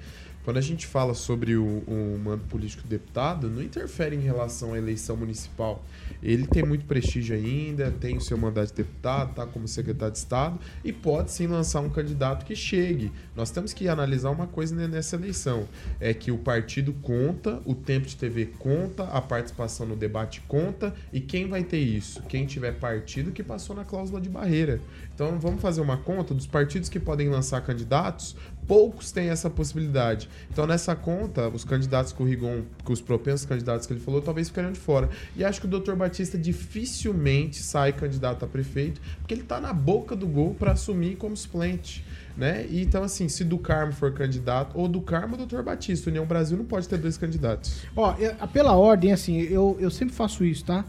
Quando 0.46 0.58
a 0.58 0.60
gente 0.60 0.86
fala 0.86 1.12
sobre 1.12 1.56
o, 1.56 1.64
o 1.88 2.20
mando 2.22 2.44
político 2.44 2.84
do 2.84 2.88
deputado, 2.88 3.50
não 3.50 3.60
interfere 3.60 4.14
em 4.14 4.20
relação 4.20 4.74
à 4.74 4.78
eleição 4.78 5.16
municipal. 5.16 5.84
Ele 6.22 6.46
tem 6.46 6.62
muito 6.64 6.84
prestígio 6.84 7.34
ainda, 7.34 7.90
tem 7.90 8.16
o 8.16 8.20
seu 8.20 8.38
mandato 8.38 8.68
de 8.68 8.74
deputado, 8.74 9.34
tá 9.34 9.44
como 9.44 9.66
secretário 9.66 10.12
de 10.12 10.18
Estado 10.18 10.60
e 10.84 10.92
pode 10.92 11.32
sim 11.32 11.48
lançar 11.48 11.80
um 11.80 11.90
candidato 11.90 12.46
que 12.46 12.54
chegue. 12.54 13.10
Nós 13.34 13.50
temos 13.50 13.72
que 13.72 13.88
analisar 13.88 14.30
uma 14.30 14.46
coisa 14.46 14.72
ne- 14.72 14.86
nessa 14.86 15.16
eleição: 15.16 15.66
é 15.98 16.14
que 16.14 16.30
o 16.30 16.38
partido 16.38 16.92
conta, 17.02 17.60
o 17.64 17.74
tempo 17.74 18.06
de 18.06 18.14
TV 18.16 18.46
conta, 18.60 19.02
a 19.02 19.20
participação 19.20 19.84
no 19.84 19.96
debate 19.96 20.42
conta 20.42 20.94
e 21.12 21.20
quem 21.20 21.48
vai 21.48 21.64
ter 21.64 21.78
isso? 21.80 22.22
Quem 22.22 22.46
tiver 22.46 22.78
partido 22.78 23.32
que 23.32 23.42
passou 23.42 23.74
na 23.74 23.84
cláusula 23.84 24.20
de 24.20 24.28
barreira. 24.28 24.80
Então 25.12 25.40
vamos 25.40 25.60
fazer 25.60 25.80
uma 25.80 25.96
conta 25.96 26.32
dos 26.32 26.46
partidos 26.46 26.88
que 26.88 27.00
podem 27.00 27.30
lançar 27.30 27.62
candidatos, 27.62 28.36
poucos 28.66 29.12
têm 29.12 29.28
essa 29.28 29.48
possibilidade. 29.48 30.28
Então, 30.50 30.66
nessa 30.66 30.94
conta, 30.96 31.48
os 31.48 31.64
candidatos 31.64 32.12
que 32.12 32.22
o 32.22 32.26
Rigon, 32.26 32.62
que 32.84 32.92
os 32.92 33.00
propensos 33.00 33.46
candidatos 33.46 33.86
que 33.86 33.92
ele 33.92 34.00
falou, 34.00 34.20
talvez 34.20 34.48
ficariam 34.48 34.72
de 34.72 34.78
fora. 34.78 35.08
E 35.36 35.44
acho 35.44 35.60
que 35.60 35.66
o 35.66 35.80
Dr. 35.80 35.94
Batista 35.94 36.36
dificilmente 36.36 37.62
sai 37.62 37.92
candidato 37.92 38.44
a 38.44 38.48
prefeito, 38.48 39.00
porque 39.20 39.34
ele 39.34 39.42
está 39.42 39.60
na 39.60 39.72
boca 39.72 40.14
do 40.16 40.26
gol 40.26 40.54
para 40.54 40.72
assumir 40.72 41.16
como 41.16 41.36
suplente. 41.36 42.04
Né? 42.36 42.66
E, 42.68 42.82
então, 42.82 43.02
assim, 43.02 43.28
se 43.30 43.42
do 43.44 43.56
Carmo 43.56 43.92
for 43.92 44.12
candidato, 44.12 44.78
ou 44.78 44.86
do 44.86 45.00
Carmo 45.00 45.38
ou 45.38 45.46
Dr. 45.46 45.62
Batista, 45.62 46.10
União 46.10 46.26
Brasil 46.26 46.58
não 46.58 46.66
pode 46.66 46.86
ter 46.86 46.98
dois 46.98 47.16
candidatos. 47.16 47.82
Ó, 47.96 48.14
eu- 48.18 48.34
pela 48.48 48.74
ordem, 48.76 49.10
assim, 49.12 49.38
eu, 49.40 49.74
eu 49.80 49.90
sempre 49.90 50.14
faço 50.14 50.44
isso, 50.44 50.64
tá? 50.64 50.84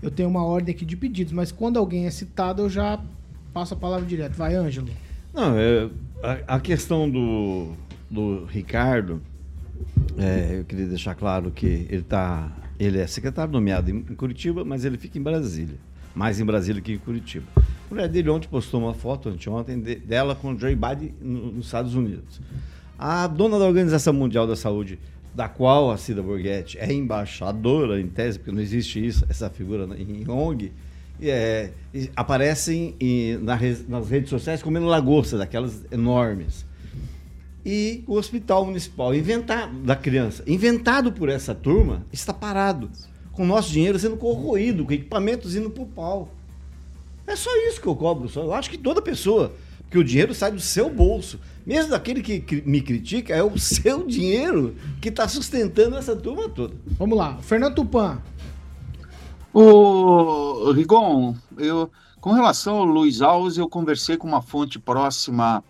Eu 0.00 0.10
tenho 0.10 0.28
uma 0.28 0.44
ordem 0.44 0.72
aqui 0.74 0.84
de 0.84 0.96
pedidos, 0.96 1.32
mas 1.32 1.50
quando 1.50 1.78
alguém 1.78 2.06
é 2.06 2.10
citado, 2.10 2.62
eu 2.62 2.70
já 2.70 3.00
passo 3.52 3.74
a 3.74 3.76
palavra 3.76 4.06
direto. 4.06 4.34
Vai, 4.34 4.54
Ângelo. 4.54 4.88
Não, 5.32 5.58
é, 5.58 5.88
a, 6.56 6.60
questão 6.60 7.08
do, 7.08 7.72
do 8.10 8.44
Ricardo, 8.46 9.20
é, 10.16 10.58
eu 10.60 10.64
queria 10.64 10.86
deixar 10.86 11.14
claro 11.14 11.50
que 11.50 11.86
ele 11.90 12.02
tá, 12.02 12.50
ele 12.78 12.98
é 12.98 13.06
secretário 13.06 13.52
nomeado 13.52 13.90
em, 13.90 13.96
em 13.96 14.14
Curitiba, 14.14 14.64
mas 14.64 14.84
ele 14.84 14.96
fica 14.96 15.18
em 15.18 15.22
Brasília. 15.22 15.76
Mais 16.14 16.38
em 16.40 16.44
Brasília 16.44 16.80
que 16.80 16.92
em 16.92 16.98
Curitiba. 16.98 17.46
A 17.56 17.62
mulher 17.90 18.08
dele 18.08 18.30
ontem 18.30 18.48
postou 18.48 18.80
uma 18.80 18.94
foto, 18.94 19.28
anteontem, 19.28 19.80
de- 19.80 19.96
dela 19.96 20.34
com 20.34 20.52
o 20.54 20.58
Joe 20.58 20.74
Biden 20.74 21.14
no- 21.20 21.52
nos 21.52 21.66
Estados 21.66 21.94
Unidos. 21.94 22.40
A 22.98 23.26
dona 23.26 23.58
da 23.58 23.64
Organização 23.66 24.12
Mundial 24.12 24.46
da 24.46 24.54
Saúde, 24.54 24.98
da 25.34 25.48
qual 25.48 25.90
a 25.90 25.96
Cida 25.96 26.22
Borghetti 26.22 26.78
é 26.78 26.92
embaixadora, 26.92 28.00
em 28.00 28.06
tese, 28.06 28.38
porque 28.38 28.52
não 28.52 28.62
existe 28.62 29.04
isso, 29.04 29.26
essa 29.28 29.50
figura 29.50 29.86
né, 29.86 29.96
em 29.98 30.28
ONG, 30.30 30.70
é, 31.20 31.70
aparecem 32.16 32.94
em- 33.00 33.36
na 33.38 33.58
nas 33.88 34.08
redes 34.08 34.30
sociais 34.30 34.62
comendo 34.62 34.86
lagosta, 34.86 35.38
daquelas 35.38 35.82
enormes. 35.90 36.64
E 37.66 38.04
o 38.06 38.14
hospital 38.16 38.66
municipal 38.66 39.14
inventado 39.14 39.74
da 39.78 39.96
criança, 39.96 40.42
inventado 40.46 41.10
por 41.12 41.28
essa 41.30 41.54
turma, 41.54 42.04
está 42.12 42.32
parado, 42.34 42.90
com 43.32 43.42
o 43.42 43.46
nosso 43.46 43.70
dinheiro 43.72 43.98
sendo 43.98 44.16
corroído, 44.16 44.84
com 44.84 44.92
equipamentos 44.92 45.56
indo 45.56 45.70
para 45.70 45.82
o 45.82 45.86
pau. 45.86 46.34
É 47.26 47.34
só 47.34 47.50
isso 47.68 47.80
que 47.80 47.86
eu 47.86 47.96
cobro. 47.96 48.28
Só. 48.28 48.42
Eu 48.42 48.52
acho 48.52 48.68
que 48.68 48.76
toda 48.76 49.00
pessoa, 49.00 49.54
que 49.90 49.96
o 49.98 50.04
dinheiro 50.04 50.34
sai 50.34 50.52
do 50.52 50.60
seu 50.60 50.90
bolso, 50.90 51.40
mesmo 51.66 51.90
daquele 51.92 52.20
que 52.22 52.62
me 52.66 52.82
critica, 52.82 53.34
é 53.34 53.42
o 53.42 53.56
seu 53.58 54.06
dinheiro 54.06 54.76
que 55.00 55.08
está 55.08 55.26
sustentando 55.26 55.96
essa 55.96 56.14
turma 56.14 56.50
toda. 56.50 56.74
Vamos 56.98 57.16
lá. 57.16 57.38
Fernando 57.38 57.76
Tupan. 57.76 58.20
O 59.56 60.72
Rigon, 60.72 61.36
eu, 61.56 61.88
com 62.20 62.32
relação 62.32 62.78
ao 62.78 62.84
Luiz 62.84 63.22
Alves, 63.22 63.56
eu 63.56 63.68
conversei 63.68 64.16
com 64.16 64.26
uma 64.26 64.42
fonte 64.42 64.80
próxima 64.80 65.62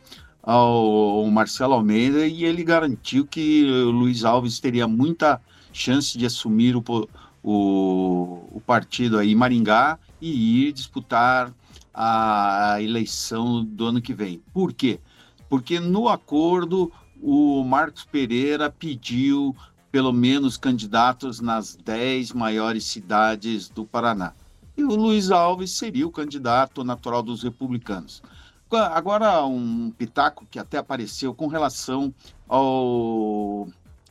ao 0.43 1.26
Marcelo 1.26 1.74
Almeida 1.74 2.26
e 2.26 2.47
ele 2.47 2.64
garantiu 2.64 3.26
que 3.26 3.62
o 3.70 3.91
Luiz 3.91 4.24
Alves 4.24 4.59
teria 4.59 4.89
muita 4.89 5.39
chance 5.70 6.16
de 6.16 6.24
assumir 6.24 6.74
o, 6.74 6.82
o, 7.43 8.49
o 8.53 8.62
partido 8.66 9.18
aí 9.18 9.35
Maringá 9.35 9.99
e 10.18 10.66
ir 10.66 10.72
disputar 10.72 11.53
a 11.93 12.78
eleição 12.80 13.62
do 13.62 13.85
ano 13.85 14.01
que 14.01 14.14
vem. 14.14 14.41
Por 14.55 14.72
quê? 14.72 14.99
Porque 15.47 15.78
no 15.78 16.09
acordo 16.09 16.91
o 17.20 17.62
Marcos 17.62 18.05
Pereira 18.05 18.70
pediu 18.70 19.55
pelo 19.95 20.12
menos 20.12 20.57
candidatos 20.57 21.40
nas 21.40 21.76
10 21.76 22.32
maiores 22.32 22.82
cidades 22.82 23.68
do 23.68 23.86
Paraná. 23.86 24.32
E 24.76 24.82
o 24.82 24.88
Luiz 24.88 25.30
Alves 25.30 25.70
seria 25.70 26.05
o 26.05 26.11
candidato 26.11 26.82
natural 26.82 27.22
dos 27.22 27.45
republicanos. 27.45 28.20
Agora, 28.72 29.47
um 29.47 29.92
pitaco 29.92 30.49
que 30.51 30.59
até 30.59 30.78
apareceu 30.78 31.32
com 31.32 31.47
relação 31.47 32.12
ao 32.49 33.68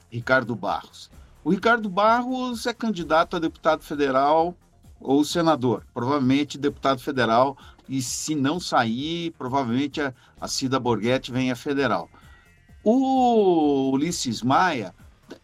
Ricardo 0.09 0.55
Barros. 0.55 1.11
O 1.43 1.51
Ricardo 1.51 1.89
Barros 1.89 2.65
é 2.65 2.73
candidato 2.73 3.35
a 3.35 3.39
deputado 3.39 3.83
federal 3.83 4.55
ou 5.01 5.25
senador, 5.25 5.85
provavelmente 5.93 6.57
deputado 6.57 7.01
federal, 7.01 7.57
e 7.89 8.01
se 8.01 8.35
não 8.35 8.57
sair, 8.57 9.31
provavelmente 9.31 9.99
a, 9.99 10.13
a 10.39 10.47
Cida 10.47 10.79
Borghetti 10.79 11.29
vem 11.29 11.51
a 11.51 11.57
federal. 11.57 12.09
O 12.85 13.91
Ulisses 13.91 14.41
Maia 14.41 14.95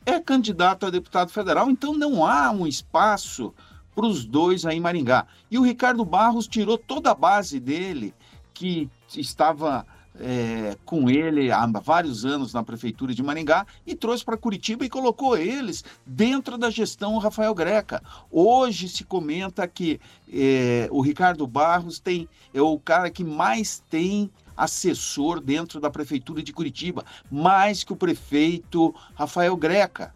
é 0.05 0.19
candidato 0.19 0.85
a 0.85 0.89
deputado 0.89 1.31
federal, 1.31 1.69
então 1.69 1.93
não 1.93 2.25
há 2.25 2.51
um 2.51 2.65
espaço 2.65 3.53
para 3.95 4.05
os 4.05 4.25
dois 4.25 4.65
aí 4.65 4.77
em 4.77 4.79
Maringá. 4.79 5.25
E 5.49 5.57
o 5.57 5.63
Ricardo 5.63 6.05
Barros 6.05 6.47
tirou 6.47 6.77
toda 6.77 7.11
a 7.11 7.15
base 7.15 7.59
dele, 7.59 8.13
que 8.53 8.89
estava 9.15 9.85
é, 10.19 10.77
com 10.85 11.09
ele 11.09 11.51
há 11.51 11.65
vários 11.65 12.25
anos 12.25 12.53
na 12.53 12.63
prefeitura 12.63 13.13
de 13.13 13.23
Maringá, 13.23 13.65
e 13.85 13.95
trouxe 13.95 14.23
para 14.23 14.37
Curitiba 14.37 14.85
e 14.85 14.89
colocou 14.89 15.37
eles 15.37 15.83
dentro 16.05 16.57
da 16.57 16.69
gestão 16.69 17.17
Rafael 17.17 17.53
Greca. 17.53 18.01
Hoje 18.31 18.87
se 18.89 19.03
comenta 19.03 19.67
que 19.67 19.99
é, 20.31 20.87
o 20.91 21.01
Ricardo 21.01 21.45
Barros 21.47 21.99
tem, 21.99 22.27
é 22.53 22.61
o 22.61 22.79
cara 22.79 23.09
que 23.09 23.23
mais 23.23 23.83
tem 23.89 24.29
assessor 24.59 25.39
dentro 25.39 25.79
da 25.79 25.89
prefeitura 25.89 26.43
de 26.43 26.53
Curitiba, 26.53 27.05
mais 27.31 27.83
que 27.83 27.93
o 27.93 27.95
prefeito 27.95 28.93
Rafael 29.15 29.55
Greca. 29.55 30.13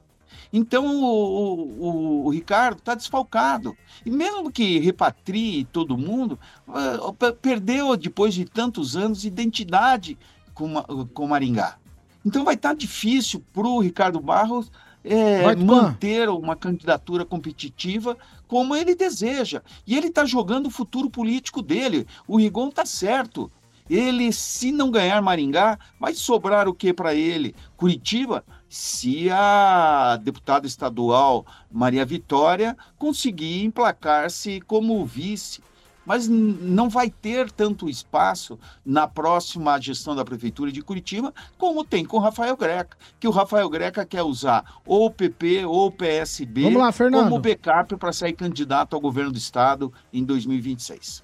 Então 0.52 0.86
o, 1.02 1.64
o, 1.80 2.26
o 2.26 2.30
Ricardo 2.30 2.78
está 2.78 2.94
desfalcado. 2.94 3.76
E 4.06 4.12
mesmo 4.12 4.52
que 4.52 4.78
repatrie 4.80 5.66
todo 5.66 5.98
mundo, 5.98 6.38
uh, 6.68 7.14
perdeu, 7.34 7.98
depois 7.98 8.34
de 8.36 8.46
tantos 8.46 8.96
anos, 8.96 9.26
identidade 9.26 10.18
com, 10.54 10.74
com 11.14 11.28
Maringá. 11.28 11.78
Então 12.26 12.46
vai 12.46 12.54
estar 12.56 12.70
tá 12.70 12.76
difícil 12.76 13.44
para 13.52 13.68
o 13.68 13.80
Ricardo 13.80 14.20
Barros 14.20 14.72
é, 15.04 15.56
manter 15.56 16.30
uma 16.30 16.56
candidatura 16.56 17.26
competitiva 17.26 18.18
como 18.48 18.76
ele 18.76 18.96
deseja. 18.96 19.62
E 19.86 19.98
ele 19.98 20.08
está 20.08 20.26
jogando 20.26 20.68
o 20.68 20.72
futuro 20.72 21.10
político 21.10 21.62
dele. 21.62 22.08
O 22.28 22.38
Rigon 22.38 22.70
está 22.70 22.86
certo. 22.86 23.52
Ele, 23.90 24.32
se 24.32 24.72
não 24.72 24.90
ganhar 24.90 25.22
Maringá, 25.22 25.78
vai 26.00 26.14
sobrar 26.14 26.68
o 26.68 26.74
que 26.74 26.94
para 26.94 27.14
ele? 27.14 27.54
Curitiba, 27.76 28.44
se 28.70 29.30
a 29.30 30.18
deputada 30.24 30.66
estadual 30.66 31.46
Maria 31.72 32.06
Vitória 32.06 32.78
conseguir 32.98 33.64
emplacar-se 33.64 34.62
como 34.62 35.06
vice. 35.06 35.62
Mas 36.06 36.28
não 36.28 36.90
vai 36.90 37.10
ter 37.10 37.50
tanto 37.50 37.90
espaço 37.90 38.60
na 38.86 39.08
próxima 39.08 39.80
gestão 39.80 40.14
da 40.14 40.26
Prefeitura 40.26 40.70
de 40.70 40.82
Curitiba 40.82 41.34
como 41.58 41.86
tem 41.86 42.04
com 42.04 42.18
o 42.18 42.20
Rafael 42.20 42.58
Greca, 42.58 42.98
que 43.20 43.28
o 43.28 43.32
Rafael 43.32 43.70
Greca 43.70 44.06
quer 44.06 44.22
usar 44.22 44.82
ou 44.86 45.06
o 45.06 45.12
PP 45.12 45.66
ou 45.66 45.88
o 45.88 45.92
PSB 45.92 46.64
lá, 46.78 46.92
como 47.24 47.40
backup 47.40 47.96
para 47.96 48.12
sair 48.12 48.34
candidato 48.34 48.96
ao 48.96 49.00
governo 49.00 49.32
do 49.32 49.38
Estado 49.38 49.94
em 50.12 50.26
2026. 50.26 51.23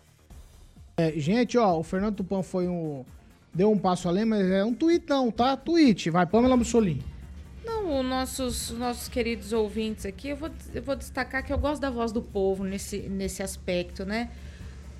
É, 0.99 1.13
gente, 1.17 1.57
ó, 1.57 1.79
o 1.79 1.83
Fernando 1.83 2.15
Tupan 2.17 2.43
foi 2.43 2.67
um. 2.67 3.05
Deu 3.53 3.71
um 3.71 3.77
passo 3.77 4.09
além, 4.09 4.25
mas 4.25 4.45
é 4.51 4.65
um 4.65 4.73
tweet 4.73 5.05
não, 5.07 5.31
tá? 5.31 5.55
Tweet. 5.55 6.09
Vai, 6.09 6.25
Pamela 6.25 6.57
Mussolini. 6.57 7.01
Não, 7.63 8.01
os 8.01 8.05
nossos, 8.05 8.69
nossos 8.71 9.07
queridos 9.07 9.53
ouvintes 9.53 10.05
aqui, 10.05 10.27
eu 10.27 10.35
vou, 10.35 10.49
eu 10.73 10.81
vou 10.81 10.97
destacar 10.97 11.41
que 11.45 11.53
eu 11.53 11.57
gosto 11.57 11.79
da 11.79 11.89
voz 11.89 12.11
do 12.11 12.21
povo 12.21 12.65
nesse, 12.65 12.97
nesse 13.03 13.41
aspecto, 13.41 14.05
né? 14.05 14.29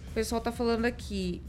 O 0.10 0.14
pessoal 0.14 0.40
tá 0.40 0.54
falando 0.54 0.86
aqui. 0.86 1.42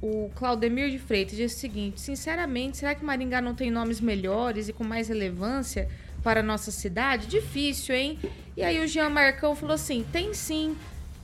O 0.00 0.30
Claudemir 0.34 0.90
de 0.90 0.98
Freitas 0.98 1.36
diz 1.36 1.54
o 1.54 1.58
seguinte: 1.58 2.00
sinceramente, 2.00 2.78
será 2.78 2.94
que 2.94 3.04
Maringá 3.04 3.42
não 3.42 3.54
tem 3.54 3.70
nomes 3.70 4.00
melhores 4.00 4.70
e 4.70 4.72
com 4.72 4.82
mais 4.84 5.08
relevância 5.08 5.86
para 6.22 6.40
a 6.40 6.42
nossa 6.42 6.70
cidade? 6.70 7.26
Difícil, 7.26 7.94
hein? 7.94 8.18
E 8.56 8.62
aí 8.62 8.82
o 8.82 8.88
Jean 8.88 9.10
Marcão 9.10 9.54
falou 9.54 9.74
assim: 9.74 10.02
tem 10.10 10.32
sim. 10.32 10.74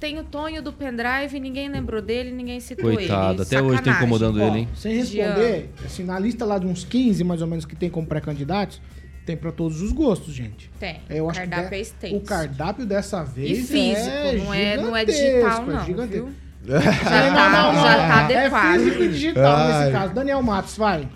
Tem 0.00 0.18
o 0.18 0.22
Tonho 0.24 0.62
do 0.62 0.72
pendrive, 0.72 1.40
ninguém 1.40 1.68
lembrou 1.68 2.00
dele, 2.00 2.30
ninguém 2.30 2.60
citou 2.60 2.84
Coitado, 2.84 3.00
ele. 3.02 3.08
Coitado, 3.08 3.42
até 3.42 3.56
Sacanagem. 3.56 3.72
hoje 3.74 3.82
tá 3.82 3.90
incomodando 3.98 4.40
Ó, 4.40 4.46
ele, 4.46 4.58
hein? 4.60 4.68
Sem 4.74 4.96
responder, 4.96 5.70
assim, 5.84 6.04
na 6.04 6.18
lista 6.18 6.44
lá 6.44 6.58
de 6.58 6.66
uns 6.66 6.84
15, 6.84 7.24
mais 7.24 7.42
ou 7.42 7.48
menos, 7.48 7.64
que 7.64 7.74
tem 7.74 7.90
como 7.90 8.06
pré-candidatos, 8.06 8.80
tem 9.26 9.36
pra 9.36 9.50
todos 9.50 9.82
os 9.82 9.90
gostos, 9.92 10.32
gente. 10.32 10.70
Tem. 10.78 11.00
Eu 11.10 11.24
o 11.26 11.30
acho 11.30 11.40
que 11.40 11.46
cardápio 11.48 11.70
de- 11.70 11.76
é 11.76 11.80
extenso. 11.80 12.16
O 12.16 12.20
cardápio 12.20 12.86
dessa 12.86 13.24
vez 13.24 13.58
E 13.58 13.62
físico, 13.62 14.08
é 14.08 14.32
não 14.36 14.54
é- 14.54 14.76
não 14.76 14.96
é 14.96 15.04
digital, 15.04 15.66
não, 15.66 15.84
gigantesco. 15.84 16.26
viu? 16.26 16.34
Já 16.64 16.80
tá- 16.80 17.74
já 17.74 17.96
tá 18.08 18.24
adequado. 18.24 18.74
É 18.74 18.78
físico 18.78 19.02
e 19.02 19.08
digital 19.08 19.56
Ai. 19.56 19.78
nesse 19.80 19.92
caso. 19.92 20.14
Daniel 20.14 20.42
Matos, 20.42 20.76
vai. 20.76 21.08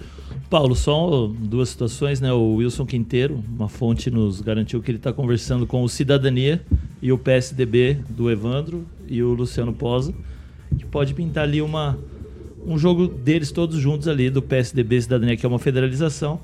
Paulo, 0.53 0.77
só 0.77 1.29
duas 1.29 1.71
situações, 1.71 2.21
né? 2.21 2.31
O 2.31 2.57
Wilson 2.57 2.85
Quinteiro, 2.85 3.43
uma 3.57 3.71
fonte 3.71 4.11
nos 4.11 4.43
garantiu 4.43 4.83
que 4.83 4.91
ele 4.91 4.99
está 4.99 5.11
conversando 5.11 5.67
com 5.67 5.83
o 5.83 5.89
Cidadania 5.89 6.61
e 7.01 7.11
o 7.11 7.17
PSDB 7.17 7.97
do 8.11 8.31
Evandro 8.31 8.85
e 9.09 9.23
o 9.23 9.33
Luciano 9.33 9.73
Posa, 9.73 10.13
que 10.77 10.85
pode 10.85 11.15
pintar 11.15 11.45
ali 11.45 11.63
uma, 11.63 11.99
um 12.67 12.77
jogo 12.77 13.09
deles 13.09 13.51
todos 13.51 13.79
juntos 13.79 14.07
ali, 14.07 14.29
do 14.29 14.43
PSDB 14.43 15.01
Cidadania, 15.01 15.39
que 15.39 15.47
é 15.47 15.49
uma 15.49 15.59
federalização. 15.59 16.39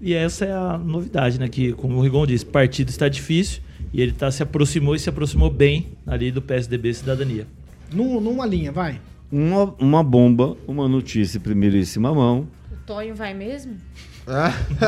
E 0.00 0.14
essa 0.14 0.46
é 0.46 0.52
a 0.54 0.78
novidade, 0.78 1.38
né? 1.38 1.46
Que, 1.46 1.74
como 1.74 1.98
o 1.98 2.00
Rigon 2.00 2.26
disse, 2.26 2.46
partido 2.46 2.88
está 2.88 3.06
difícil 3.06 3.60
e 3.92 4.00
ele 4.00 4.12
tá, 4.12 4.30
se 4.30 4.42
aproximou 4.42 4.96
e 4.96 4.98
se 4.98 5.10
aproximou 5.10 5.50
bem 5.50 5.88
ali 6.06 6.30
do 6.30 6.40
PSDB 6.40 6.88
e 6.88 6.94
Cidadania. 6.94 7.46
Num- 7.92 8.18
numa 8.18 8.46
linha, 8.46 8.72
vai. 8.72 8.98
Uma, 9.30 9.74
uma 9.78 10.02
bomba, 10.02 10.56
uma 10.66 10.88
notícia 10.88 11.36
em 11.36 11.40
primeiríssima 11.42 12.14
mão. 12.14 12.48
Tonho 12.86 13.14
vai 13.14 13.34
mesmo? 13.34 13.76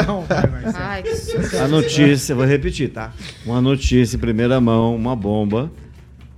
Não, 0.07 0.23
vai, 0.23 0.73
ser. 0.73 0.77
Ai, 0.77 1.03
que 1.03 1.17
susto. 1.17 1.57
A 1.57 1.69
notícia, 1.69 2.35
vou 2.35 2.45
repetir, 2.45 2.91
tá? 2.91 3.13
Uma 3.45 3.61
notícia 3.61 4.17
em 4.17 4.21
primeira 4.21 4.61
mão, 4.61 4.95
uma 4.95 5.17
bomba 5.17 5.71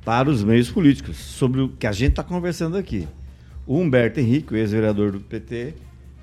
para 0.04 0.30
os 0.30 0.44
meios 0.44 0.70
políticos, 0.70 1.16
sobre 1.16 1.60
o 1.60 1.68
que 1.68 1.86
a 1.86 1.92
gente 1.92 2.10
está 2.10 2.22
conversando 2.22 2.76
aqui. 2.76 3.06
O 3.66 3.78
Humberto 3.78 4.20
Henrique, 4.20 4.54
o 4.54 4.56
ex-vereador 4.56 5.12
do 5.12 5.20
PT, 5.20 5.74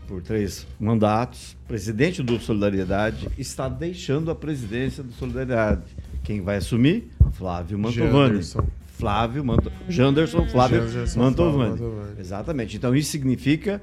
por 0.08 0.22
três 0.22 0.66
mandatos, 0.80 1.58
presidente 1.68 2.24
do 2.24 2.40
Solidariedade, 2.40 3.28
está 3.38 3.68
deixando 3.68 4.32
a 4.32 4.36
presidência 4.36 5.04
do 5.04 5.12
Solidariedade. 5.14 5.84
Quem 6.24 6.42
vai 6.42 6.58
assumir? 6.58 7.10
Flávio 7.34 7.78
Mantovani. 7.78 8.12
Janderson. 8.12 8.68
Flávio 8.88 9.44
Manto... 9.44 9.72
Janderson 9.90 10.48
Flávio 10.48 10.88
Janderson 10.88 11.20
Mantovani. 11.20 11.78
Flávio 11.78 11.86
Mantovani. 11.88 12.20
Exatamente. 12.20 12.78
Então 12.78 12.96
isso 12.96 13.12
significa 13.12 13.82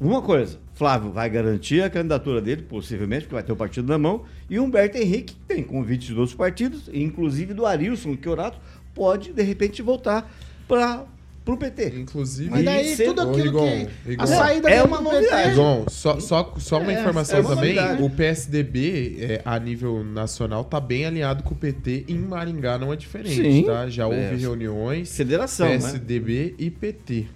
uma 0.00 0.22
coisa, 0.22 0.58
Flávio 0.74 1.10
vai 1.10 1.28
garantir 1.28 1.82
a 1.82 1.90
candidatura 1.90 2.40
dele, 2.40 2.62
possivelmente, 2.62 3.22
porque 3.22 3.34
vai 3.34 3.42
ter 3.42 3.52
o 3.52 3.56
partido 3.56 3.86
na 3.88 3.98
mão, 3.98 4.24
e 4.48 4.58
Humberto 4.58 4.96
Henrique 4.96 5.34
tem 5.46 5.62
convites 5.62 6.08
de 6.08 6.14
outros 6.14 6.34
partidos, 6.34 6.88
inclusive 6.92 7.52
do 7.52 7.66
Arilson 7.66 8.16
Chiorato, 8.20 8.58
pode, 8.94 9.32
de 9.32 9.42
repente, 9.42 9.82
voltar 9.82 10.32
para 10.66 11.04
o 11.46 11.56
PT. 11.56 11.92
Inclusive, 11.98 12.48
Mas 12.50 12.64
daí 12.64 12.94
ser- 12.96 13.06
tudo 13.06 13.26
Ô, 13.26 13.30
aquilo 13.30 13.44
Rigon, 13.44 13.86
que. 13.86 14.10
Rigon. 14.10 14.22
A 14.22 14.26
saída 14.26 14.70
É 14.70 14.82
uma 14.82 15.00
novidade. 15.00 15.50
Rigon, 15.50 15.84
só, 15.88 16.20
só, 16.20 16.54
só 16.58 16.78
uma 16.80 16.92
É, 16.92 17.00
informação 17.00 17.38
é 17.38 17.40
uma 17.42 17.54
também, 17.56 17.74
novidade. 17.74 18.02
o 18.02 18.10
PSDB, 18.10 19.16
é, 19.20 19.42
a 19.44 19.58
nível 19.58 20.04
nacional, 20.04 20.64
tá 20.64 20.78
bem 20.80 21.04
alinhado 21.06 21.42
com 21.42 21.54
o 21.54 21.56
PT. 21.56 22.04
Em 22.08 22.18
Maringá 22.18 22.78
não 22.78 22.92
é 22.92 22.96
diferente, 22.96 23.34
Sim. 23.34 23.64
tá? 23.64 23.88
Já 23.88 24.06
houve 24.06 24.18
É. 24.18 24.34
reuniões, 24.34 25.14
Federação, 25.16 25.66
né? 25.68 25.74
PSDB 25.78 26.54
e 26.58 26.70
PT. 26.70 27.26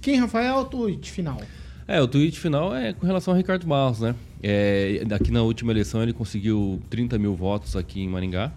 Quem, 0.00 0.16
Rafael, 0.20 0.56
o 0.58 0.64
tweet 0.64 1.10
final? 1.10 1.40
É, 1.86 2.00
o 2.00 2.08
tweet 2.08 2.38
final 2.40 2.74
é 2.74 2.92
com 2.92 3.06
relação 3.06 3.32
ao 3.34 3.36
Ricardo 3.38 3.66
Barros, 3.66 4.00
né? 4.00 4.14
É, 4.42 5.02
aqui 5.14 5.30
na 5.30 5.42
última 5.42 5.70
eleição 5.72 6.02
ele 6.02 6.12
conseguiu 6.12 6.80
30 6.88 7.18
mil 7.18 7.34
votos 7.34 7.76
aqui 7.76 8.00
em 8.00 8.08
Maringá. 8.08 8.50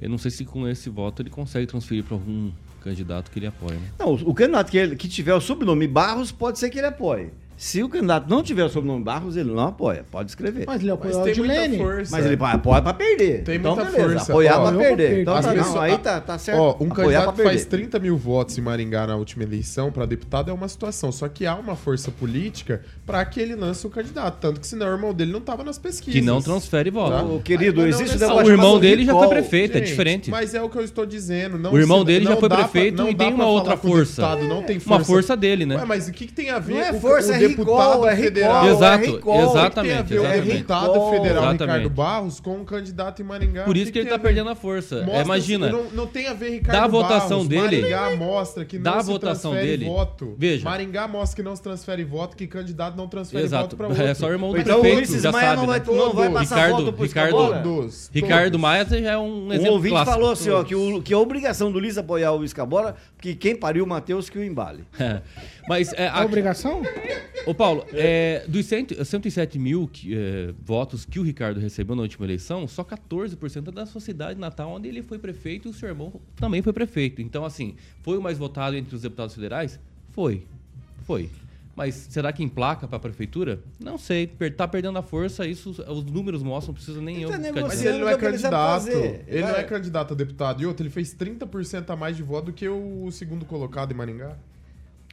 Eu 0.00 0.08
não 0.08 0.18
sei 0.18 0.30
se 0.30 0.44
com 0.44 0.66
esse 0.68 0.88
voto 0.88 1.22
ele 1.22 1.30
consegue 1.30 1.66
transferir 1.66 2.04
para 2.04 2.14
algum 2.14 2.50
candidato 2.80 3.30
que 3.32 3.38
ele 3.40 3.46
apoia, 3.48 3.74
né? 3.74 3.88
Não, 3.98 4.12
o 4.14 4.32
candidato 4.32 4.70
que, 4.70 4.78
ele- 4.78 4.94
que 4.94 5.08
tiver 5.08 5.34
o 5.34 5.40
sobrenome 5.40 5.88
Barros, 5.88 6.30
pode 6.30 6.58
ser 6.60 6.70
que 6.70 6.78
ele 6.78 6.86
apoie. 6.86 7.30
Se 7.58 7.82
o 7.82 7.88
candidato 7.88 8.30
não 8.30 8.40
tiver 8.40 8.62
o 8.64 8.68
sobrenome 8.68 9.02
Barros, 9.02 9.36
ele 9.36 9.50
não 9.50 9.66
apoia. 9.66 10.04
Pode 10.08 10.30
escrever. 10.30 10.64
Mas 10.64 10.80
ele 10.80 10.90
Mas 10.92 10.98
apoiou 11.00 11.22
tem 11.24 11.32
a 11.32 11.36
muita 11.36 11.52
Dilene. 11.54 11.76
força. 11.78 12.16
Mas 12.16 12.24
ele 12.26 12.38
apoia 12.40 12.80
pra 12.82 12.94
perder. 12.94 13.42
Tem 13.42 13.56
então, 13.56 13.74
muita 13.74 13.90
beleza. 13.90 14.10
força. 14.14 14.32
Apoiar 14.32 14.58
Ó, 14.60 14.62
pra 14.68 14.78
perder. 14.78 14.96
perder. 14.96 15.20
Então, 15.22 15.40
tá, 15.42 15.54
não, 15.54 15.80
aí 15.80 15.98
tá, 15.98 16.20
tá 16.20 16.38
certo. 16.38 16.58
Ó, 16.60 16.68
um 16.68 16.70
Apoiar 16.70 16.94
candidato 16.94 17.24
pra 17.24 17.32
que 17.32 17.42
faz 17.42 17.64
perder. 17.64 17.86
30 17.88 17.98
mil 17.98 18.16
votos 18.16 18.56
em 18.56 18.60
Maringá 18.60 19.08
na 19.08 19.16
última 19.16 19.42
eleição 19.42 19.90
para 19.90 20.06
deputado 20.06 20.52
é 20.52 20.54
uma 20.54 20.68
situação. 20.68 21.10
Só 21.10 21.26
que 21.26 21.46
há 21.46 21.56
uma 21.56 21.74
força 21.74 22.12
política 22.12 22.80
para 23.04 23.24
que 23.24 23.40
ele 23.40 23.56
lance 23.56 23.84
o 23.84 23.90
candidato. 23.90 24.38
Tanto 24.40 24.60
que 24.60 24.66
senão 24.66 24.86
o 24.86 24.92
irmão 24.92 25.12
dele 25.12 25.32
não 25.32 25.40
tava 25.40 25.64
nas 25.64 25.78
pesquisas. 25.78 26.14
Que 26.14 26.24
não 26.24 26.40
transfere 26.40 26.90
voto. 26.92 27.10
Tá? 27.10 27.22
Ô, 27.24 27.40
querido, 27.40 27.80
não 27.80 27.88
existe 27.88 28.04
necessariamente- 28.04 28.48
negócio 28.50 28.52
o 28.52 28.68
irmão 28.68 28.78
dele 28.80 29.04
já 29.04 29.12
foi 29.14 29.28
prefeito, 29.28 29.76
é 29.76 29.80
Gente, 29.80 29.88
diferente. 29.88 30.30
Mas 30.30 30.54
é 30.54 30.62
o 30.62 30.68
que 30.68 30.78
eu 30.78 30.84
estou 30.84 31.04
dizendo. 31.04 31.58
Não 31.58 31.72
O 31.72 31.78
irmão 31.78 32.04
dele 32.04 32.24
já 32.24 32.30
não 32.30 32.38
foi 32.38 32.48
pra- 32.48 32.58
prefeito 32.68 32.98
não 32.98 33.10
e 33.10 33.14
tem 33.16 33.26
pra 33.26 33.34
uma 33.34 33.46
outra 33.46 33.74
o 33.74 33.78
força. 33.78 34.22
deputado 34.22 34.44
não 34.48 34.62
tem 34.62 34.76
Uma 34.76 34.82
força. 34.84 35.04
força 35.04 35.36
dele, 35.36 35.66
né? 35.66 35.82
Mas 35.84 36.06
o 36.06 36.12
que, 36.12 36.28
tem 36.28 36.50
a 36.50 36.60
ver 36.60 36.74
Não 36.74 36.80
é 36.82 36.92
o, 36.92 37.00
força, 37.00 37.32
o 37.32 37.34
é 37.34 37.47
deputado 37.48 37.90
recall, 37.90 38.08
é 38.08 38.16
federal? 38.16 38.62
recall, 38.62 38.76
Exato, 38.76 39.04
é 39.04 39.06
recall. 39.06 39.16
O 39.16 39.18
que 39.18 39.24
tem 39.24 39.38
a 39.38 39.44
exatamente, 39.62 40.02
ver 40.08 40.18
o 40.18 40.22
exatamente. 40.24 40.52
deputado 40.52 40.92
federal 41.10 41.20
Exatamente. 41.20 41.62
Ricardo 41.62 41.90
Barros 41.90 42.40
com 42.40 42.56
um 42.56 42.64
candidato 42.64 43.22
em 43.22 43.24
Maringá? 43.24 43.64
Por 43.64 43.74
O 43.74 43.78
isso 43.78 43.92
que 43.92 43.98
ele 43.98 44.08
tá 44.08 44.16
ver? 44.16 44.22
perdendo 44.22 44.50
a 44.50 44.54
força. 44.54 44.96
Mostra- 45.02 45.18
É, 45.18 45.22
imagina, 45.22 45.68
Não, 45.70 45.84
não 45.92 46.06
tem 46.06 46.26
a 46.28 46.34
ver 46.34 46.50
Ricardo 46.50 46.80
Da 46.80 46.86
votação 46.86 47.28
Barros. 47.46 47.48
dele- 47.48 47.80
Maringá 47.82 48.16
mostra 48.16 48.64
que 48.64 48.76
não 48.78 48.82
Da 48.92 49.00
se 49.00 49.06
votação 49.10 49.50
transfere 49.52 49.76
dele- 49.78 49.90
voto. 49.90 50.34
Veja. 50.38 50.64
Maringá 50.64 51.08
mostra 51.08 51.36
que 51.36 51.42
não 51.42 51.56
se 51.56 51.62
transfere 51.62 52.04
voto, 52.04 52.36
que 52.36 52.46
candidato 52.46 52.96
não 52.96 53.08
transfere 53.08 53.44
Exato. 53.44 53.62
voto 53.64 53.76
para 53.76 53.88
outro. 53.88 54.02
É 54.02 54.14
só 54.14 54.26
o 54.26 54.30
irmão 54.30 54.52
do 54.52 54.58
Então 54.58 54.78
o 54.78 54.80
prefeito, 54.80 54.98
Ulisses 54.98 55.22
já 55.22 55.32
Maia 55.32 55.48
sabe, 55.48 55.60
não 55.60 55.66
vai, 55.66 55.78
né? 55.78 55.84
não 55.88 56.12
vai 56.12 56.30
passar 56.30 56.54
Ricardo- 56.56 56.76
voto 56.84 56.92
pro 56.92 57.04
Ricardo-? 57.04 57.62
Todos. 57.62 58.10
Ricardo 58.12 58.44
todos. 58.52 58.60
Maia 58.60 58.84
já 58.88 58.96
é 59.12 59.18
um 59.18 59.46
Um 59.48 59.52
exemplo 59.52 59.72
ouvinte 59.72 59.92
clássico. 59.94 60.12
falou 60.16 60.32
assim, 60.32 60.50
ó, 60.50 60.62
que, 60.64 60.74
o, 60.74 61.02
que 61.02 61.14
a 61.14 61.18
obrigação 61.18 61.70
do 61.72 61.78
Ulisses 61.78 61.98
apoiar 61.98 62.32
o 62.32 62.44
Escabola, 62.44 62.96
porque 63.16 63.34
quem 63.34 63.54
pariu 63.56 63.84
o 63.84 63.86
Matheus 63.86 64.28
que 64.30 64.38
o 64.38 64.44
embale. 64.44 64.84
É. 64.98 65.20
Mas 65.68 65.92
é, 65.92 66.04
É 66.04 66.08
a- 66.08 66.24
obrigação? 66.24 66.82
Ô 67.48 67.54
Paulo, 67.54 67.86
é, 67.94 68.44
dos 68.46 68.66
cento- 68.66 69.02
107 69.02 69.58
mil 69.58 69.88
que, 69.90 70.14
é, 70.14 70.52
votos 70.62 71.06
que 71.06 71.18
o 71.18 71.22
Ricardo 71.22 71.58
recebeu 71.58 71.96
na 71.96 72.02
última 72.02 72.26
eleição, 72.26 72.68
só 72.68 72.84
14% 72.84 73.68
é 73.68 73.72
da 73.72 73.86
sua 73.86 74.02
cidade 74.02 74.38
natal, 74.38 74.72
onde 74.72 74.86
ele 74.86 75.02
foi 75.02 75.18
prefeito 75.18 75.66
e 75.66 75.70
o 75.70 75.72
seu 75.72 75.88
irmão 75.88 76.20
também 76.36 76.60
foi 76.60 76.74
prefeito. 76.74 77.22
Então, 77.22 77.46
assim, 77.46 77.74
foi 78.02 78.18
o 78.18 78.20
mais 78.20 78.36
votado 78.36 78.76
entre 78.76 78.94
os 78.94 79.00
deputados 79.00 79.34
federais? 79.34 79.80
Foi. 80.10 80.42
Foi. 81.06 81.30
Mas 81.74 81.94
será 82.10 82.34
que 82.34 82.42
emplaca 82.42 82.86
para 82.86 82.98
a 82.98 83.00
prefeitura? 83.00 83.60
Não 83.82 83.96
sei. 83.96 84.26
Tá 84.54 84.68
perdendo 84.68 84.98
a 84.98 85.02
força, 85.02 85.46
isso 85.46 85.70
os 85.70 86.04
números 86.04 86.42
mostram, 86.42 86.72
não 86.72 86.74
precisa 86.74 87.00
nem 87.00 87.22
eu 87.22 87.30
Tá 87.30 87.38
ficar 87.38 87.62
Mas 87.62 87.82
ele 87.82 87.96
não 87.98 88.08
é 88.10 88.12
ele 88.12 88.20
candidato. 88.20 88.88
Ele 88.90 89.40
não 89.40 89.56
é 89.56 89.64
candidato 89.64 90.12
a 90.12 90.16
deputado. 90.16 90.62
E 90.62 90.66
outro, 90.66 90.82
ele 90.82 90.90
fez 90.90 91.14
30% 91.14 91.88
a 91.88 91.96
mais 91.96 92.14
de 92.14 92.22
voto 92.22 92.46
do 92.46 92.52
que 92.52 92.68
o 92.68 93.08
segundo 93.10 93.46
colocado 93.46 93.90
em 93.90 93.94
Maringá. 93.94 94.36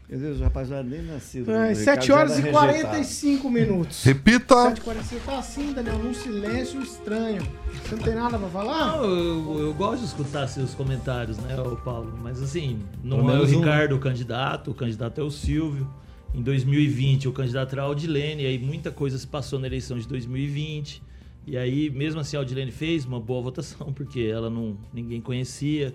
Meu 0.08 0.20
Deus, 0.20 0.40
o 0.40 0.44
rapaz 0.44 0.70
não 0.70 0.78
era 0.78 0.88
nem 0.88 1.02
nascido. 1.02 1.52
É, 1.52 1.72
O 1.72 1.76
7 1.76 1.80
Ricardo 2.02 2.12
horas 2.14 2.32
já 2.32 2.38
e 2.38 2.50
era 2.50 2.62
rejeitado. 2.62 2.94
45 2.96 3.50
minutos. 3.50 4.04
Repita. 4.04 4.56
7h45 4.56 5.20
tá 5.26 5.40
assim, 5.40 5.74
Daniel, 5.74 5.98
num 5.98 6.14
silêncio 6.14 6.80
estranho. 6.82 7.42
Você 7.84 7.96
não 7.96 8.04
tem 8.04 8.14
nada 8.14 8.38
pra 8.38 8.48
falar? 8.50 8.98
Não, 8.98 9.04
eu, 9.04 9.60
eu 9.62 9.74
gosto 9.74 10.02
de 10.02 10.06
escutar 10.06 10.48
seus 10.48 10.76
comentários, 10.76 11.38
né, 11.40 11.56
Paulo? 11.84 12.14
Mas 12.22 12.40
assim, 12.42 12.80
não 13.04 13.18
Pelo 13.18 13.30
é 13.30 13.34
o 13.34 13.36
menos 13.38 13.54
um. 13.54 13.60
Ricardo 13.60 13.96
o 13.96 14.00
candidato, 14.00 14.72
o 14.72 14.74
candidato 14.76 15.20
é 15.20 15.24
o 15.24 15.32
Silvio. 15.32 15.90
Em 16.36 16.42
2020, 16.44 17.28
o 17.28 17.32
candidato 17.32 17.74
era 17.74 17.82
a 17.82 17.86
Aldilene, 17.86 18.44
e 18.44 18.46
aí 18.46 18.60
muita 18.60 18.92
coisa 18.92 19.18
se 19.18 19.26
passou 19.26 19.58
na 19.58 19.66
eleição 19.68 19.98
de 19.98 20.08
2020. 20.08 21.02
E 21.48 21.58
aí, 21.58 21.90
mesmo 21.90 22.20
assim, 22.20 22.36
a 22.36 22.40
Aldilene 22.42 22.72
fez 22.72 23.06
uma 23.06 23.20
boa 23.20 23.42
votação, 23.42 23.92
porque 23.94 24.22
ela 24.22 24.50
não 24.52 24.78
ninguém 24.94 25.20
conhecia. 25.20 25.94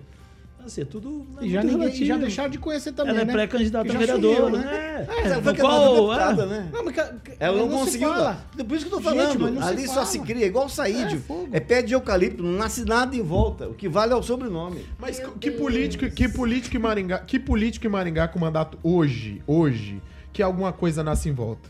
Assim, 0.65 0.81
é 0.81 0.85
tudo. 0.85 1.25
é 1.39 1.45
E 1.45 1.49
já, 1.49 1.63
ninguém, 1.63 1.89
e 1.89 2.05
já 2.05 2.17
deixaram 2.17 2.49
de 2.49 2.57
conhecer 2.57 2.91
também, 2.91 3.13
Ela 3.13 3.21
é 3.21 3.25
né? 3.25 3.33
pré-candidata 3.33 3.83
Que 3.85 3.89
a 3.89 3.93
já 3.93 3.99
vereadora, 3.99 4.35
sumiu, 4.35 4.49
né? 4.59 5.07
Ela 5.23 5.35
no 5.37 5.41
foi 5.43 5.55
qual- 5.57 5.81
a 5.83 5.89
deputada, 5.95 6.43
é. 6.43 6.45
né? 6.45 6.69
Não, 6.71 6.85
mas, 6.85 6.97
Ela 7.39 7.57
não 7.57 7.69
se 7.69 7.75
conseguiu. 7.77 8.09
fala. 8.09 8.45
Por 8.55 8.75
isso 8.77 8.85
que 8.87 8.93
eu 8.93 9.01
tô 9.01 9.09
Gente, 9.11 9.17
falando. 9.37 9.51
não 9.53 9.61
se 9.63 9.67
ali 9.67 9.87
só 9.87 9.93
fala. 9.95 10.05
se 10.05 10.19
cria, 10.19 10.45
igual 10.45 10.69
saíde. 10.69 11.21
É. 11.51 11.57
É, 11.57 11.59
pé 11.59 11.81
de 11.81 11.93
eucalipto, 11.93 12.43
não 12.43 12.51
nasce 12.51 12.85
nada 12.85 13.15
em 13.15 13.21
volta. 13.21 13.67
O 13.67 13.73
que 13.73 13.89
vale 13.89 14.13
é 14.13 14.15
o 14.15 14.21
sobrenome. 14.23 14.85
Mas 14.99 15.19
que 15.39 15.51
político, 15.51 16.09
que 16.09 16.29
político 16.29 16.75
em 16.75 16.79
Maringá, 16.79 17.19
que 17.19 17.39
político 17.39 17.87
em 17.87 17.89
Maringá 17.89 18.27
com 18.27 18.37
mandato 18.39 18.77
hoje, 18.83 19.41
hoje, 19.47 20.01
que 20.31 20.41
alguma 20.43 20.71
coisa 20.71 21.03
nasce 21.03 21.27
em 21.29 21.33
volta? 21.33 21.69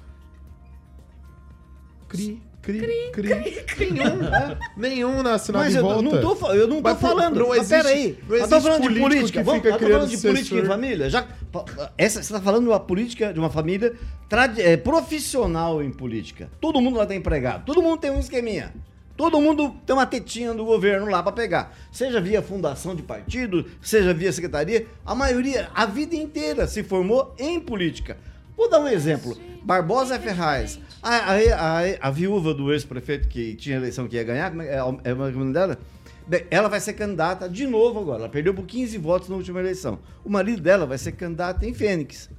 Cri, 2.10 2.42
cri, 2.62 3.10
cri. 3.12 3.30
Nenhum, 3.92 4.24
é, 4.34 4.58
nenhum 4.78 5.24
nasce 5.24 5.52
nada 5.52 5.66
Mas 5.66 5.76
eu 5.76 5.82
volta. 5.84 6.02
não 6.02 6.12
tô, 6.36 6.52
eu 6.54 6.68
não 6.68 6.76
tô 6.78 6.90
Mas 6.90 7.00
falando. 7.00 7.40
não 7.40 7.50
Mas 7.50 7.58
existe- 7.72 7.76
peraí. 7.84 8.18
não 8.22 8.30
Nós 8.30 8.42
estamos 8.44 8.52
existe 8.52 8.64
falando 8.80 8.94
de 8.94 9.00
política. 9.00 9.40
que 9.40 9.46
Vamos, 9.46 9.62
fica 9.62 9.70
nós 9.72 9.82
estamos 9.82 9.94
falando 9.98 10.10
de 10.10 10.18
política 10.28 10.60
em 10.60 10.66
família. 10.66 11.10
Já, 11.10 11.28
essa, 11.98 12.16
você 12.24 12.34
está 12.34 12.42
falando 12.42 12.64
de 12.64 12.70
uma 12.70 12.80
política, 12.80 13.34
de 13.34 13.40
uma 13.40 13.50
família 13.50 13.94
é, 14.60 14.78
profissional 14.78 15.84
em 15.84 15.92
política. 15.92 16.50
Todo 16.60 16.80
mundo 16.80 16.98
lá 16.98 17.06
tem 17.06 17.18
empregado. 17.18 17.66
Todo 17.66 17.82
mundo 17.82 18.00
tem 18.00 18.12
um 18.12 18.20
esqueminha. 18.20 18.74
Todo 19.18 19.40
mundo 19.42 19.76
tem 19.86 19.94
uma 19.96 20.06
tetinha 20.06 20.54
do 20.54 20.66
governo 20.66 21.06
lá 21.08 21.22
para 21.22 21.32
pegar. 21.32 21.76
Seja 21.92 22.20
via 22.22 22.42
fundação 22.42 22.96
de 22.96 23.04
partido, 23.04 23.66
seja 23.82 24.14
via 24.14 24.32
secretaria. 24.32 24.88
A 25.06 25.14
maioria, 25.14 25.70
a 25.76 25.86
vida 25.86 26.16
inteira, 26.16 26.66
se 26.66 26.82
formou 26.82 27.36
em 27.38 27.60
política. 27.60 28.18
Vou 28.62 28.70
dar 28.70 28.80
um 28.80 28.88
exemplo. 28.88 29.36
Barbosa 29.64 30.20
Ferraz, 30.20 30.80
a, 31.02 31.10
a, 31.10 31.34
a, 31.34 31.80
a 32.00 32.12
viúva 32.12 32.54
do 32.54 32.72
ex-prefeito 32.72 33.28
que 33.28 33.56
tinha 33.56 33.76
eleição 33.76 34.08
que 34.08 34.16
ia 34.16 34.24
ganhar, 34.24 34.52
como 34.52 34.62
é, 34.62 34.76
é 34.76 35.14
uma 35.14 35.32
comunidade 35.32 35.80
dela? 36.28 36.46
Ela 36.52 36.70
vai 36.70 36.80
ser 36.80 36.94
candidata 36.94 37.50
de 37.50 37.66
novo 37.66 38.00
agora. 38.00 38.20
Ela 38.20 38.30
perdeu 38.30 38.54
por 38.54 38.68
15 38.68 39.00
votos 39.00 39.30
na 39.30 39.36
última 39.36 39.60
eleição. 39.60 39.98
O 40.24 40.30
marido 40.30 40.62
dela 40.62 40.86
vai 40.86 41.00
ser 41.00 41.14
candidato 41.14 41.64
em 41.64 41.74
Fênix, 41.74 42.30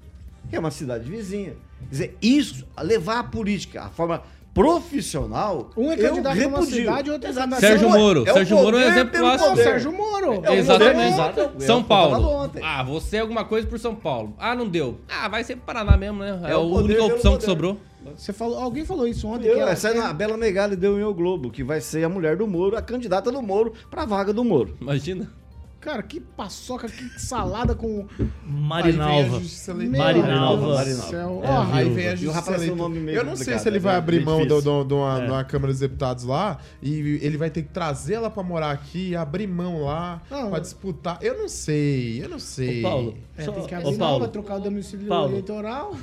que 0.49 0.55
é 0.55 0.61
uma 0.61 0.71
cidade 0.71 1.11
vizinha. 1.11 1.57
Quer 1.81 1.91
dizer, 1.91 2.17
isso, 2.23 2.69
levar 2.81 3.19
a 3.19 3.25
política, 3.25 3.83
a 3.83 3.91
forma 3.91 4.23
profissional, 4.55 5.71
Um 5.77 5.91
é 5.91 5.95
eu 5.95 5.99
candidato 6.09 6.37
numa 6.37 6.59
repudio. 6.59 6.77
cidade, 6.77 7.11
outro 7.11 7.29
é 7.29 7.33
candidato- 7.33 7.61
Sérgio 7.61 7.89
É 7.89 7.91
o- 7.91 7.99
Moro. 7.99 8.25
é 8.29 8.33
Sérgio 8.33 8.57
Moro 8.57 8.79
é 8.79 8.87
um 8.87 8.91
exemplo 8.91 9.19
clássico. 9.21 9.57
Sérgio 9.57 9.93
Moro. 9.93 10.41
É 10.45 10.51
o 10.51 10.55
Exatamente. 10.55 11.17
São 11.65 11.79
eu 11.79 11.85
Paulo. 11.85 12.51
Ah, 12.63 12.83
você 12.83 13.17
é 13.17 13.21
alguma 13.21 13.45
coisa 13.45 13.67
por 13.67 13.79
São 13.79 13.95
Paulo. 13.95 14.35
Ah, 14.39 14.55
não 14.55 14.69
deu. 14.69 15.01
Ah, 15.09 15.29
vai 15.29 15.43
ser 15.45 15.57
pro 15.57 15.67
Paraná 15.67 15.97
mesmo, 15.97 16.19
né? 16.21 16.41
É, 16.45 16.51
É 16.51 16.53
a 16.53 16.59
única 16.59 17.03
opção 17.05 17.37
que 17.37 17.45
sobrou. 17.45 17.79
Você 18.17 18.33
falou, 18.33 18.59
alguém 18.59 18.85
falou 18.85 19.07
isso 19.07 19.29
ontem. 19.29 19.47
Eu, 19.47 19.55
que 19.55 19.61
ela- 19.61 19.71
essa 19.71 19.89
é 19.89 19.99
a 20.01 20.13
Bela 20.13 20.37
Megali 20.37 20.75
deu 20.75 20.99
em 20.99 21.05
O 21.05 21.15
Globo, 21.15 21.51
que 21.51 21.63
vai 21.63 21.81
ser 21.81 22.03
a 22.05 22.09
mulher 22.09 22.37
do 22.37 22.47
Moro, 22.49 22.77
a 22.77 22.83
candidata 22.83 23.31
do 23.31 23.41
Moro 23.41 23.73
pra 23.91 24.05
vaga 24.05 24.33
do 24.33 24.43
Moro. 24.45 24.77
Imagina. 24.81 25.31
Cara, 25.83 26.01
que 26.03 26.21
paçoca, 26.21 26.89
que 26.89 27.21
salada 27.21 27.75
com. 27.75 28.07
Marinalva. 28.47 29.41
Meu 29.75 29.91
Marinalva. 29.99 30.75
Marinalva. 30.77 31.17
É, 31.17 31.27
Ó, 31.27 31.73
Aí 31.73 31.89
vem 31.91 32.07
a 32.07 32.11
E 32.13 32.15
o 32.15 32.17
justiça 32.33 32.73
um 32.73 32.77
nome 32.77 33.01
meio 33.01 33.19
Eu 33.19 33.25
não 33.25 33.35
sei 33.35 33.59
se 33.59 33.69
ele 33.69 33.79
é 33.79 33.81
vai 33.81 33.97
abrir 33.97 34.25
mão 34.25 34.47
de, 34.47 34.53
uma, 34.95 35.19
É. 35.19 35.25
de 35.27 35.31
uma 35.33 35.45
Câmara 35.45 35.73
dos 35.73 35.81
Deputados 35.81 36.23
lá 36.25 36.59
e 36.81 37.19
ele 37.21 37.37
vai 37.37 37.51
ter 37.51 37.63
que 37.63 37.71
trazer 37.71 38.15
ela 38.15 38.31
pra 38.31 38.45
morar 38.45 38.71
aqui, 38.71 39.17
abrir 39.17 39.49
mão 39.49 39.85
lá, 39.85 40.23
Não. 40.31 40.51
pra 40.51 40.61
disputar. 40.61 41.19
Eu 41.21 41.37
não 41.39 41.49
sei, 41.49 42.23
eu 42.25 42.29
não 42.29 42.39
sei. 42.39 42.79
Ô, 42.79 42.83
Paulo, 42.83 43.15
é, 43.37 43.43
só- 43.45 43.51
tem 43.53 43.67
que 43.67 43.75
abrir 43.75 43.99
Paulo, 43.99 44.21
vai 44.21 44.29
trocar 44.29 44.57
o 44.59 44.61
domicílio 44.61 45.09
Paulo. 45.09 45.33
eleitoral. 45.33 45.97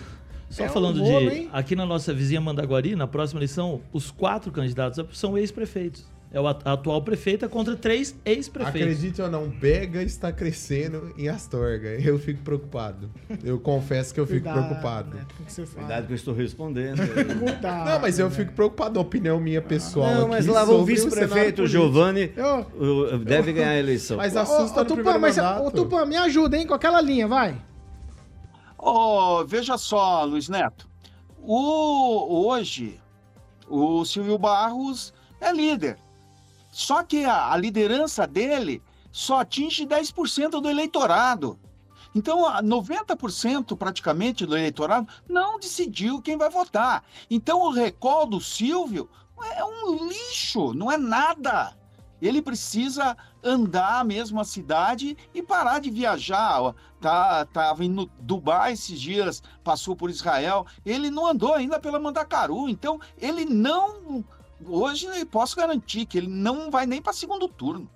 Só 0.50 0.64
É 0.64 0.70
um 0.70 0.74
falando 0.74 1.00
rolo, 1.00 1.30
de. 1.30 1.36
hein? 1.38 1.50
Aqui 1.54 1.76
na 1.76 1.86
nossa 1.86 2.14
vizinha 2.14 2.42
Mandaguari, 2.42 2.96
na 2.96 3.08
próxima 3.08 3.40
eleição, 3.40 3.80
os 3.94 4.12
quatro 4.12 4.52
candidatos 4.52 5.06
são 5.18 5.38
ex-prefeitos. 5.38 6.04
É 6.32 6.40
o 6.40 6.48
atual 6.48 7.02
prefeita 7.02 7.50
contra 7.50 7.76
três 7.76 8.16
ex-prefeitos. 8.24 8.82
Acredite 8.82 9.20
ou 9.20 9.32
não, 9.32 9.50
Bega 9.50 10.04
está 10.04 10.32
crescendo 10.32 11.12
em 11.18 11.28
Astorga. 11.28 11.90
Eu 12.00 12.20
fico 12.20 12.44
preocupado. 12.44 13.10
Eu 13.44 13.60
confesso 13.60 14.14
que 14.14 14.20
eu 14.20 14.28
fico 14.28 14.44
Cuidado, 14.44 14.68
preocupado. 14.68 15.16
né? 15.18 15.26
O 15.40 15.44
que? 15.44 15.66
Cuidado 15.66 16.06
que 16.06 16.12
eu 16.12 16.16
estou 16.16 16.34
respondendo. 16.36 16.98
Cuidado, 17.40 17.90
Não, 17.90 18.00
mas 18.00 18.20
eu 18.20 18.30
né? 18.30 18.36
fico 18.36 18.54
preocupado, 18.54 19.00
a 19.00 19.02
opinião 19.02 19.40
minha 19.40 19.60
pessoal. 19.60 20.14
Não, 20.14 20.28
mas 20.28 20.46
lá 20.46 20.64
o 20.66 20.86
vice-prefeito. 20.86 21.66
Giovanni 21.66 22.32
Eu- 22.36 23.18
deve 23.26 23.52
ganhar 23.52 23.72
a 23.72 23.80
eleição. 23.80 24.18
Mas 24.18 24.38
assusta 24.38 24.82
ô, 24.82 24.84
no 24.84 24.96
Tupã, 24.98 25.18
mas, 25.18 25.36
ô, 25.40 25.72
Tupã, 25.72 26.06
me 26.06 26.16
ajuda, 26.16 26.56
hein, 26.58 26.68
com 26.68 26.76
aquela 26.76 27.02
linha, 27.02 27.28
vai. 27.28 27.60
Ó, 28.78 29.44
veja 29.46 29.80
só, 29.80 30.24
Luiz 30.26 30.48
Neto. 30.48 30.88
O, 31.42 32.46
hoje, 32.48 33.00
o 33.68 34.06
Silvio 34.06 34.38
Barros 34.38 35.12
é 35.42 35.52
líder. 35.52 35.98
Só 36.72 37.04
que 37.04 37.26
a, 37.26 37.52
a 37.52 37.58
liderança 37.58 38.28
dele 38.28 38.82
só 39.12 39.42
atinge 39.42 39.86
10% 39.86 40.62
do 40.62 40.70
eleitorado. 40.70 41.60
Então, 42.14 42.46
a 42.46 42.62
90% 42.62 43.78
praticamente 43.78 44.46
do 44.46 44.58
eleitorado 44.58 45.08
não 45.28 45.60
decidiu 45.60 46.22
quem 46.22 46.38
vai 46.38 46.50
votar. 46.50 47.04
Então, 47.30 47.62
o 47.62 47.72
recall 47.72 48.26
do 48.26 48.42
Silvio 48.42 49.10
é 49.56 49.64
um 49.64 50.08
lixo, 50.08 50.74
não 50.74 50.92
é 50.92 50.98
nada. 50.98 51.78
Ele 52.22 52.42
precisa 52.42 53.16
andar 53.42 54.04
mesmo 54.04 54.40
a 54.42 54.44
cidade 54.44 55.16
e 55.34 55.42
parar 55.42 55.80
de 55.80 55.90
viajar. 55.90 56.76
Tá, 57.00 57.46
tava 57.46 57.86
em 57.86 57.90
no 57.90 58.08
Dubai 58.20 58.74
esses 58.74 59.00
dias, 59.00 59.42
passou 59.64 59.96
por 59.96 60.10
Israel. 60.10 60.66
Ele 60.86 61.10
não 61.10 61.26
andou 61.26 61.54
ainda 61.54 61.80
pela 61.80 62.00
Mandacaru. 62.00 62.68
Então, 62.68 63.00
ele 63.18 63.46
não. 63.46 64.24
Hoje 64.66 65.06
eu 65.06 65.26
posso 65.26 65.56
garantir 65.56 66.06
que 66.06 66.18
ele 66.18 66.28
não 66.28 66.70
vai 66.70 66.86
nem 66.86 67.02
para 67.02 67.14
segundo 67.14 67.48
turno. 67.48 67.90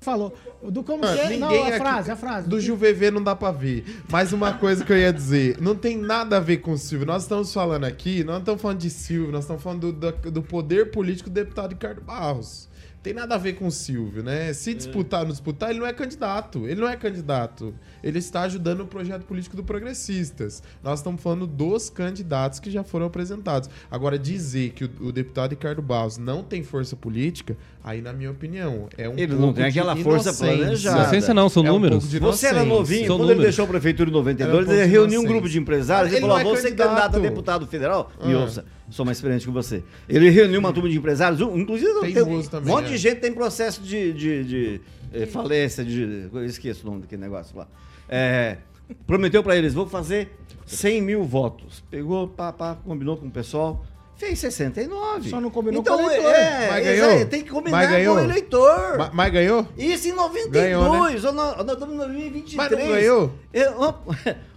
Falou. 0.00 0.36
Do 0.62 0.82
como 0.84 1.02
Ah, 1.06 1.14
que 1.14 1.20
é? 1.20 1.36
Não, 1.38 1.48
a 1.48 1.68
aqui- 1.68 1.78
frase, 1.78 2.10
a 2.10 2.16
frase. 2.16 2.46
Do 2.46 2.60
Juvevê 2.60 3.10
não 3.10 3.22
dá 3.22 3.34
pra 3.34 3.50
ver. 3.50 4.02
Mas 4.10 4.34
uma 4.34 4.52
coisa 4.52 4.84
que 4.84 4.92
eu 4.92 4.98
ia 4.98 5.10
dizer, 5.10 5.58
não 5.62 5.74
tem 5.74 5.96
nada 5.96 6.36
a 6.36 6.40
ver 6.40 6.58
com 6.58 6.72
o 6.72 6.78
Silvio. 6.78 7.06
Nós 7.06 7.22
estamos 7.22 7.52
falando 7.54 7.84
aqui, 7.84 8.22
nós 8.22 8.34
não 8.34 8.40
estamos 8.40 8.60
falando 8.60 8.78
de 8.80 8.90
Silvio, 8.90 9.32
nós 9.32 9.44
estamos 9.44 9.62
falando 9.62 9.92
do, 9.92 10.12
do- 10.12 10.30
do 10.30 10.42
poder 10.42 10.90
político 10.90 11.30
do 11.30 11.32
deputado 11.32 11.70
Ricardo 11.72 12.02
Barros. 12.02 12.68
Tem 13.04 13.12
nada 13.12 13.34
a 13.34 13.38
ver 13.38 13.52
com 13.56 13.66
o 13.66 13.70
Silvio, 13.70 14.22
né? 14.22 14.50
Se 14.54 14.72
disputar 14.72 15.20
ou 15.20 15.26
não 15.26 15.32
disputar, 15.32 15.68
ele 15.68 15.78
não 15.78 15.86
é 15.86 15.92
candidato. 15.92 16.66
Ele 16.66 16.80
não 16.80 16.88
é 16.88 16.96
candidato. 16.96 17.74
Ele 18.02 18.18
está 18.18 18.40
ajudando 18.44 18.80
o 18.80 18.86
projeto 18.86 19.26
político 19.26 19.54
do 19.54 19.62
Progressistas. 19.62 20.62
Nós 20.82 21.00
estamos 21.00 21.20
falando 21.20 21.46
dos 21.46 21.90
candidatos 21.90 22.58
que 22.58 22.70
já 22.70 22.82
foram 22.82 23.04
apresentados. 23.04 23.68
Agora, 23.90 24.18
dizer 24.18 24.70
que 24.70 24.86
o, 24.86 25.08
o 25.08 25.12
deputado 25.12 25.50
Ricardo 25.50 25.82
Barros 25.82 26.16
não 26.16 26.42
tem 26.42 26.62
força 26.62 26.96
política, 26.96 27.58
aí, 27.84 28.00
na 28.00 28.12
minha 28.12 28.30
opinião, 28.30 28.88
é 28.96 29.08
um 29.08 29.12
Ele 29.16 29.34
não 29.34 29.52
tem 29.52 29.70
de 29.70 29.78
aquela 29.78 29.94
força 29.94 30.32
planejada. 30.32 31.00
Inocência 31.02 31.34
não, 31.34 31.48
são 31.48 31.64
É 31.64 31.70
um 31.70 31.74
números. 31.74 32.08
de 32.08 32.18
Você 32.18 32.46
era 32.46 32.64
novinho, 32.64 33.06
São 33.06 33.16
quando 33.18 33.28
ele 33.28 33.34
números. 33.34 33.42
deixou 33.44 33.64
a 33.66 33.68
prefeitura 33.68 34.08
em 34.08 34.12
Era 34.12 34.18
92, 34.22 34.66
um 34.68 34.72
ele 34.72 34.82
de 34.84 34.88
reuniu 34.90 35.20
um 35.20 35.24
grupo 35.24 35.48
de 35.48 35.58
empresários 35.58 36.10
e 36.12 36.16
Ele 36.16 36.22
falou: 36.22 36.38
não 36.38 36.48
é 36.50 36.50
"Ah, 36.52 36.56
você 36.56 36.66
é 36.68 36.70
candidato 36.70 36.90
a 36.90 37.00
candidato." 37.02 37.20
deputado 37.22 37.66
federal? 37.66 38.10
E 38.24 38.32
Ah. 38.32 38.38
ouça, 38.38 38.64
sou 38.90 39.04
mais 39.04 39.18
experiente 39.18 39.44
que 39.46 39.52
você. 39.52 39.84
Ele 40.08 40.30
reuniu 40.30 40.58
uma 40.60 40.72
turma 40.72 40.88
de 40.88 40.96
empresários, 40.96 41.40
inclusive 41.40 41.92
tem, 42.00 42.14
Teimoso 42.14 42.48
um 42.48 42.50
também, 42.50 42.74
monte 42.74 42.86
é. 42.86 42.88
de 42.88 42.96
gente 42.96 43.20
tem 43.20 43.32
processo 43.32 43.82
de, 43.82 44.12
de, 44.14 44.44
de, 44.44 44.80
eh, 45.12 45.26
falência, 45.26 45.84
de. 45.84 46.28
Eu 46.32 46.44
esqueço 46.44 46.86
o 46.86 46.90
nome 46.90 47.02
daquele 47.02 47.20
negócio 47.22 47.56
lá. 47.56 47.68
É, 48.08 48.56
prometeu 49.06 49.42
pra 49.42 49.56
eles: 49.56 49.74
vou 49.74 49.86
fazer 49.86 50.30
100 50.66 51.02
mil 51.02 51.22
votos. 51.24 51.82
Pegou, 51.90 52.26
pá, 52.28 52.52
pá, 52.52 52.76
combinou 52.84 53.16
com 53.16 53.26
o 53.26 53.30
pessoal. 53.30 53.84
Fez 54.16 54.38
69. 54.38 55.28
Só 55.28 55.40
não 55.40 55.50
combinou 55.50 55.80
então, 55.80 55.96
com 55.98 56.04
o 56.04 56.06
eleitor. 56.10 56.30
É, 56.32 56.68
Mas 56.70 56.86
é, 56.86 56.96
ganhou? 56.96 57.26
tem 57.26 57.42
que 57.42 57.50
combinar 57.50 57.76
Mas 57.78 57.90
ganhou? 57.90 58.14
com 58.14 58.20
o 58.20 58.24
eleitor. 58.24 58.98
Ma- 58.98 59.10
Mas 59.12 59.32
ganhou? 59.32 59.68
Isso 59.76 60.08
em 60.08 60.12
92. 60.12 60.50
Ganhou, 60.64 60.82
né? 60.92 60.98
Nós, 60.98 61.22
nós 61.34 61.68
estamos 61.72 61.94
em 61.94 61.98
2023. 61.98 62.54
Mas 62.56 62.70
não 62.70 62.88
ganhou? 62.94 63.32
Eu- 63.52 63.94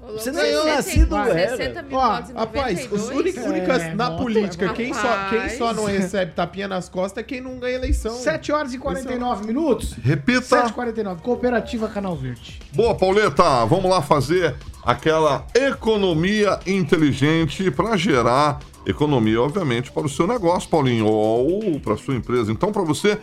você 0.14 0.32
não 0.32 0.40
é 0.40 0.44
Ganhou. 0.44 0.66
nascido, 0.68 1.16
60 1.16 1.80
era. 1.80 1.86
Ó, 1.92 2.00
Rapaz, 2.40 2.86
os 2.92 2.92
92. 2.92 3.10
únicos, 3.10 3.44
únicas 3.46 3.82
É, 3.82 3.94
na 3.96 4.12
política, 4.12 4.74
quem 4.74 4.94
só, 4.94 5.30
quem 5.30 5.50
só 5.58 5.74
não 5.74 5.86
recebe 5.86 6.32
tapinha 6.34 6.68
nas 6.68 6.88
costas 6.88 7.24
é 7.24 7.26
quem 7.26 7.42
não 7.42 7.58
ganha 7.58 7.76
eleição. 7.78 8.14
7 8.16 8.52
horas 8.52 8.74
e 8.76 8.78
49 8.78 9.46
minutos. 9.48 9.94
Repita. 10.04 10.42
7h49. 10.70 11.20
Cooperativa 11.22 11.88
Canal 11.90 12.16
Verde. 12.16 12.60
Boa, 12.74 12.94
Pauleta, 12.96 13.66
vamos 13.66 13.90
lá 13.90 14.02
fazer 14.04 14.56
aquela 14.84 15.46
economia 15.56 16.60
inteligente 16.66 17.70
para 17.72 17.98
gerar 17.98 18.60
economia, 18.88 19.42
obviamente, 19.42 19.92
para 19.92 20.06
o 20.06 20.10
seu 20.10 20.26
negócio, 20.26 20.70
Paulinho, 20.70 21.06
ou 21.06 21.80
para 21.80 21.94
a 21.94 21.98
sua 21.98 22.16
empresa. 22.16 22.52
Então, 22.52 22.72
para 22.72 22.84
você 22.84 23.20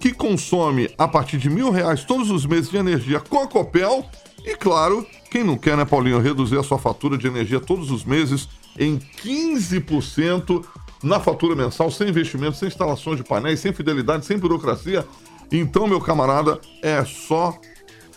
que 0.00 0.12
consome 0.12 0.90
a 0.98 1.08
partir 1.08 1.38
de 1.38 1.48
mil 1.48 1.70
reais 1.70 2.04
todos 2.04 2.30
os 2.30 2.44
meses 2.44 2.68
de 2.68 2.76
energia 2.76 3.20
com 3.20 3.38
a 3.38 3.46
Copel, 3.46 4.04
e 4.44 4.54
claro, 4.56 5.06
quem 5.30 5.42
não 5.42 5.56
quer, 5.56 5.76
né, 5.76 5.84
Paulinho, 5.84 6.18
reduzir 6.18 6.58
a 6.58 6.62
sua 6.62 6.78
fatura 6.78 7.16
de 7.16 7.26
energia 7.26 7.60
todos 7.60 7.90
os 7.90 8.04
meses 8.04 8.48
em 8.78 8.98
15% 8.98 10.64
na 11.02 11.20
fatura 11.20 11.54
mensal, 11.54 11.90
sem 11.90 12.08
investimento, 12.08 12.56
sem 12.56 12.68
instalações 12.68 13.16
de 13.16 13.24
painéis, 13.24 13.60
sem 13.60 13.72
fidelidade, 13.72 14.26
sem 14.26 14.36
burocracia. 14.36 15.06
Então, 15.52 15.86
meu 15.86 16.00
camarada, 16.00 16.60
é 16.82 17.04
só 17.04 17.56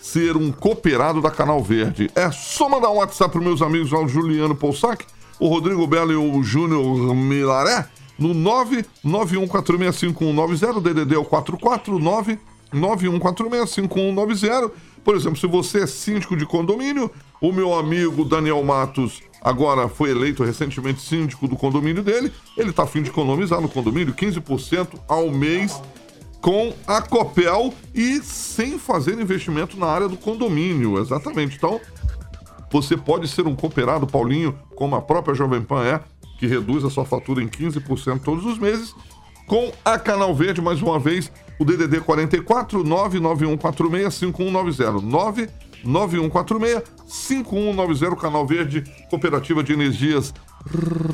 ser 0.01 0.37
um 0.37 0.51
cooperado 0.51 1.21
da 1.21 1.29
Canal 1.29 1.61
Verde. 1.61 2.09
É 2.15 2.31
só 2.31 2.69
mandar 2.69 2.89
um 2.89 2.95
WhatsApp 2.95 3.31
para 3.31 3.41
meus 3.41 3.61
amigos 3.61 3.91
o 3.91 4.07
Juliano 4.07 4.55
Poussac, 4.55 5.05
o 5.39 5.47
Rodrigo 5.47 5.88
Belo 5.88 6.11
e 6.11 6.15
o 6.15 6.43
Júnior 6.43 7.15
Milaré, 7.15 7.88
no 8.17 8.33
991465190, 8.33 10.81
DDD 10.81 11.15
é 11.15 11.19
o 11.19 11.25
449 11.25 12.39
91465190. 12.73 14.71
Por 15.03 15.15
exemplo, 15.15 15.39
se 15.39 15.47
você 15.47 15.83
é 15.83 15.88
síndico 15.88 16.35
de 16.35 16.45
condomínio, 16.45 17.09
o 17.39 17.51
meu 17.51 17.73
amigo 17.73 18.25
Daniel 18.25 18.61
Matos 18.63 19.21
agora 19.41 19.88
foi 19.88 20.09
eleito 20.09 20.43
recentemente 20.43 21.01
síndico 21.01 21.47
do 21.47 21.55
condomínio 21.55 22.03
dele, 22.03 22.33
ele 22.57 22.71
está 22.71 22.83
a 22.83 22.88
fim 22.88 23.01
de 23.01 23.09
economizar 23.09 23.61
no 23.61 23.69
condomínio 23.69 24.13
15% 24.13 24.99
ao 25.07 25.29
mês 25.29 25.79
com 26.41 26.73
a 26.85 27.01
Copel 27.01 27.73
e 27.93 28.21
sem 28.21 28.77
fazer 28.77 29.19
investimento 29.19 29.77
na 29.77 29.88
área 29.88 30.07
do 30.07 30.17
condomínio, 30.17 30.99
exatamente. 30.99 31.55
Então, 31.55 31.79
você 32.72 32.97
pode 32.97 33.28
ser 33.28 33.47
um 33.47 33.55
cooperado, 33.55 34.07
Paulinho, 34.07 34.57
como 34.76 34.95
a 34.95 35.01
própria 35.01 35.36
Jovem 35.36 35.61
Pan 35.61 35.84
é, 35.84 36.01
que 36.38 36.47
reduz 36.47 36.84
a 36.84 36.89
sua 36.89 37.05
fatura 37.05 37.41
em 37.41 37.47
15% 37.47 38.22
todos 38.22 38.45
os 38.45 38.59
meses, 38.59 38.93
com 39.47 39.72
a 39.84 39.97
Canal 39.97 40.36
Verde, 40.36 40.61
mais 40.61 40.82
uma 40.82 40.99
vez, 40.99 41.32
o 41.57 41.65
DDD 41.65 42.01
44 42.01 42.84
99146 42.84 44.13
5190 44.13 45.01
99146 45.84 46.84
5190 47.07 48.15
Canal 48.18 48.45
Verde, 48.45 48.84
Cooperativa 49.09 49.63
de 49.63 49.74
Energias 49.74 50.34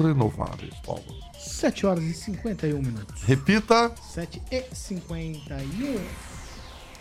Renováveis, 0.01 0.73
Paulo. 0.85 1.03
7 1.37 1.85
horas 1.85 2.03
e 2.03 2.13
51 2.13 2.81
minutos. 2.81 3.21
Repita. 3.23 3.91
7 4.01 4.41
e 4.51 4.63
51. 4.73 5.99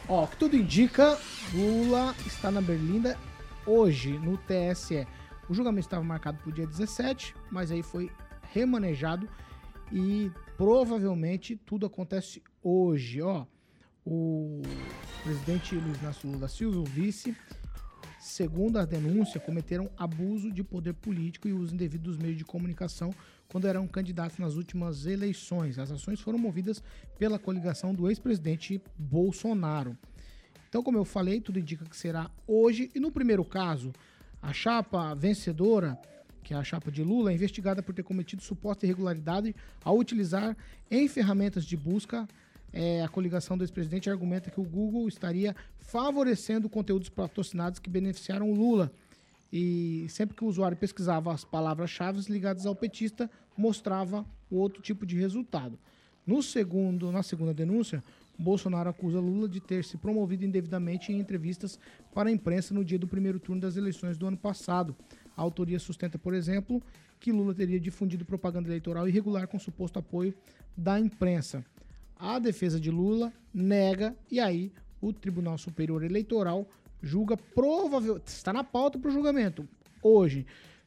Ó, 0.08 0.24
o 0.24 0.26
que 0.26 0.36
tudo 0.36 0.56
indica, 0.56 1.18
Lula 1.54 2.14
está 2.26 2.50
na 2.50 2.60
Berlinda 2.60 3.16
hoje 3.66 4.18
no 4.18 4.36
TSE. 4.38 5.06
O 5.48 5.54
julgamento 5.54 5.86
estava 5.86 6.04
marcado 6.04 6.38
para 6.38 6.50
o 6.50 6.52
dia 6.52 6.66
17, 6.66 7.34
mas 7.50 7.70
aí 7.70 7.82
foi 7.82 8.10
remanejado 8.52 9.28
e 9.90 10.30
provavelmente 10.56 11.56
tudo 11.56 11.86
acontece 11.86 12.42
hoje. 12.62 13.20
Ó, 13.20 13.46
o 14.04 14.62
presidente 15.22 15.74
Luiz 15.74 16.00
Inácio 16.00 16.30
Lula 16.30 16.48
Silva, 16.48 16.78
o 16.78 16.84
vice, 16.84 17.36
segundo 18.18 18.78
a 18.78 18.84
denúncia, 18.84 19.40
cometeram 19.40 19.90
abuso 19.96 20.50
de 20.50 20.64
poder 20.64 20.94
político 20.94 21.48
e 21.48 21.52
uso 21.52 21.74
indevido 21.74 22.04
dos 22.04 22.16
meios 22.16 22.36
de 22.36 22.44
comunicação 22.44 23.14
quando 23.48 23.66
eram 23.66 23.86
candidatos 23.86 24.38
nas 24.38 24.54
últimas 24.54 25.06
eleições. 25.06 25.78
As 25.78 25.90
ações 25.90 26.20
foram 26.20 26.38
movidas 26.38 26.82
pela 27.18 27.38
coligação 27.38 27.94
do 27.94 28.08
ex-presidente 28.08 28.80
Bolsonaro. 28.96 29.96
Então, 30.72 30.82
como 30.82 30.96
eu 30.96 31.04
falei, 31.04 31.38
tudo 31.38 31.58
indica 31.58 31.84
que 31.84 31.94
será 31.94 32.30
hoje. 32.46 32.90
E 32.94 32.98
no 32.98 33.10
primeiro 33.10 33.44
caso, 33.44 33.92
a 34.40 34.54
chapa 34.54 35.14
vencedora, 35.14 36.00
que 36.42 36.54
é 36.54 36.56
a 36.56 36.64
chapa 36.64 36.90
de 36.90 37.04
Lula, 37.04 37.30
é 37.30 37.34
investigada 37.34 37.82
por 37.82 37.94
ter 37.94 38.02
cometido 38.02 38.40
suposta 38.40 38.86
irregularidade 38.86 39.54
ao 39.84 39.98
utilizar 39.98 40.56
em 40.90 41.06
ferramentas 41.08 41.66
de 41.66 41.76
busca. 41.76 42.26
É, 42.72 43.02
a 43.02 43.08
coligação 43.10 43.58
do 43.58 43.64
ex-presidente 43.64 44.08
argumenta 44.08 44.50
que 44.50 44.58
o 44.58 44.64
Google 44.64 45.06
estaria 45.08 45.54
favorecendo 45.78 46.70
conteúdos 46.70 47.10
patrocinados 47.10 47.78
que 47.78 47.90
beneficiaram 47.90 48.50
o 48.50 48.54
Lula. 48.54 48.90
E 49.52 50.06
sempre 50.08 50.34
que 50.34 50.42
o 50.42 50.48
usuário 50.48 50.78
pesquisava 50.78 51.34
as 51.34 51.44
palavras-chave 51.44 52.18
ligadas 52.32 52.64
ao 52.64 52.74
petista, 52.74 53.30
mostrava 53.54 54.24
outro 54.50 54.80
tipo 54.80 55.04
de 55.04 55.18
resultado. 55.18 55.78
No 56.26 56.42
segundo, 56.42 57.12
na 57.12 57.22
segunda 57.22 57.52
denúncia, 57.52 58.02
Bolsonaro 58.38 58.90
acusa 58.90 59.20
Lula 59.20 59.48
de 59.48 59.60
ter 59.60 59.84
se 59.84 59.96
promovido 59.96 60.44
indevidamente 60.44 61.12
em 61.12 61.18
entrevistas 61.18 61.78
para 62.14 62.28
a 62.28 62.32
imprensa 62.32 62.74
no 62.74 62.84
dia 62.84 62.98
do 62.98 63.06
primeiro 63.06 63.38
turno 63.38 63.60
das 63.60 63.76
eleições 63.76 64.16
do 64.16 64.26
ano 64.26 64.36
passado. 64.36 64.96
A 65.36 65.42
autoria 65.42 65.78
sustenta, 65.78 66.18
por 66.18 66.34
exemplo, 66.34 66.82
que 67.20 67.32
Lula 67.32 67.54
teria 67.54 67.78
difundido 67.78 68.24
propaganda 68.24 68.68
eleitoral 68.68 69.08
irregular 69.08 69.46
com 69.46 69.58
suposto 69.58 69.98
apoio 69.98 70.34
da 70.76 70.98
imprensa. 70.98 71.64
A 72.16 72.38
defesa 72.38 72.80
de 72.80 72.90
Lula 72.90 73.32
nega 73.52 74.16
e 74.30 74.40
aí 74.40 74.72
o 75.00 75.12
Tribunal 75.12 75.58
Superior 75.58 76.02
Eleitoral 76.02 76.68
julga 77.02 77.36
provável, 77.36 78.20
está 78.24 78.52
na 78.52 78.62
pauta 78.62 78.98
para 78.98 79.08
o 79.08 79.12
julgamento 79.12 79.68
hoje. 80.02 80.46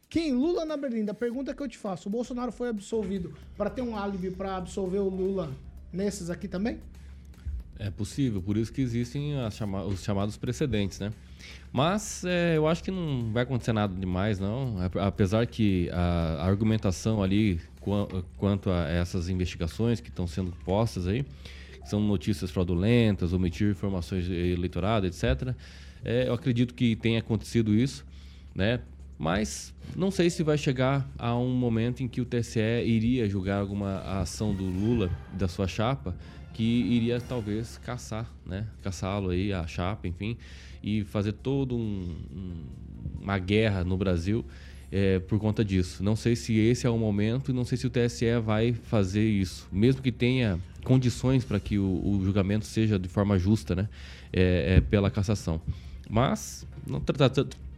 Quem 0.10 0.34
Lula 0.34 0.66
na 0.66 0.78
Berlinda? 0.78 1.14
Pergunta 1.14 1.54
que 1.54 1.62
eu 1.62 1.68
te 1.68 1.78
faço. 1.78 2.08
O 2.08 2.12
Bolsonaro 2.12 2.52
foi 2.52 2.70
absolvido 2.70 3.34
para 3.58 3.70
ter 3.70 3.82
um 3.82 3.98
álibi 3.98 4.32
para 4.32 4.56
absolver 4.56 5.00
o 5.00 5.10
Lula 5.10 5.52
nesses 5.92 6.30
aqui 6.30 6.48
também? 6.48 6.80
É 7.78 7.90
possível, 7.90 8.42
por 8.42 8.56
isso 8.56 8.72
que 8.72 8.82
existem 8.82 9.34
chama 9.52 9.84
os 9.84 10.04
chamados 10.04 10.38
precedentes, 10.38 11.00
né? 11.00 11.12
Mas 11.72 12.24
é, 12.24 12.56
eu 12.56 12.68
acho 12.68 12.82
que 12.82 12.90
não 12.90 13.32
vai 13.34 13.44
acontecer 13.44 13.74
nada 13.74 13.94
demais, 13.94 14.40
não. 14.40 14.78
Apesar 15.02 15.46
que 15.46 15.90
a, 15.92 16.46
argumentação 16.46 17.22
ali 17.22 17.60
quanto 18.38 18.72
a 18.72 18.88
essas 18.90 19.28
investigações 19.30 20.00
que 20.00 20.10
estão 20.10 20.26
sendo 20.26 20.52
postas 20.64 21.06
aí, 21.06 21.26
são 21.84 22.00
notícias 22.00 22.50
fraudulentas, 22.50 23.34
omitir 23.34 23.72
informações 23.72 24.30
eleitorado, 24.30 25.06
etc. 25.06 25.54
É, 26.04 26.28
eu 26.28 26.34
acredito 26.34 26.74
que 26.74 26.96
tenha 26.96 27.20
acontecido 27.20 27.76
isso, 27.76 28.06
né? 28.56 28.80
Mas 29.18 29.74
não 29.96 30.12
sei 30.12 30.30
se 30.30 30.44
vai 30.44 30.58
chegar 30.58 31.08
a 31.18 31.36
um 31.36 31.50
momento 31.50 32.02
em 32.02 32.08
que 32.08 32.20
o 32.20 32.26
TSE 32.26 32.60
iria 32.60 33.30
julgar 33.30 33.60
alguma 33.60 34.00
ação 34.20 34.54
do 34.54 34.64
Lula, 34.64 35.10
da 35.34 35.48
sua 35.48 35.68
chapa, 35.68 36.16
que 36.56 36.64
iria 36.64 37.20
talvez 37.20 37.78
caçar, 37.84 38.32
né? 38.46 38.66
Caçá-lo 38.82 39.32
aí, 39.32 39.52
a 39.52 39.68
chapa, 39.68 40.08
enfim, 40.08 40.38
e 40.82 41.04
fazer 41.04 41.34
todo 41.34 41.76
um, 41.76 42.16
um, 42.34 42.64
uma 43.22 43.38
guerra 43.38 43.84
no 43.84 43.98
Brasil 43.98 44.44
é, 44.90 45.20
por 45.20 45.38
conta 45.38 45.66
disso. 45.66 46.02
Não 46.02 46.16
sei 46.16 46.34
se 46.34 46.58
esse 46.58 46.88
é 46.88 46.90
o 46.90 46.98
momento 46.98 47.52
e 47.52 47.54
não 47.54 47.66
sei 47.66 47.78
se 47.78 47.86
o 47.86 47.90
TSE 47.90 48.40
vai 48.40 48.72
fazer 48.72 49.28
isso, 49.28 49.68
mesmo 49.70 50.02
que 50.02 50.14
tenha 50.14 50.58
condições 50.86 51.44
para 51.44 51.60
que 51.60 51.78
o, 51.78 51.84
o, 51.84 52.22
julgamento 52.24 52.66
seja 52.66 52.98
de 52.98 53.10
forma 53.10 53.38
justa, 53.38 53.76
né? 53.76 53.90
É, 54.32 54.76
é, 54.78 54.82
pela 54.82 55.12
cassação. 55.12 55.60
Mas, 56.10 56.66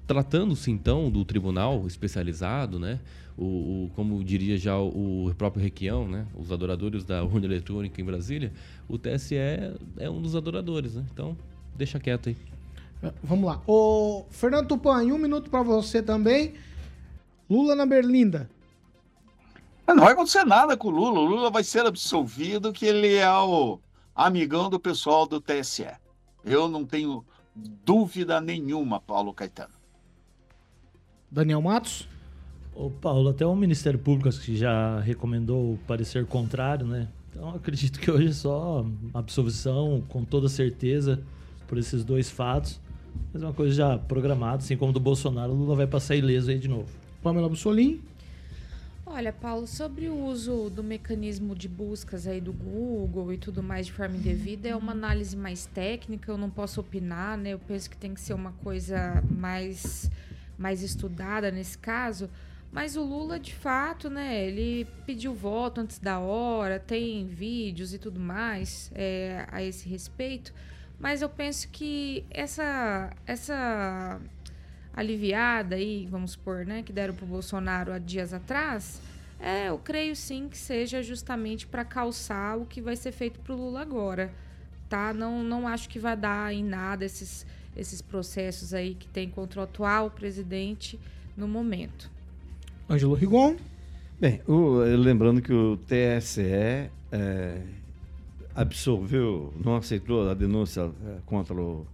tratando-se 0.05 0.69
então 0.69 1.09
do 1.09 1.25
tribunal 1.25 1.87
especializado, 1.87 2.77
né? 2.77 2.99
O, 3.37 3.85
o, 3.85 3.91
como 3.95 4.23
diria 4.23 4.57
já 4.57 4.77
o, 4.77 5.27
o, 5.27 5.35
próprio 5.35 5.61
Requião, 5.61 6.07
né? 6.07 6.25
os 6.35 6.51
adoradores 6.51 7.05
da 7.05 7.21
urna 7.25 7.45
eletrônica 7.45 8.01
em 8.01 8.03
Brasília, 8.03 8.51
o 8.89 8.97
TSE 8.97 9.35
é 9.35 10.09
um 10.09 10.21
dos 10.21 10.35
adoradores. 10.35 10.95
Né? 10.95 11.05
Então, 11.13 11.37
deixa 11.75 11.99
quieto 11.99 12.29
aí. 12.29 12.37
Vamos 13.23 13.45
lá. 13.45 13.61
O 13.67 14.25
Fernando 14.31 14.67
Tupan, 14.67 15.03
um 15.03 15.19
minuto 15.19 15.51
para 15.51 15.61
você 15.61 16.01
também. 16.01 16.55
Lula 17.47 17.75
na 17.75 17.85
Berlinda. 17.85 18.49
Não 19.87 20.03
vai 20.03 20.13
acontecer 20.13 20.43
nada 20.43 20.75
com 20.75 20.89
o 20.89 20.91
Lula. 20.91 21.19
O 21.19 21.25
Lula 21.25 21.49
vai 21.49 21.63
ser 21.63 21.85
absolvido, 21.85 22.73
que 22.73 22.85
ele 22.85 23.15
é 23.15 23.31
o 23.31 23.79
amigão 24.15 24.69
do 24.69 24.79
pessoal 24.79 25.25
do 25.27 25.39
TSE. 25.39 25.87
Eu 26.43 26.67
não 26.67 26.85
tenho 26.85 27.23
dúvida 27.55 28.41
nenhuma, 28.41 28.99
Paulo 28.99 29.33
Caetano. 29.33 29.73
Daniel 31.31 31.61
Matos? 31.61 32.07
Ô 32.79 32.91
Paulo, 32.91 33.29
até 33.29 33.43
o 33.43 33.55
Ministério 33.55 33.97
Público 33.97 34.29
que 34.29 34.55
já 34.55 34.99
recomendou 34.99 35.73
o 35.73 35.79
parecer 35.87 36.27
contrário, 36.27 36.85
né? 36.85 37.07
Então 37.31 37.49
acredito 37.49 37.99
que 37.99 38.11
hoje 38.11 38.27
é 38.27 38.33
só 38.33 38.85
absolvição, 39.15 40.03
com 40.07 40.23
toda 40.23 40.47
certeza, 40.47 41.19
por 41.67 41.79
esses 41.79 42.05
dois 42.05 42.29
fatos. 42.29 42.79
Mas 43.33 43.41
é 43.41 43.45
uma 43.47 43.53
coisa 43.53 43.73
já 43.73 43.97
programada, 43.97 44.57
assim 44.57 44.77
como 44.77 44.93
do 44.93 44.99
Bolsonaro, 44.99 45.53
o 45.53 45.55
Lula 45.55 45.75
vai 45.75 45.87
passar 45.87 46.15
ileso 46.15 46.51
aí 46.51 46.59
de 46.59 46.67
novo. 46.67 46.87
Pamela 47.23 47.49
Bussolim? 47.49 47.99
Olha, 49.07 49.33
Paulo, 49.33 49.65
sobre 49.65 50.07
o 50.07 50.25
uso 50.25 50.69
do 50.69 50.83
mecanismo 50.83 51.55
de 51.55 51.67
buscas 51.67 52.27
aí 52.27 52.39
do 52.39 52.53
Google 52.53 53.33
e 53.33 53.37
tudo 53.39 53.63
mais 53.63 53.87
de 53.87 53.91
forma 53.91 54.17
indevida, 54.17 54.69
é 54.69 54.75
uma 54.75 54.91
análise 54.91 55.35
mais 55.35 55.65
técnica, 55.65 56.31
eu 56.31 56.37
não 56.37 56.51
posso 56.51 56.79
opinar, 56.79 57.39
né? 57.39 57.53
Eu 57.53 57.59
penso 57.59 57.89
que 57.89 57.97
tem 57.97 58.13
que 58.13 58.21
ser 58.21 58.35
uma 58.35 58.51
coisa 58.63 59.23
mais, 59.31 60.11
mais 60.59 60.83
estudada 60.83 61.49
nesse 61.49 61.75
caso. 61.75 62.29
Mas 62.71 62.95
o 62.95 63.03
Lula, 63.03 63.39
de 63.39 63.55
fato, 63.55 64.09
né, 64.09 64.45
ele 64.45 64.85
pediu 65.05 65.33
voto 65.33 65.81
antes 65.81 65.99
da 65.99 66.19
hora, 66.19 66.79
tem 66.79 67.25
vídeos 67.25 67.93
e 67.93 67.97
tudo 67.97 68.19
mais 68.19 68.91
é, 68.93 69.45
a 69.51 69.63
esse 69.63 69.87
respeito. 69.87 70.53
Mas 70.99 71.21
eu 71.21 71.29
penso 71.29 71.69
que 71.69 72.25
essa, 72.29 73.11
essa 73.25 74.19
aliviada 74.93 75.75
aí, 75.75 76.07
vamos 76.09 76.31
supor, 76.31 76.65
né, 76.65 76.83
que 76.83 76.91
deram 76.91 77.13
para 77.13 77.25
o 77.25 77.27
Bolsonaro 77.27 77.91
há 77.91 77.99
dias 77.99 78.33
atrás, 78.33 79.01
é, 79.39 79.69
eu 79.69 79.77
creio 79.77 80.15
sim 80.15 80.49
que 80.49 80.57
seja 80.57 81.01
justamente 81.03 81.67
para 81.67 81.85
calçar 81.85 82.57
o 82.57 82.65
que 82.65 82.81
vai 82.81 82.95
ser 82.95 83.11
feito 83.11 83.39
para 83.39 83.53
o 83.53 83.57
Lula 83.57 83.81
agora, 83.81 84.33
tá? 84.89 85.13
Não, 85.13 85.43
não 85.43 85.67
acho 85.67 85.87
que 85.87 85.99
vai 85.99 86.17
dar 86.17 86.51
em 86.51 86.63
nada 86.63 87.05
esses, 87.05 87.45
esses 87.75 88.01
processos 88.01 88.73
aí 88.73 88.95
que 88.95 89.07
tem 89.07 89.29
contra 89.29 89.61
o 89.61 89.63
atual 89.63 90.09
presidente 90.09 90.99
no 91.35 91.47
momento. 91.47 92.09
Ângelo 92.89 93.15
Rigon. 93.15 93.55
Bem, 94.19 94.41
o, 94.47 94.77
lembrando 94.77 95.41
que 95.41 95.51
o 95.51 95.77
TSE 95.77 96.89
é, 97.11 97.61
absolveu, 98.55 99.53
não 99.63 99.75
aceitou 99.75 100.29
a 100.29 100.33
denúncia 100.33 100.89
é, 101.05 101.17
contra 101.25 101.53
o, 101.53 101.85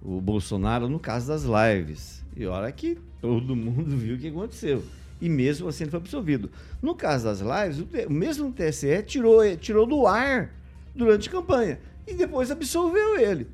o 0.00 0.20
Bolsonaro 0.20 0.88
no 0.88 1.00
caso 1.00 1.26
das 1.26 1.42
lives. 1.44 2.24
E 2.36 2.46
olha 2.46 2.70
que 2.70 2.96
todo 3.20 3.56
mundo 3.56 3.96
viu 3.96 4.14
o 4.14 4.18
que 4.18 4.28
aconteceu. 4.28 4.84
E 5.20 5.28
mesmo 5.28 5.68
assim 5.68 5.84
ele 5.84 5.90
foi 5.90 6.00
absolvido. 6.00 6.50
No 6.80 6.94
caso 6.94 7.24
das 7.24 7.40
lives, 7.40 7.80
o, 7.80 8.08
o 8.08 8.12
mesmo 8.12 8.52
TSE 8.52 9.02
tirou, 9.02 9.56
tirou 9.56 9.86
do 9.86 10.06
ar 10.06 10.54
durante 10.94 11.28
a 11.28 11.32
campanha. 11.32 11.80
E 12.06 12.14
depois 12.14 12.50
absolveu 12.50 13.18
ele. 13.18 13.48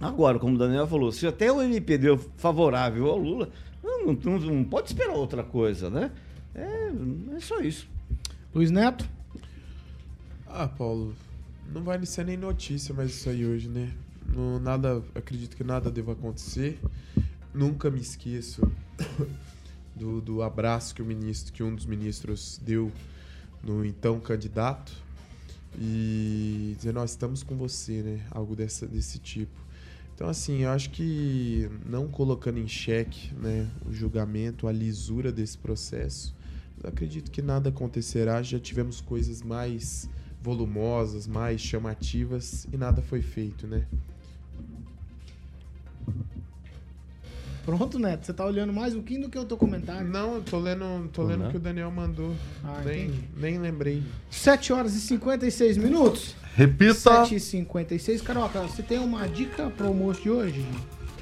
Agora, 0.00 0.38
como 0.38 0.54
o 0.54 0.58
Daniel 0.58 0.86
falou, 0.86 1.12
se 1.12 1.26
até 1.26 1.52
o 1.52 1.62
MP 1.62 1.98
deu 1.98 2.18
favorável 2.36 3.06
ao 3.06 3.18
Lula, 3.18 3.50
não, 3.82 4.12
não, 4.14 4.38
não 4.38 4.64
pode 4.64 4.88
esperar 4.88 5.14
outra 5.14 5.42
coisa, 5.42 5.90
né? 5.90 6.10
É, 6.54 6.92
é 7.36 7.40
só 7.40 7.60
isso. 7.60 7.88
Luiz 8.54 8.70
Neto? 8.70 9.08
Ah, 10.46 10.68
Paulo, 10.68 11.14
não 11.72 11.82
vai 11.82 12.04
ser 12.04 12.26
nem 12.26 12.36
notícia 12.36 12.94
mais 12.94 13.10
isso 13.10 13.30
aí 13.30 13.46
hoje, 13.46 13.68
né? 13.68 13.92
Não, 14.26 14.58
nada, 14.58 15.02
acredito 15.14 15.56
que 15.56 15.64
nada 15.64 15.90
deva 15.90 16.12
acontecer. 16.12 16.78
Nunca 17.54 17.90
me 17.90 18.00
esqueço 18.00 18.62
do, 19.96 20.20
do 20.20 20.42
abraço 20.42 20.94
que 20.94 21.02
o 21.02 21.04
ministro, 21.04 21.52
que 21.52 21.62
um 21.62 21.74
dos 21.74 21.86
ministros 21.86 22.60
deu 22.62 22.92
no 23.62 23.84
então 23.84 24.18
candidato 24.20 24.92
e 25.78 26.74
dizer 26.76 26.92
nós 26.92 27.10
estamos 27.10 27.42
com 27.42 27.56
você, 27.56 28.02
né? 28.02 28.26
Algo 28.30 28.54
dessa, 28.54 28.86
desse 28.86 29.18
tipo. 29.18 29.60
Então, 30.14 30.28
assim, 30.28 30.62
eu 30.62 30.70
acho 30.70 30.90
que 30.90 31.68
não 31.86 32.06
colocando 32.06 32.58
em 32.58 32.68
xeque 32.68 33.34
né, 33.34 33.68
o 33.86 33.92
julgamento, 33.92 34.68
a 34.68 34.72
lisura 34.72 35.32
desse 35.32 35.56
processo, 35.58 36.34
acredito 36.84 37.30
que 37.30 37.42
nada 37.42 37.70
acontecerá. 37.70 38.42
Já 38.42 38.58
tivemos 38.58 39.00
coisas 39.00 39.42
mais 39.42 40.08
volumosas, 40.40 41.26
mais 41.26 41.60
chamativas 41.60 42.66
e 42.72 42.76
nada 42.76 43.00
foi 43.00 43.22
feito, 43.22 43.66
né? 43.66 43.86
Pronto, 47.64 47.98
Neto. 47.98 48.26
Você 48.26 48.32
tá 48.32 48.44
olhando 48.44 48.72
mais 48.72 48.92
um 48.92 48.98
pouquinho 48.98 49.22
do 49.22 49.28
que 49.28 49.38
o 49.38 49.44
teu 49.44 49.56
comentário. 49.56 50.08
Não, 50.08 50.34
eu 50.34 50.42
tô 50.42 50.58
lendo, 50.58 51.08
tô 51.12 51.22
lendo 51.22 51.46
o 51.46 51.50
que 51.50 51.56
o 51.56 51.60
Daniel 51.60 51.90
mandou. 51.90 52.34
Ah, 52.64 52.82
nem, 52.84 53.12
nem 53.36 53.58
lembrei. 53.58 54.02
7 54.30 54.72
horas 54.72 54.94
e 54.94 55.00
56 55.00 55.76
minutos. 55.76 56.34
Repita. 56.54 56.94
7h56. 56.94 58.22
Caroca, 58.22 58.60
você 58.62 58.82
tem 58.82 58.98
uma 58.98 59.28
dica 59.28 59.70
pro 59.70 59.86
almoço 59.86 60.22
de 60.22 60.30
hoje? 60.30 60.66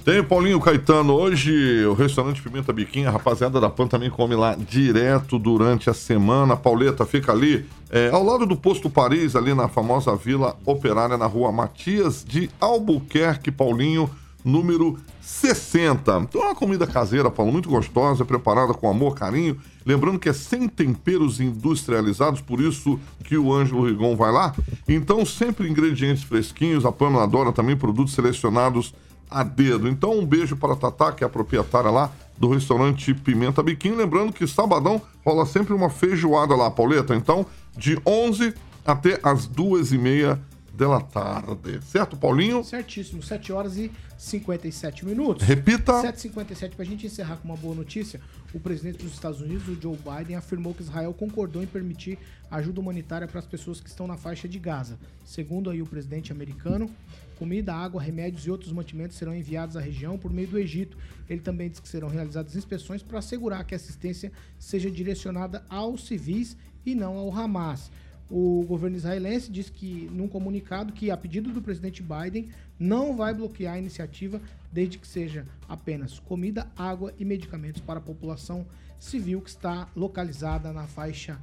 Tem 0.04 0.24
Paulinho 0.24 0.58
Caetano. 0.58 1.12
Hoje 1.12 1.84
o 1.84 1.92
restaurante 1.92 2.42
Pimenta 2.42 2.72
Biquinha, 2.72 3.10
a 3.10 3.12
rapaziada 3.12 3.60
da 3.60 3.68
PAN 3.68 3.86
também 3.86 4.08
come 4.08 4.34
lá 4.34 4.56
direto 4.56 5.38
durante 5.38 5.90
a 5.90 5.94
semana. 5.94 6.56
Pauleta 6.56 7.04
fica 7.04 7.32
ali 7.32 7.66
é, 7.90 8.08
ao 8.08 8.24
lado 8.24 8.46
do 8.46 8.56
Posto 8.56 8.88
Paris, 8.88 9.36
ali 9.36 9.52
na 9.52 9.68
famosa 9.68 10.16
Vila 10.16 10.56
Operária, 10.64 11.18
na 11.18 11.26
rua 11.26 11.52
Matias 11.52 12.24
de 12.26 12.48
Albuquerque, 12.58 13.50
Paulinho, 13.50 14.08
número 14.44 14.98
60. 15.20 16.26
Então 16.28 16.42
é 16.42 16.44
uma 16.46 16.54
comida 16.54 16.86
caseira, 16.86 17.30
Paulo, 17.30 17.52
muito 17.52 17.68
gostosa, 17.68 18.24
preparada 18.24 18.74
com 18.74 18.88
amor, 18.88 19.14
carinho. 19.14 19.58
Lembrando 19.84 20.18
que 20.18 20.28
é 20.28 20.32
sem 20.32 20.68
temperos 20.68 21.40
industrializados, 21.40 22.40
por 22.40 22.60
isso 22.60 22.98
que 23.24 23.36
o 23.36 23.52
Ângelo 23.52 23.86
Rigon 23.86 24.16
vai 24.16 24.32
lá. 24.32 24.54
Então, 24.88 25.24
sempre 25.24 25.68
ingredientes 25.68 26.22
fresquinhos. 26.22 26.84
A 26.84 26.92
Pamela 26.92 27.24
adora 27.24 27.52
também 27.52 27.76
produtos 27.76 28.14
selecionados 28.14 28.94
a 29.30 29.42
dedo. 29.42 29.88
Então, 29.88 30.18
um 30.18 30.26
beijo 30.26 30.56
para 30.56 30.74
a 30.74 30.76
Tatá, 30.76 31.12
que 31.12 31.22
é 31.22 31.26
a 31.26 31.30
proprietária 31.30 31.90
lá 31.90 32.10
do 32.36 32.48
restaurante 32.48 33.14
Pimenta 33.14 33.62
Biquinho. 33.62 33.96
Lembrando 33.96 34.32
que 34.32 34.46
sabadão 34.46 35.00
rola 35.24 35.46
sempre 35.46 35.72
uma 35.72 35.88
feijoada 35.88 36.54
lá, 36.56 36.70
Pauleta. 36.70 37.14
Então, 37.14 37.46
de 37.76 37.98
11 38.04 38.54
até 38.84 39.20
as 39.22 39.46
duas 39.46 39.92
e 39.92 39.98
meia 39.98 40.40
da 40.88 41.00
tarde. 41.00 41.80
Certo, 41.84 42.16
Paulinho? 42.16 42.64
Certíssimo, 42.64 43.22
7 43.22 43.52
horas 43.52 43.76
e 43.76 43.90
57 44.16 45.04
minutos. 45.04 45.46
Repita. 45.46 45.92
7h57, 46.02 46.70
para 46.70 46.82
a 46.82 46.86
gente 46.86 47.06
encerrar 47.06 47.36
com 47.36 47.48
uma 47.48 47.56
boa 47.56 47.74
notícia, 47.74 48.20
o 48.52 48.58
presidente 48.58 49.02
dos 49.02 49.12
Estados 49.12 49.40
Unidos, 49.40 49.68
o 49.68 49.80
Joe 49.80 49.96
Biden, 49.96 50.36
afirmou 50.36 50.74
que 50.74 50.82
Israel 50.82 51.12
concordou 51.12 51.62
em 51.62 51.66
permitir 51.66 52.18
ajuda 52.50 52.80
humanitária 52.80 53.28
para 53.28 53.38
as 53.38 53.46
pessoas 53.46 53.80
que 53.80 53.88
estão 53.88 54.06
na 54.06 54.16
faixa 54.16 54.48
de 54.48 54.58
Gaza. 54.58 54.98
Segundo 55.24 55.70
aí 55.70 55.80
o 55.80 55.86
presidente 55.86 56.32
americano, 56.32 56.90
comida, 57.38 57.74
água, 57.74 58.02
remédios 58.02 58.46
e 58.46 58.50
outros 58.50 58.72
mantimentos 58.72 59.16
serão 59.16 59.34
enviados 59.34 59.76
à 59.76 59.80
região 59.80 60.18
por 60.18 60.32
meio 60.32 60.48
do 60.48 60.58
Egito. 60.58 60.96
Ele 61.28 61.40
também 61.40 61.68
disse 61.68 61.80
que 61.80 61.88
serão 61.88 62.08
realizadas 62.08 62.56
inspeções 62.56 63.02
para 63.02 63.18
assegurar 63.18 63.64
que 63.64 63.74
a 63.74 63.76
assistência 63.76 64.32
seja 64.58 64.90
direcionada 64.90 65.64
aos 65.68 66.06
civis 66.06 66.56
e 66.84 66.94
não 66.94 67.16
ao 67.16 67.32
Hamas. 67.32 67.90
O 68.30 68.64
governo 68.64 68.96
israelense 68.96 69.50
disse 69.50 69.72
que, 69.72 70.08
num 70.12 70.28
comunicado, 70.28 70.92
que 70.92 71.10
a 71.10 71.16
pedido 71.16 71.52
do 71.52 71.60
presidente 71.60 72.00
Biden 72.02 72.48
não 72.78 73.16
vai 73.16 73.34
bloquear 73.34 73.74
a 73.74 73.78
iniciativa 73.78 74.40
desde 74.72 74.98
que 74.98 75.06
seja 75.06 75.44
apenas 75.68 76.20
comida, 76.20 76.70
água 76.76 77.12
e 77.18 77.24
medicamentos 77.24 77.80
para 77.80 77.98
a 77.98 78.02
população 78.02 78.64
civil 79.00 79.40
que 79.40 79.50
está 79.50 79.88
localizada 79.96 80.72
na 80.72 80.86
faixa 80.86 81.40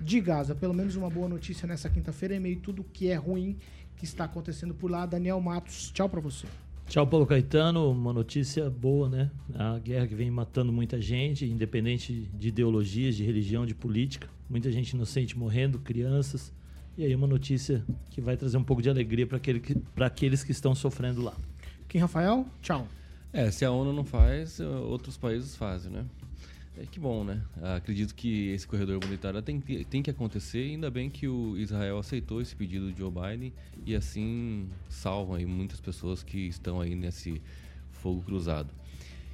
de 0.00 0.18
Gaza. 0.20 0.54
Pelo 0.54 0.72
menos 0.72 0.96
uma 0.96 1.10
boa 1.10 1.28
notícia 1.28 1.68
nessa 1.68 1.90
quinta-feira, 1.90 2.34
em 2.34 2.40
meio 2.40 2.58
a 2.58 2.60
tudo 2.62 2.84
que 2.84 3.08
é 3.08 3.16
ruim 3.16 3.58
que 3.96 4.04
está 4.04 4.24
acontecendo 4.24 4.74
por 4.74 4.90
lá. 4.90 5.04
Daniel 5.04 5.40
Matos, 5.42 5.90
tchau 5.92 6.08
para 6.08 6.20
você. 6.20 6.46
Tchau, 6.90 7.06
Paulo 7.06 7.24
Caetano. 7.24 7.88
Uma 7.88 8.12
notícia 8.12 8.68
boa, 8.68 9.08
né? 9.08 9.30
A 9.54 9.78
guerra 9.78 10.08
que 10.08 10.14
vem 10.16 10.28
matando 10.28 10.72
muita 10.72 11.00
gente, 11.00 11.46
independente 11.46 12.28
de 12.34 12.48
ideologias, 12.48 13.14
de 13.14 13.22
religião, 13.22 13.64
de 13.64 13.76
política. 13.76 14.28
Muita 14.48 14.72
gente 14.72 14.90
inocente 14.90 15.38
morrendo, 15.38 15.78
crianças. 15.78 16.52
E 16.98 17.04
aí, 17.04 17.14
uma 17.14 17.28
notícia 17.28 17.84
que 18.10 18.20
vai 18.20 18.36
trazer 18.36 18.56
um 18.56 18.64
pouco 18.64 18.82
de 18.82 18.90
alegria 18.90 19.24
para 19.24 19.36
aquele 19.36 19.60
que, 19.60 19.76
aqueles 20.00 20.42
que 20.42 20.50
estão 20.50 20.74
sofrendo 20.74 21.22
lá. 21.22 21.36
Kim 21.88 21.98
Rafael, 21.98 22.44
tchau. 22.60 22.88
É, 23.32 23.52
se 23.52 23.64
a 23.64 23.70
ONU 23.70 23.92
não 23.92 24.04
faz, 24.04 24.58
outros 24.58 25.16
países 25.16 25.54
fazem, 25.54 25.92
né? 25.92 26.04
É 26.80 26.86
que 26.86 26.98
bom, 26.98 27.22
né? 27.22 27.42
Acredito 27.76 28.14
que 28.14 28.48
esse 28.48 28.66
corredor 28.66 28.96
humanitário 28.96 29.42
tem, 29.42 29.60
tem 29.60 30.02
que 30.02 30.08
acontecer, 30.08 30.70
ainda 30.70 30.90
bem 30.90 31.10
que 31.10 31.28
o 31.28 31.54
Israel 31.58 31.98
aceitou 31.98 32.40
esse 32.40 32.56
pedido 32.56 32.90
de 32.90 32.98
Joe 32.98 33.10
Biden 33.10 33.52
e 33.84 33.94
assim 33.94 34.66
salvam 34.88 35.34
aí 35.36 35.44
muitas 35.44 35.78
pessoas 35.78 36.22
que 36.22 36.38
estão 36.38 36.80
aí 36.80 36.94
nesse 36.94 37.42
fogo 37.92 38.22
cruzado. 38.22 38.72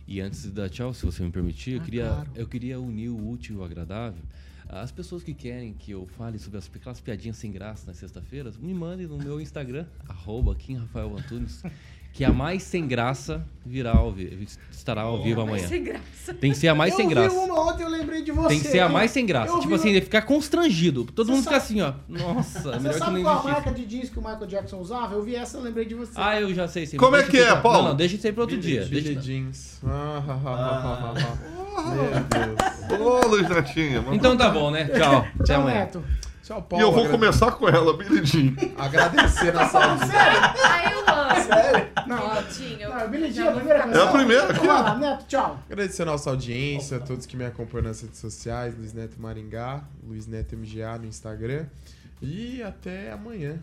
E 0.08 0.20
antes 0.20 0.42
de 0.42 0.50
dar 0.50 0.68
tchau, 0.68 0.92
se 0.92 1.06
você 1.06 1.22
me 1.22 1.30
permitir, 1.30 1.74
ah, 1.74 1.76
eu, 1.76 1.82
queria, 1.82 2.06
claro. 2.08 2.30
eu 2.34 2.48
queria 2.48 2.80
unir 2.80 3.10
o 3.10 3.30
útil 3.30 3.54
e 3.54 3.58
o 3.58 3.64
agradável. 3.64 4.22
As 4.68 4.90
pessoas 4.90 5.22
que 5.22 5.32
querem 5.32 5.72
que 5.72 5.92
eu 5.92 6.04
fale 6.04 6.40
sobre 6.40 6.58
as, 6.58 6.68
aquelas 6.74 7.00
piadinhas 7.00 7.36
sem 7.36 7.52
graça 7.52 7.86
nas 7.86 7.96
sexta-feiras, 7.96 8.56
me 8.56 8.74
mandem 8.74 9.06
no 9.06 9.18
meu 9.18 9.40
Instagram, 9.40 9.86
arroba 10.08 10.52
Kim 10.56 10.74
Rafael 10.74 11.16
Antunes 11.16 11.62
que 12.16 12.24
a 12.24 12.32
mais 12.32 12.62
sem 12.62 12.86
graça 12.86 13.46
virá 13.64 13.92
ao 13.92 14.10
vivo, 14.10 14.42
estará 14.70 15.02
ao 15.02 15.22
vivo 15.22 15.42
amanhã. 15.42 15.68
Sem 15.68 15.84
graça. 15.84 16.32
Tem 16.40 16.50
que 16.50 16.56
ser 16.56 16.68
a 16.68 16.74
mais 16.74 16.92
eu 16.92 16.96
sem 16.96 17.08
graça. 17.10 17.36
Eu 17.36 17.42
uma 17.42 17.70
ontem, 17.70 17.82
eu 17.82 17.90
lembrei 17.90 18.22
de 18.22 18.32
você. 18.32 18.48
Tem 18.48 18.58
que 18.58 18.68
ser 18.68 18.80
a 18.80 18.88
mais 18.88 19.10
sem 19.10 19.26
graça. 19.26 19.52
Eu 19.52 19.60
tipo 19.60 19.74
assim, 19.74 19.90
uma... 19.92 20.00
ficar 20.00 20.22
constrangido. 20.22 21.04
Todo 21.04 21.26
você 21.26 21.32
mundo 21.32 21.44
sabe... 21.44 21.60
fica 21.60 21.62
assim, 21.62 21.82
ó. 21.82 21.92
Nossa, 22.08 22.72
você 22.72 22.78
melhor 22.78 22.98
sabe 22.98 23.16
que 23.16 23.22
não 23.22 23.22
qual 23.22 23.38
a 23.38 23.42
marca 23.52 23.70
de 23.70 23.84
jeans 23.84 24.08
que 24.08 24.18
o 24.18 24.22
Michael 24.22 24.46
Jackson 24.46 24.78
usava? 24.78 25.14
Eu 25.14 25.22
vi 25.22 25.36
essa, 25.36 25.58
eu 25.58 25.62
lembrei 25.62 25.84
de 25.84 25.94
você. 25.94 26.12
Ah, 26.16 26.40
eu 26.40 26.54
já 26.54 26.66
sei. 26.66 26.86
Sim. 26.86 26.96
Como 26.96 27.16
é 27.16 27.22
que 27.22 27.36
é, 27.36 27.54
Paulo? 27.54 27.82
Não, 27.82 27.88
não, 27.90 27.96
deixa 27.96 28.16
isso 28.16 28.26
aí 28.26 28.32
para 28.32 28.44
outro 28.44 28.56
Billy, 28.56 28.66
dia. 28.66 28.84
Billy 28.86 29.02
deixa... 29.02 29.20
jeans. 29.20 29.82
Ah, 29.84 31.12
Meu 31.92 32.96
Deus. 32.96 33.24
Ô, 33.24 33.26
Luiz 33.28 33.46
Netinho. 33.46 34.06
Então 34.14 34.34
tá 34.38 34.48
bom, 34.48 34.70
né? 34.70 34.86
Tchau. 34.86 35.26
Até 35.38 35.54
amanhã. 35.54 35.80
Neto. 35.80 36.02
Tchau, 36.46 36.62
Paulo. 36.62 36.80
E 36.80 36.86
eu 36.86 36.92
vou 36.92 37.02
agrade... 37.02 37.18
começar 37.18 37.50
com 37.50 37.68
ela, 37.68 37.96
Billy 37.96 38.24
Jean. 38.24 38.54
Agradecer 38.78 39.52
na 39.52 39.68
saúde. 39.68 40.06
Sério? 40.06 40.40
Aí 40.64 40.92
eu 40.92 41.00
amo. 41.00 41.42
Sério? 41.42 41.92
Não. 42.06 42.98
Não, 43.00 43.10
Billy 43.10 43.32
Jean, 43.32 43.50
a 43.50 43.52
primeira 43.52 43.78
É 43.80 44.00
a 44.00 44.12
primeira 44.12 44.52
aqui, 44.52 44.68
ó. 44.68 44.94
Neto, 44.96 45.26
tchau. 45.26 45.58
Agradecer 45.68 46.02
a 46.02 46.06
nossa 46.06 46.30
audiência, 46.30 46.98
a 46.98 47.00
todos 47.00 47.26
que 47.26 47.36
me 47.36 47.44
acompanham 47.44 47.88
nas 47.88 48.00
redes 48.00 48.20
sociais, 48.20 48.78
Luiz 48.78 48.92
Neto 48.92 49.20
Maringá, 49.20 49.82
Luiz 50.06 50.28
Neto 50.28 50.56
MGA 50.56 50.98
no 50.98 51.06
Instagram. 51.06 51.66
E 52.22 52.62
até 52.62 53.10
amanhã. 53.10 53.58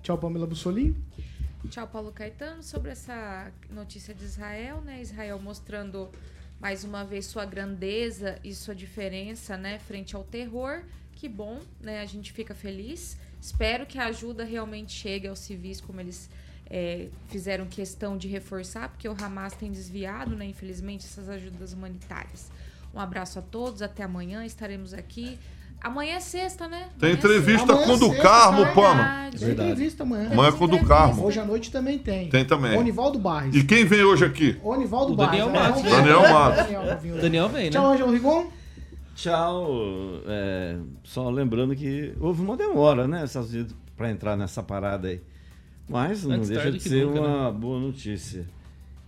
Tchau, 0.00 0.16
Pamela 0.16 0.46
Bussolim. 0.46 0.96
Tchau, 1.68 1.88
Paulo 1.88 2.12
Caetano. 2.12 2.62
Sobre 2.62 2.92
essa 2.92 3.50
notícia 3.68 4.14
de 4.14 4.24
Israel, 4.24 4.80
né? 4.82 5.00
Israel 5.02 5.40
mostrando 5.40 6.08
mais 6.60 6.84
uma 6.84 7.04
vez 7.04 7.26
sua 7.26 7.44
grandeza 7.44 8.38
e 8.44 8.54
sua 8.54 8.72
diferença, 8.72 9.56
né, 9.56 9.80
frente 9.80 10.14
ao 10.14 10.22
terror 10.22 10.80
que 11.24 11.28
bom, 11.30 11.58
né? 11.80 12.02
A 12.02 12.04
gente 12.04 12.34
fica 12.34 12.54
feliz. 12.54 13.16
Espero 13.40 13.86
que 13.86 13.98
a 13.98 14.08
ajuda 14.08 14.44
realmente 14.44 14.92
chegue 14.92 15.26
aos 15.26 15.38
civis, 15.38 15.80
como 15.80 15.98
eles 15.98 16.28
é, 16.68 17.06
fizeram 17.28 17.64
questão 17.64 18.18
de 18.18 18.28
reforçar, 18.28 18.90
porque 18.90 19.08
o 19.08 19.16
Hamas 19.18 19.54
tem 19.54 19.72
desviado, 19.72 20.36
né, 20.36 20.44
infelizmente, 20.44 21.06
essas 21.06 21.30
ajudas 21.30 21.72
humanitárias. 21.72 22.50
Um 22.94 23.00
abraço 23.00 23.38
a 23.38 23.42
todos, 23.42 23.80
até 23.80 24.02
amanhã, 24.02 24.44
estaremos 24.44 24.92
aqui. 24.92 25.38
Amanhã 25.80 26.16
é 26.16 26.20
sexta, 26.20 26.68
né? 26.68 26.90
Tem 26.98 27.12
amanhã 27.12 27.16
entrevista 27.16 27.72
é 27.72 27.86
com 27.86 27.92
o 27.92 27.96
do 27.96 28.14
Carmo, 28.18 28.74
Pama. 28.74 29.30
Tem 29.38 29.50
entrevista 29.50 30.02
amanhã. 30.02 30.30
Amanhã 30.30 30.48
é 30.50 30.52
com 30.52 30.64
o 30.64 30.68
do 30.68 30.84
Carmo. 30.84 31.24
Hoje 31.24 31.40
à 31.40 31.44
noite 31.46 31.70
também 31.70 31.98
tem. 31.98 32.28
Tem 32.28 32.44
também. 32.44 32.76
Onivaldo 32.76 33.18
Barres. 33.18 33.54
E 33.54 33.64
quem 33.64 33.86
vem 33.86 34.02
hoje 34.04 34.26
aqui? 34.26 34.58
Onivaldo 34.62 35.14
o 35.14 35.16
Barres. 35.16 35.42
Daniel 35.42 35.58
Matos. 35.58 35.84
É, 35.84 35.90
Daniel 35.90 36.22
Matos. 36.22 36.56
Daniel, 36.66 37.20
Daniel 37.22 37.48
vem, 37.48 37.64
né? 37.64 37.70
Tchau, 37.70 37.92
Ângelo 37.92 38.12
Rigon. 38.12 38.63
Tchau. 39.14 39.68
É, 40.26 40.76
só 41.02 41.30
lembrando 41.30 41.74
que 41.74 42.12
houve 42.20 42.42
uma 42.42 42.56
demora, 42.56 43.06
né, 43.06 43.24
Estados 43.24 43.52
Unidos, 43.52 43.74
para 43.96 44.10
entrar 44.10 44.36
nessa 44.36 44.62
parada 44.62 45.08
aí. 45.08 45.20
Mas 45.88 46.24
não 46.24 46.36
Antes 46.36 46.48
deixa 46.48 46.72
de 46.72 46.80
ser 46.80 47.06
nunca, 47.06 47.20
uma 47.20 47.52
boa 47.52 47.78
notícia. 47.78 48.46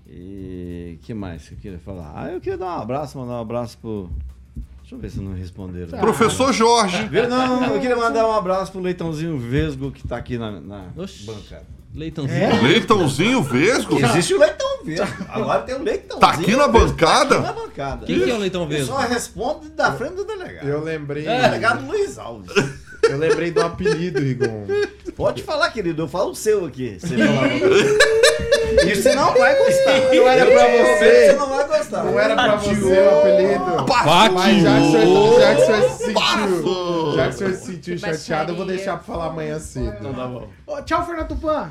E 0.08 0.98
que 1.02 1.12
mais 1.12 1.48
que 1.48 1.54
eu 1.54 1.58
queria 1.58 1.78
falar? 1.78 2.12
Ah, 2.14 2.30
eu 2.30 2.40
queria 2.40 2.58
dar 2.58 2.78
um 2.78 2.82
abraço, 2.82 3.18
mandar 3.18 3.34
um 3.34 3.40
abraço 3.40 3.78
pro. 3.78 4.08
Deixa 4.80 4.94
eu 4.94 4.98
ver 5.00 5.10
se 5.10 5.20
não 5.20 5.34
responderam. 5.34 5.88
Tá. 5.88 5.98
Professor 5.98 6.52
Jorge. 6.52 7.08
Não, 7.28 7.60
não, 7.60 7.74
eu 7.74 7.80
queria 7.80 7.96
mandar 7.96 8.24
um 8.28 8.32
abraço 8.32 8.70
pro 8.70 8.80
Leitãozinho 8.80 9.36
Vesgo 9.36 9.90
que 9.90 10.06
tá 10.06 10.16
aqui 10.16 10.38
na, 10.38 10.60
na 10.60 10.84
bancada. 11.24 11.66
Leitãozinho. 11.92 12.38
É? 12.38 12.60
Leitãozinho 12.62 13.42
Vesgo? 13.42 13.98
Existe 13.98 14.34
o 14.34 14.38
Leitão 14.38 14.65
Vesgo. 14.86 15.26
Agora 15.28 15.62
tem 15.62 15.74
o 15.74 15.82
Leitãozinho. 15.82 16.20
Tá 16.20 16.30
aqui 16.30 16.56
na 16.56 16.68
bancada? 16.68 17.42
Tá 17.42 17.50
aqui 17.50 17.58
na 17.58 17.66
bancada. 17.66 18.06
Quem 18.06 18.20
que 18.20 18.30
é 18.30 18.34
o 18.34 18.38
Leitão 18.38 18.66
Vesgo? 18.66 18.92
Eu 18.92 18.96
só 18.96 19.06
responde 19.06 19.68
da 19.70 19.92
frente 19.92 20.14
do 20.14 20.24
delegado. 20.24 20.66
Eu 20.66 20.82
lembrei. 20.82 21.26
É. 21.26 21.42
Delegado 21.42 21.86
Luiz 21.86 22.18
Alves. 22.18 22.50
Eu 23.02 23.18
lembrei 23.18 23.52
do 23.52 23.60
apelido, 23.60 24.18
Rigon. 24.18 24.66
Pode 25.14 25.42
falar, 25.42 25.70
querido. 25.70 26.02
Eu 26.02 26.08
falo 26.08 26.30
o 26.30 26.34
seu 26.34 26.64
aqui. 26.64 26.98
Você 27.00 27.16
você 28.94 29.14
não 29.14 29.32
vai 29.32 29.56
gostar. 29.56 30.00
Não 30.12 30.28
era 30.28 30.46
pra 30.46 30.66
você. 30.66 31.26
Você 31.26 31.32
não 31.32 31.48
vai 31.48 31.68
gostar. 31.68 32.04
Não 32.04 32.20
era 32.20 32.34
pra 32.34 32.56
você 32.56 33.00
o 33.00 33.18
apelido. 33.18 33.86
Pátio. 33.86 34.34
Mas 34.34 34.62
já 34.62 34.80
que 34.80 34.86
você, 34.90 35.40
já 35.40 35.54
que 35.54 35.60
você 35.62 35.88
se 35.88 36.04
sentiu, 36.04 37.12
já 37.14 37.28
que 37.28 37.34
você 37.34 37.54
se 37.54 37.66
sentiu 37.66 37.98
chateado, 37.98 38.52
eu 38.52 38.56
vou 38.56 38.66
deixar 38.66 38.96
pra 38.96 39.04
falar 39.04 39.26
amanhã 39.26 39.58
cedo. 39.58 39.96
Então 40.00 40.14
tá 40.14 40.26
bom. 40.26 40.48
Ô, 40.66 40.82
tchau, 40.82 41.06
Fernando 41.06 41.28
Tupan. 41.28 41.70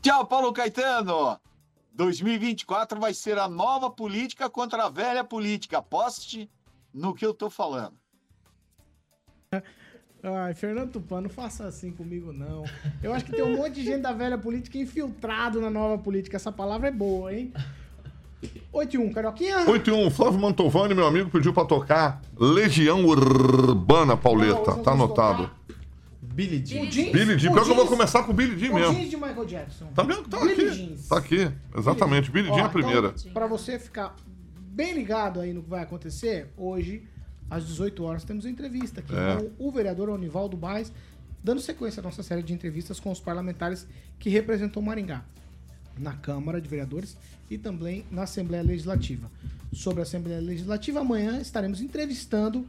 Tchau, 0.00 0.26
Paulo 0.26 0.52
Caetano. 0.52 1.38
2024 1.94 2.98
vai 2.98 3.14
ser 3.14 3.38
a 3.38 3.48
nova 3.48 3.90
política 3.90 4.48
contra 4.48 4.84
a 4.84 4.88
velha 4.88 5.22
política. 5.22 5.78
Aposte 5.78 6.50
no 6.92 7.14
que 7.14 7.24
eu 7.24 7.34
tô 7.34 7.50
falando. 7.50 7.94
Ai, 10.22 10.54
Fernando 10.54 10.92
Tupan, 10.92 11.22
não 11.22 11.28
faça 11.28 11.66
assim 11.66 11.90
comigo, 11.90 12.32
não. 12.32 12.64
Eu 13.02 13.12
acho 13.12 13.24
que 13.24 13.32
tem 13.32 13.42
um 13.42 13.56
monte 13.56 13.74
de 13.74 13.84
gente 13.84 14.02
da 14.02 14.12
velha 14.12 14.38
política 14.38 14.78
infiltrado 14.78 15.60
na 15.60 15.68
nova 15.68 15.98
política. 16.00 16.36
Essa 16.36 16.52
palavra 16.52 16.88
é 16.88 16.92
boa, 16.92 17.34
hein? 17.34 17.52
8 18.72 18.94
e 18.94 18.98
1, 18.98 19.12
Carioquinha. 19.12 19.68
8 19.68 19.90
e 19.90 19.92
1, 19.92 20.10
Flávio 20.10 20.38
Mantovani, 20.38 20.94
meu 20.94 21.06
amigo, 21.06 21.30
pediu 21.30 21.52
pra 21.52 21.64
tocar 21.64 22.20
Legião 22.36 23.04
Urbana 23.04 24.16
Pauleta. 24.16 24.76
Não, 24.76 24.82
tá 24.82 24.92
anotado. 24.92 25.44
tocar. 25.44 25.61
Billy 26.32 26.64
Jean. 26.64 26.82
O 26.82 26.86
jeans, 26.90 27.12
Billy 27.12 27.38
Jean. 27.38 27.52
Pior 27.52 27.64
que 27.64 27.70
eu 27.70 27.74
vou 27.76 27.86
começar 27.86 28.22
com 28.24 28.32
o 28.32 28.34
Billy 28.34 28.58
Jean 28.58 28.70
o 28.72 28.74
mesmo. 28.74 28.94
jeans 28.94 29.10
de 29.10 29.16
Michael 29.16 29.44
Jackson. 29.46 29.86
Tá 29.94 30.02
vendo? 30.02 30.28
Tá 30.28 30.38
Billie 30.40 30.52
aqui. 30.54 30.70
Jeans. 30.74 31.08
Tá 31.08 31.18
aqui. 31.18 31.50
Exatamente. 31.76 32.30
Billy 32.30 32.48
Jean 32.48 32.58
é 32.58 32.62
a 32.62 32.68
primeira. 32.68 33.14
Então, 33.16 33.32
pra 33.32 33.46
você 33.46 33.78
ficar 33.78 34.16
bem 34.56 34.92
ligado 34.94 35.40
aí 35.40 35.52
no 35.52 35.62
que 35.62 35.68
vai 35.70 35.82
acontecer, 35.82 36.48
hoje, 36.56 37.02
às 37.50 37.66
18 37.66 38.02
horas, 38.04 38.24
temos 38.24 38.44
uma 38.44 38.50
entrevista 38.50 39.00
aqui 39.00 39.14
É. 39.14 39.36
com 39.58 39.68
o 39.68 39.70
vereador 39.70 40.08
Onivaldo 40.08 40.56
Baes, 40.56 40.90
dando 41.44 41.60
sequência 41.60 42.00
à 42.00 42.02
nossa 42.02 42.22
série 42.22 42.42
de 42.42 42.52
entrevistas 42.52 42.98
com 42.98 43.10
os 43.10 43.20
parlamentares 43.20 43.86
que 44.18 44.30
representam 44.30 44.80
Maringá 44.82 45.24
na 45.98 46.12
Câmara 46.14 46.60
de 46.60 46.68
Vereadores 46.68 47.16
e 47.50 47.58
também 47.58 48.04
na 48.10 48.22
Assembleia 48.22 48.62
Legislativa. 48.62 49.30
Sobre 49.72 50.00
a 50.00 50.02
Assembleia 50.04 50.40
Legislativa, 50.40 51.00
amanhã 51.00 51.38
estaremos 51.40 51.80
entrevistando 51.82 52.66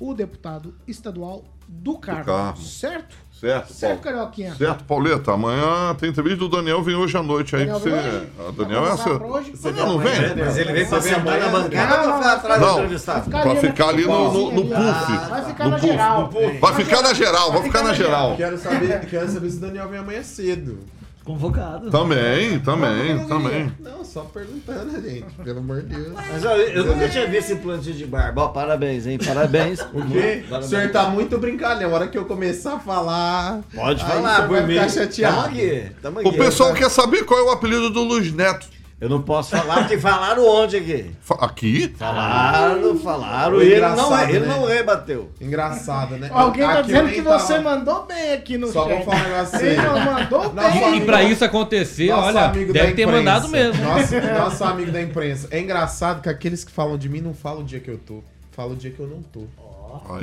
o 0.00 0.14
deputado 0.14 0.74
estadual 0.88 1.44
do 1.72 1.98
Carmo. 1.98 2.24
Carmo. 2.24 2.56
Certo? 2.62 3.22
Certo, 3.40 3.72
Certo, 3.72 4.02
Paulo. 4.02 4.16
Carioquinha? 4.16 4.54
Certo, 4.54 4.84
Pauleta. 4.84 5.32
Amanhã 5.32 5.92
tem 5.98 6.10
entrevista 6.10 6.38
do 6.38 6.48
Daniel, 6.48 6.80
vem 6.80 6.94
hoje 6.94 7.16
à 7.16 7.22
noite 7.24 7.56
aí. 7.56 7.64
Daniel 7.66 7.80
pra 7.80 7.90
você... 7.90 8.08
hoje? 8.08 8.28
Ah, 8.38 8.52
Daniel 8.56 8.86
é 8.86 8.96
pra 8.96 9.26
hoje? 9.26 9.50
Você 9.50 9.72
não 9.72 9.98
vem? 9.98 10.36
Mas 10.44 10.56
ele 10.58 10.72
vem 10.72 10.88
pra 10.88 11.00
sentar 11.00 11.24
na 11.24 11.46
amanhã? 11.46 11.50
bancada 11.50 11.96
Não, 12.06 12.12
ou 12.14 12.20
pra 12.20 12.32
atrás 12.34 12.60
do 12.60 12.66
Não, 12.66 12.74
entrevistado? 12.74 13.24
ficar 13.24 13.42
Vai 13.42 13.50
ali 13.50 13.60
ficar 13.60 13.88
ali 13.88 14.04
no, 14.06 14.32
no, 14.32 14.52
no 14.52 14.62
puff. 14.62 15.28
Vai 15.28 15.44
ficar 15.44 15.64
No 15.64 15.70
na 15.70 15.76
puff. 15.76 15.88
geral. 15.88 16.30
Vai 16.60 16.74
ficar 16.74 17.02
na 17.02 17.14
geral, 17.14 17.52
vai 17.52 17.62
ficar 17.64 17.82
na 17.82 17.92
geral. 17.94 18.36
Quero 18.36 18.58
saber, 18.58 19.00
quero 19.06 19.28
saber 19.28 19.50
se 19.50 19.56
o 19.56 19.60
Daniel 19.60 19.88
vem 19.88 19.98
amanhã 19.98 20.22
cedo. 20.22 20.78
Convocado. 21.24 21.90
Também, 21.90 22.58
também, 22.60 23.14
Não, 23.14 23.28
também. 23.28 23.72
Não, 23.78 24.04
só 24.04 24.22
perguntando, 24.22 25.00
gente. 25.00 25.24
Pelo 25.44 25.60
amor 25.60 25.82
de 25.82 25.94
Deus. 25.94 26.12
Mas 26.14 26.44
olha, 26.44 26.62
eu 26.62 26.84
nunca 26.84 27.08
tinha 27.08 27.26
visto 27.26 27.52
esse 27.52 27.56
plantio 27.56 27.94
de 27.94 28.06
barba. 28.06 28.42
Ó, 28.42 28.48
parabéns, 28.48 29.06
hein? 29.06 29.18
Parabéns. 29.24 29.80
O 29.92 30.04
quê? 30.06 30.42
O 30.50 30.62
senhor 30.62 30.90
tá 30.90 31.08
muito 31.08 31.38
brincalhão. 31.38 31.90
A 31.90 31.94
hora 31.94 32.08
que 32.08 32.16
eu 32.16 32.24
começar 32.24 32.74
a 32.74 32.78
falar. 32.78 33.60
Pode 33.74 34.02
falar, 34.04 34.48
por 34.48 34.62
mim. 34.62 34.74
ficar 34.74 34.88
chateado. 34.88 35.36
Tamo 35.36 35.46
aqui, 35.48 35.86
tamo 36.00 36.18
aqui. 36.20 36.28
O 36.28 36.32
pessoal 36.32 36.72
quer 36.74 36.90
saber 36.90 37.24
qual 37.24 37.38
é 37.38 37.42
o 37.42 37.50
apelido 37.50 37.90
do 37.90 38.02
Luiz 38.02 38.32
Neto. 38.32 38.66
Eu 39.02 39.08
não 39.08 39.20
posso 39.20 39.50
falar, 39.56 39.78
porque 39.80 39.98
falaram 39.98 40.46
ontem 40.46 40.76
aqui. 40.78 41.10
Aqui? 41.40 41.88
Falaram, 41.98 42.96
falaram, 43.00 43.60
e 43.60 43.66
ele 43.72 43.80
não, 43.80 44.20
ele 44.28 44.38
né? 44.38 44.46
não 44.46 44.64
rebateu. 44.64 45.28
Engraçado, 45.40 46.16
né? 46.16 46.30
Alguém 46.32 46.62
tá 46.62 46.72
Aqui 46.74 46.82
dizendo 46.84 47.08
que 47.10 47.20
você 47.20 47.54
tava- 47.54 47.76
mandou 47.76 48.04
bem 48.06 48.32
aqui 48.32 48.56
no 48.56 48.68
Só 48.68 48.84
chat. 48.86 48.94
vou 48.94 49.04
falar 49.04 49.18
um 49.20 49.28
negócio 49.28 49.56
Ele 49.58 49.74
sério. 49.74 49.90
não 49.92 50.04
mandou 50.12 50.48
bem. 50.50 50.96
E 50.98 51.00
pra 51.04 51.22
isso 51.24 51.44
acontecer, 51.44 52.10
Nosso 52.12 52.28
olha, 52.28 52.44
amigo 52.44 52.72
deve 52.72 52.92
ter 52.92 53.02
imprensa. 53.02 53.18
mandado 53.18 53.48
mesmo. 53.48 53.84
Nosso, 53.84 54.20
nosso 54.38 54.64
amigo 54.64 54.92
da 54.92 55.02
imprensa. 55.02 55.48
É 55.50 55.58
engraçado 55.58 56.22
que 56.22 56.28
aqueles 56.28 56.62
que 56.62 56.70
falam 56.70 56.96
de 56.96 57.08
mim 57.08 57.20
não 57.20 57.34
falam 57.34 57.62
o 57.62 57.64
dia 57.64 57.80
que 57.80 57.90
eu 57.90 57.98
tô. 57.98 58.22
Falam 58.52 58.74
o 58.74 58.76
dia 58.76 58.92
que 58.92 59.00
eu 59.00 59.08
não 59.08 59.20
tô. 59.20 59.42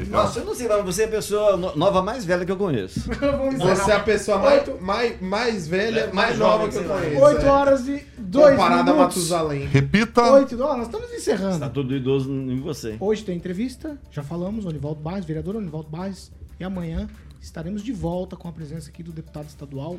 Nossa, 0.09 0.39
eu 0.39 0.45
não 0.45 0.55
sei, 0.55 0.67
mas 0.67 0.83
você 0.83 1.03
é 1.03 1.05
a 1.05 1.09
pessoa 1.09 1.57
no- 1.57 1.75
nova 1.75 2.01
mais 2.01 2.25
velha 2.25 2.45
que 2.45 2.51
eu 2.51 2.57
conheço. 2.57 3.01
Você 3.57 3.91
é 3.91 3.95
a 3.95 3.99
pessoa 3.99 4.37
mais, 4.39 4.81
mais, 4.81 5.21
mais 5.21 5.67
velha, 5.67 6.05
mais, 6.13 6.37
mais 6.37 6.39
nova 6.39 6.67
que 6.69 6.75
eu 6.77 6.83
conheço. 6.83 7.21
8 7.21 7.41
é. 7.45 7.49
horas 7.49 7.87
e 7.87 8.05
2 8.17 8.51
Comparada 8.51 8.91
a 8.91 8.93
minutos. 8.93 9.17
Matusalém. 9.17 9.65
Repita. 9.65 10.21
8 10.31 10.61
horas, 10.61 10.77
nós 10.77 10.87
estamos 10.87 11.13
encerrando. 11.13 11.59
Tá 11.59 11.69
todo 11.69 11.95
idoso 11.95 12.31
em 12.31 12.59
você. 12.59 12.97
Hoje 12.99 13.23
tem 13.23 13.35
entrevista, 13.35 13.97
já 14.11 14.23
falamos, 14.23 14.65
Onivaldo 14.65 15.01
Barres, 15.01 15.25
vereador 15.25 15.55
Onivaldo 15.55 15.89
Barres. 15.89 16.31
E 16.59 16.63
amanhã 16.63 17.07
estaremos 17.41 17.83
de 17.83 17.91
volta 17.91 18.35
com 18.35 18.47
a 18.47 18.51
presença 18.51 18.89
aqui 18.89 19.03
do 19.03 19.11
deputado 19.11 19.47
estadual 19.47 19.97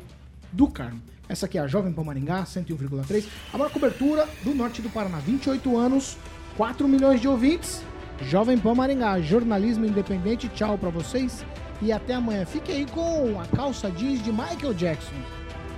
do 0.51 0.67
Carmo. 0.67 1.01
Essa 1.29 1.45
aqui 1.45 1.57
é 1.57 1.61
a 1.61 1.67
Jovem 1.67 1.93
Pan 1.93 2.03
Maringá, 2.03 2.43
101,3. 2.43 3.25
A 3.53 3.57
maior 3.57 3.71
cobertura 3.71 4.27
do 4.43 4.53
norte 4.53 4.81
do 4.81 4.89
Paraná. 4.89 5.17
28 5.19 5.77
anos, 5.77 6.17
4 6.57 6.87
milhões 6.87 7.21
de 7.21 7.27
ouvintes. 7.27 7.81
Jovem 8.23 8.57
Pan 8.57 8.75
Maringá, 8.75 9.19
jornalismo 9.19 9.85
independente. 9.85 10.47
Tchau 10.49 10.77
pra 10.77 10.89
vocês 10.89 11.45
e 11.81 11.91
até 11.91 12.15
amanhã. 12.15 12.45
Fique 12.45 12.71
aí 12.71 12.85
com 12.85 13.39
a 13.39 13.55
calça 13.55 13.89
jeans 13.91 14.23
de 14.23 14.31
Michael 14.31 14.73
Jackson. 14.73 15.15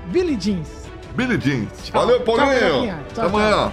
Billy 0.08 0.38
Jeans. 0.40 0.70
Billy 1.16 1.40
Jeans. 1.40 1.70
Tchau. 1.86 2.02
Valeu, 2.02 2.20
Tchau, 2.22 2.36
Paulinho. 2.36 2.92
Até 2.92 3.14
Tchau, 3.14 3.26
amanhã. 3.28 3.72